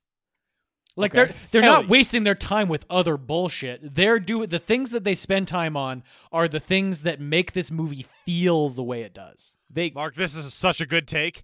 [0.95, 1.25] like Okay.
[1.25, 1.89] they're they're Hell not yeah.
[1.89, 6.03] wasting their time with other bullshit they're do the things that they spend time on
[6.31, 10.35] are the things that make this movie feel the way it does They, mark this
[10.35, 11.43] is such a good take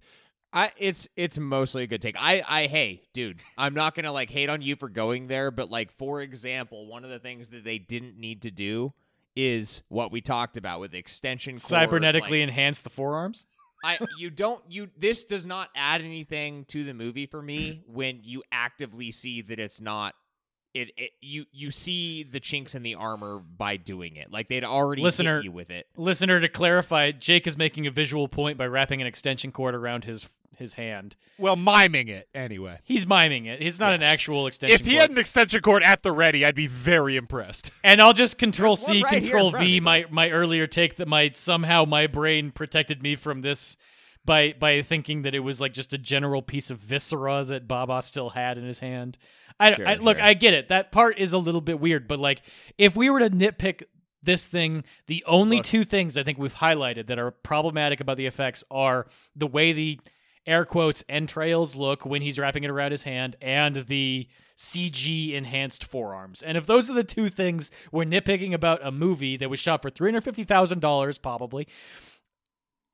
[0.52, 2.16] I, it's it's mostly a good take.
[2.18, 5.70] I, I, hey, dude, I'm not gonna like hate on you for going there, but
[5.70, 8.92] like for example, one of the things that they didn't need to do
[9.36, 13.44] is what we talked about with extension cord, cybernetically like, enhance the forearms
[13.84, 18.20] I you don't you this does not add anything to the movie for me when
[18.22, 20.14] you actively see that it's not
[20.74, 24.30] it, it you you see the chinks in the armor by doing it.
[24.30, 25.86] Like they'd already Listener- hit you with it.
[25.96, 30.04] listener to clarify jake is making a visual point by wrapping an extension cord around
[30.04, 30.28] his
[30.60, 34.86] his hand well miming it anyway he's miming it it's not an actual extension if
[34.86, 35.00] he cord.
[35.00, 38.76] had an extension cord at the ready i'd be very impressed And I'll just control
[38.76, 42.50] There's C, right control V me, my my earlier take that my somehow my brain
[42.52, 43.76] protected me from this
[44.24, 48.02] by by thinking that it was like just a general piece of viscera that Baba
[48.02, 49.18] still had in his hand.
[49.58, 50.20] I, Sure, I look.
[50.20, 50.68] I get it.
[50.68, 52.42] That part is a little bit weird, but like
[52.78, 53.82] if we were to nitpick
[54.22, 58.26] this thing, the only two things I think we've highlighted that are problematic about the
[58.26, 59.98] effects are the way the
[60.46, 65.84] air quotes entrails look when he's wrapping it around his hand and the CG enhanced
[65.84, 66.42] forearms.
[66.42, 69.82] And if those are the two things we're nitpicking about a movie that was shot
[69.82, 71.66] for $350,000 probably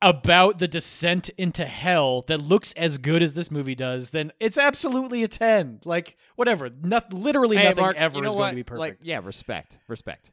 [0.02, 4.58] about the descent into hell that looks as good as this movie does, then it's
[4.58, 5.80] absolutely a 10.
[5.84, 8.42] Like whatever, not literally Hey, nothing Mark, ever you know is what?
[8.42, 8.80] going to be perfect.
[8.80, 10.30] Like yeah, respect, respect.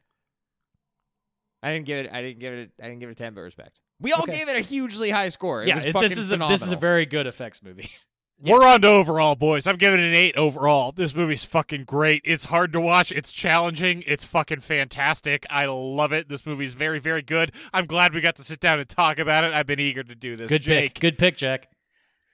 [1.62, 2.12] I didn't give it.
[2.12, 2.70] I didn't give it.
[2.78, 3.80] I didn't give it a ten, but respect.
[4.00, 4.32] We all Okay.
[4.32, 5.62] gave it a hugely high score.
[5.62, 7.90] It yeah, was it- fucking this is a, this is a very good effects movie.
[8.40, 9.66] We're on to overall, boys.
[9.66, 10.90] I'm giving it an eight overall.
[10.92, 12.20] This movie's fucking great.
[12.24, 13.12] It's hard to watch.
[13.12, 14.02] It's challenging.
[14.06, 15.46] It's fucking fantastic.
[15.48, 16.28] I love it.
[16.28, 17.52] This movie's very, very good.
[17.72, 19.54] I'm glad we got to sit down and talk about it.
[19.54, 20.48] I've been eager to do this.
[20.48, 20.94] Good Jake.
[20.94, 21.00] pick.
[21.00, 21.68] Good pick, Jack.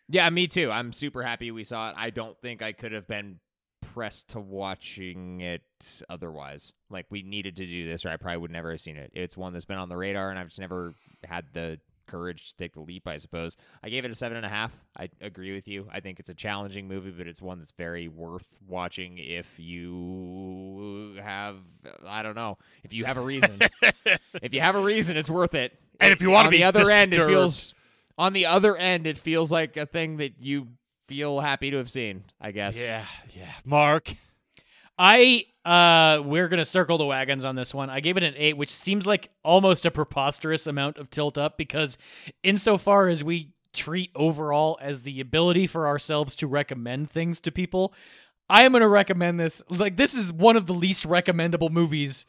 [0.08, 0.70] Yeah, me too.
[0.70, 1.94] I'm super happy we saw it.
[1.98, 3.38] I don't think I could have been
[3.92, 5.62] pressed to watching it
[6.08, 6.72] otherwise.
[6.88, 9.12] Like we needed to do this, or I probably would never have seen it.
[9.14, 11.80] It's one that's been on the radar, and I've just never had the
[12.10, 13.06] courage to take the leap.
[13.06, 14.72] I suppose I gave it a seven and a half.
[14.98, 15.88] I agree with you.
[15.92, 21.16] I think it's a challenging movie, but it's one that's very worth watching if you
[21.22, 21.56] have.
[22.06, 23.58] I don't know if you have a reason.
[24.42, 25.78] if you have a reason, it's worth it.
[26.00, 27.74] And if you wanna be the other end, it feels
[28.18, 30.68] on the other end, it feels like a thing that you
[31.06, 32.24] feel happy to have seen.
[32.40, 32.76] I guess.
[32.78, 33.52] Yeah, yeah.
[33.64, 34.14] Mark.
[35.02, 37.88] I uh we're gonna circle the wagons on this one.
[37.88, 41.56] I gave it an eight, which seems like almost a preposterous amount of tilt up
[41.56, 41.96] because
[42.42, 47.94] insofar as we treat overall as the ability for ourselves to recommend things to people,
[48.48, 49.62] I am going to recommend this.
[49.68, 52.26] Like, this is one of the least recommendable movies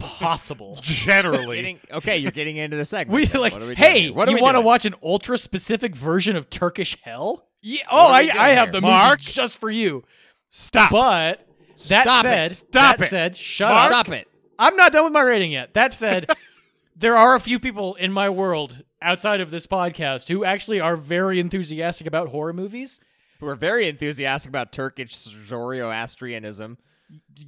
[0.00, 0.78] possible.
[0.82, 3.14] Generally, Getting, okay, you're getting into the segment.
[3.14, 3.40] We then.
[3.40, 4.10] like, What are we hey.
[4.10, 7.46] What are you want to watch an ultra specific version of Turkish Hell?
[7.62, 7.82] Yeah.
[7.90, 8.72] Oh, I, I have here?
[8.72, 9.20] the Mark?
[9.20, 10.02] movie just for you.
[10.50, 10.90] stop.
[10.90, 11.46] But
[11.88, 12.28] that Stop it.
[12.28, 13.10] said, Stop that it.
[13.10, 13.92] said, shut Mark?
[13.92, 14.06] up.
[14.06, 14.28] Stop it.
[14.58, 15.74] I'm not done with my rating yet.
[15.74, 16.30] That said,
[16.96, 20.96] there are a few people in my world outside of this podcast who actually are
[20.96, 23.00] very enthusiastic about horror movies.
[23.40, 26.76] Who are very enthusiastic about Turkish Zoroastrianism.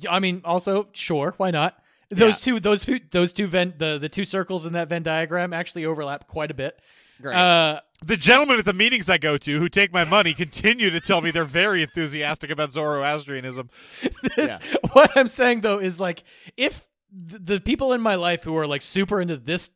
[0.08, 1.76] I mean, also, sure, why not?
[2.10, 5.52] Those two, those two, those two Venn, the the two circles in that Venn diagram
[5.52, 6.78] actually overlap quite a bit.
[7.20, 7.36] Great.
[7.36, 11.00] Uh, the gentlemen at the meetings I go to who take my money continue to
[11.00, 13.70] tell me they're very enthusiastic about Zoroastrianism.
[14.36, 14.58] this,
[14.92, 16.24] what I'm saying though is like
[16.56, 16.86] if
[17.28, 19.70] th- the people in my life who are like super into this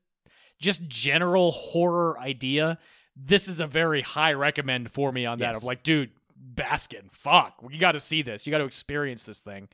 [0.58, 2.78] just general horror idea,
[3.14, 5.56] this is a very high recommend for me on that Yes.
[5.58, 6.10] of like, dude,
[6.54, 9.68] Baskin, fuck, you got to see this, you got to experience this thing.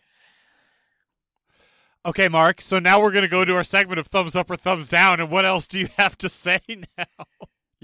[2.05, 2.61] Okay, Mark.
[2.61, 5.21] So now we're going to go to our segment of thumbs up or thumbs down.
[5.21, 6.59] And what else do you have to say
[6.99, 7.05] now?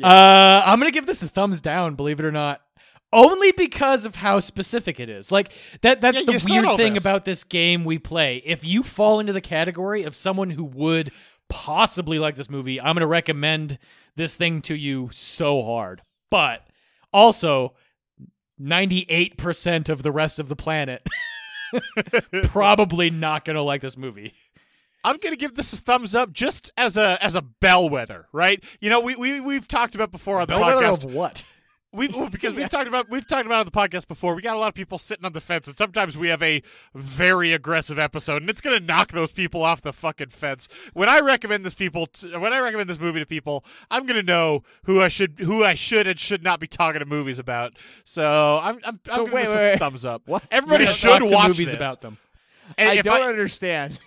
[0.03, 2.62] Uh, I'm gonna give this a thumbs down, believe it or not.
[3.12, 5.33] Only because of how specific it is.
[5.33, 5.51] Like
[5.81, 7.03] that that's Yeah, the weird thing this.
[7.03, 8.43] about this game we play.
[8.45, 11.11] If you fall into the category of someone who would
[11.49, 13.79] possibly like this movie, I'm gonna recommend
[14.16, 16.03] this thing to you so hard.
[16.31, 16.66] But
[17.12, 17.73] also
[18.61, 21.07] 98% of the rest of the planet
[22.45, 24.35] probably not gonna like this movie.
[25.05, 28.62] I'm going to give this a thumbs up just as a as a bellwether, right?
[28.81, 31.05] You know, we we we've talked about before on the Bellwether podcast.
[31.05, 31.45] of what?
[31.91, 34.35] We well, because we've talked about we've talked about it on the podcast before.
[34.35, 36.62] We got a lot of people sitting on the fence, and sometimes we have a
[36.95, 40.69] very aggressive episode, and it's going to knock those people off the fucking fence.
[40.93, 44.16] When I recommend this people, to, when I recommend this movie to people, I'm going
[44.16, 47.39] to know who I should who I should and should not be talking to movies
[47.39, 47.75] about.
[48.05, 49.79] So I'm I'm, I'm So giving wait, this wait, a wait.
[49.79, 50.23] thumbs up.
[50.27, 50.43] What?
[50.51, 51.77] Everybody should gonna watch movies this.
[51.77, 52.19] about them.
[52.77, 53.99] And I don't understand.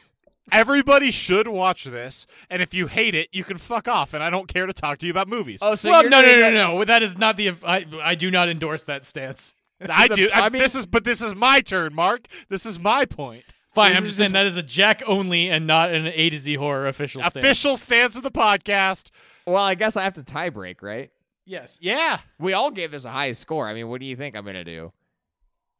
[0.52, 4.30] Everybody should watch this, and if you hate it, you can fuck off, and I
[4.30, 5.60] don't care to talk to you about movies.
[5.62, 6.86] Oh, so well, no, no, no, no, no.
[6.86, 7.52] That is not the.
[7.66, 9.54] I, I do not endorse that stance.
[9.90, 10.30] I do.
[10.34, 12.28] I, I mean- this is, but this is my turn, Mark.
[12.50, 13.44] This is my point.
[13.74, 16.30] Fine, This I'm just saying just- that is a Jack only and not an A
[16.30, 17.36] to Z horror official stance.
[17.38, 19.12] Official stance of the podcast.
[19.48, 21.10] Well, I guess I have to tie break, right?
[21.46, 21.78] Yes.
[21.82, 22.20] Yeah.
[22.38, 23.68] We all gave this a high score.
[23.68, 24.92] I mean, what do you think I'm gonna do?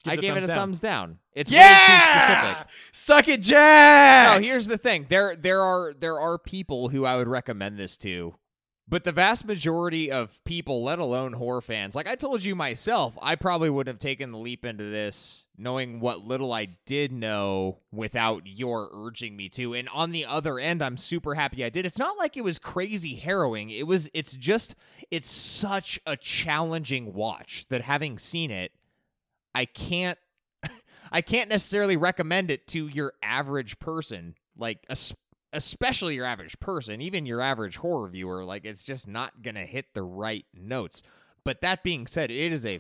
[0.04, 0.58] Give I gave it a down.
[0.58, 1.20] thumbs down.
[1.34, 2.68] It's way too specific.
[2.92, 4.36] Suck it, Jack.
[4.42, 5.06] No, here's the thing.
[5.10, 8.36] There there are there are people who I would recommend this to.
[8.88, 13.18] But the vast majority of people, let alone horror fans, like I told you myself,
[13.22, 17.78] I probably wouldn't have taken the leap into this knowing what little I did know
[17.94, 19.74] without your urging me to.
[19.74, 21.86] And on the other end, I'm super happy I did.
[21.86, 23.70] It's not like it was crazy harrowing.
[23.70, 24.76] It was it's just
[25.10, 28.74] it's such a challenging watch that having seen it,
[29.54, 30.18] I can't
[31.12, 34.86] I can't necessarily recommend it to your average person, like
[35.54, 38.44] especially your average person, even your average horror viewer.
[38.46, 41.04] Like it's just not gonna hit the right notes.
[41.44, 42.80] But that being said, it is a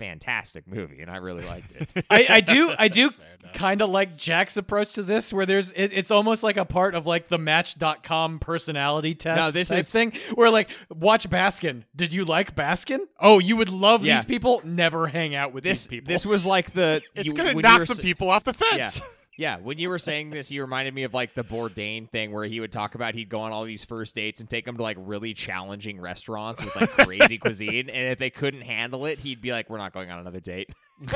[0.00, 1.88] fantastic movie, and I really liked it.
[2.10, 3.12] I, I do I do
[3.52, 6.94] kind of like Jack's approach to this, where there's it, it's almost like a part
[6.96, 9.36] of like the Match.com personality test.
[9.38, 11.84] No, this type is- thing where like watch Baskin.
[11.94, 13.00] Did you like Baskin?
[13.20, 14.16] Oh, you would love Yeah.
[14.16, 14.62] these people.
[14.64, 16.08] Never hang out with this these people.
[16.12, 19.00] this was like the It's you- going to knock some people off the fence.
[19.00, 19.06] Yeah,
[19.62, 22.60] when you were saying this, you reminded me of like the Bourdain thing where he
[22.60, 24.98] would talk about he'd go on all these first dates and take them to like
[25.00, 29.50] really challenging restaurants with like crazy cuisine, and if they couldn't handle it, he'd be
[29.52, 30.68] like, "We're not going on another date."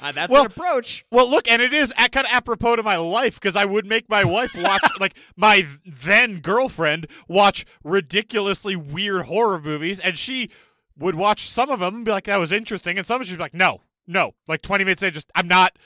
[0.00, 1.04] uh, that's Well- an approach.
[1.10, 4.08] Well, look, and it is kind of apropos to my life because I would make
[4.08, 10.50] my wife watch, like my then girlfriend, watch ridiculously weird horror movies, and she
[10.96, 13.42] would watch some of them and be like, "That was interesting," and some she'd be
[13.42, 15.76] like, "No, no," like twenty minutes in, just I'm not.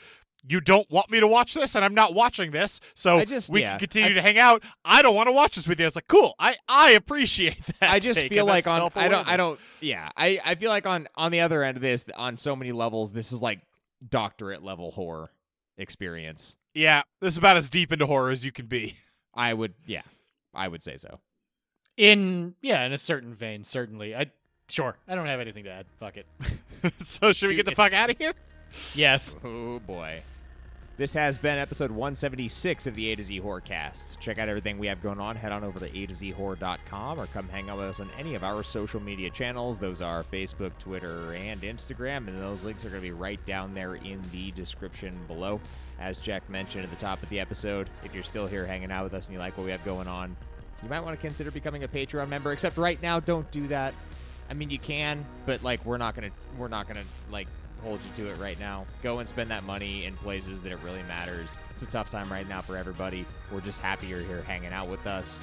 [0.48, 3.50] You don't want me to watch this, and I'm not watching this, so I just-
[3.50, 4.62] we yeah, can continue I- to hang out.
[4.86, 5.86] I don't want to watch this with you.
[5.86, 6.34] It's like cool.
[6.38, 7.90] I I appreciate that.
[7.90, 10.86] I just take feel like on I don't I don't yeah I I feel like
[10.86, 13.60] on on the other end of this on so many levels this is like
[14.08, 15.30] doctorate level horror
[15.76, 16.56] experience.
[16.72, 18.96] Yeah, this is about as deep into horror as you can be.
[19.34, 20.02] I would yeah
[20.54, 21.20] I would say so.
[21.98, 24.14] in yeah, in a certain vein, certainly.
[24.16, 24.30] I
[24.70, 24.96] sure.
[25.08, 25.86] I don't have anything to add.
[25.98, 26.26] Fuck it.
[27.02, 28.32] so should we get the fuck out of here?
[28.94, 29.34] Yes.
[29.44, 30.22] Oh boy.
[30.96, 34.18] This has been episode 176 of the A to Z Horrorcast.
[34.18, 35.34] Check out everything we have going on.
[35.34, 38.62] Head on over to AtoZHorror.com or come hang out with us on any of our
[38.62, 39.78] social media channels.
[39.78, 43.72] Those are Facebook, Twitter, and Instagram, and those links are going to be right down
[43.72, 45.58] there in the description below.
[45.98, 49.04] As Jack mentioned at the top of the episode, if you're still here hanging out
[49.04, 50.36] with us and you like what we have going on,
[50.82, 52.52] you might want to consider becoming a Patreon member.
[52.52, 53.94] Except right now, don't do that.
[54.50, 57.46] I mean, you can, but like we're not gonna we're not gonna like
[57.82, 58.84] hold you to it right now.
[59.02, 61.56] Go and spend that money in places that it really matters.
[61.74, 63.24] It's a tough time right now for everybody.
[63.52, 65.40] We're just happy you're here hanging out with us.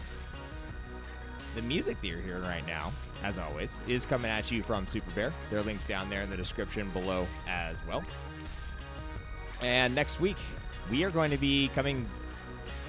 [1.55, 2.91] The music that you're hearing right now,
[3.23, 5.31] as always, is coming at you from Superbare.
[5.49, 8.03] There are links down there in the description below as well.
[9.61, 10.37] And next week,
[10.91, 12.05] we are going to be coming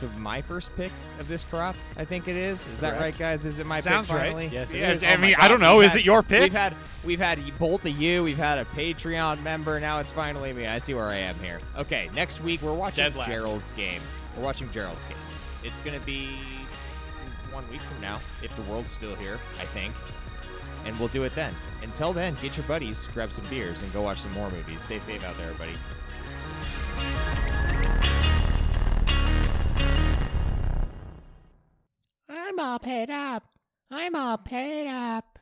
[0.01, 1.75] to my first pick of this crop.
[1.97, 2.67] I think it is.
[2.69, 3.03] Is that Correct.
[3.03, 3.45] right, guys?
[3.47, 4.23] Is it my Sounds pick right.
[4.27, 4.47] finally?
[4.53, 5.03] Yes, it Yeah, is.
[5.03, 5.77] Oh I Oh mean, I don't know.
[5.79, 6.43] we've Is had- it your pick?
[6.43, 8.23] We've had we've had both of you.
[8.23, 9.79] We've had a Patreon member.
[9.81, 10.67] Now it's finally me.
[10.67, 11.61] I see where I am here.
[11.77, 14.01] Okay, next week we're watching Gerald's game.
[14.37, 15.17] We're watching Gerald's game.
[15.65, 16.39] It's gonna be
[17.53, 19.39] one week from now if the world's still here.
[19.61, 19.95] I think.
[20.87, 21.53] And we'll do it then.
[21.83, 24.81] Until then, get your buddies, grab some beers, and go watch some more movies.
[24.81, 25.77] Stay safe out there, everybody.
[32.41, 33.43] I'm all paid up.
[33.91, 35.38] I'm all paid up.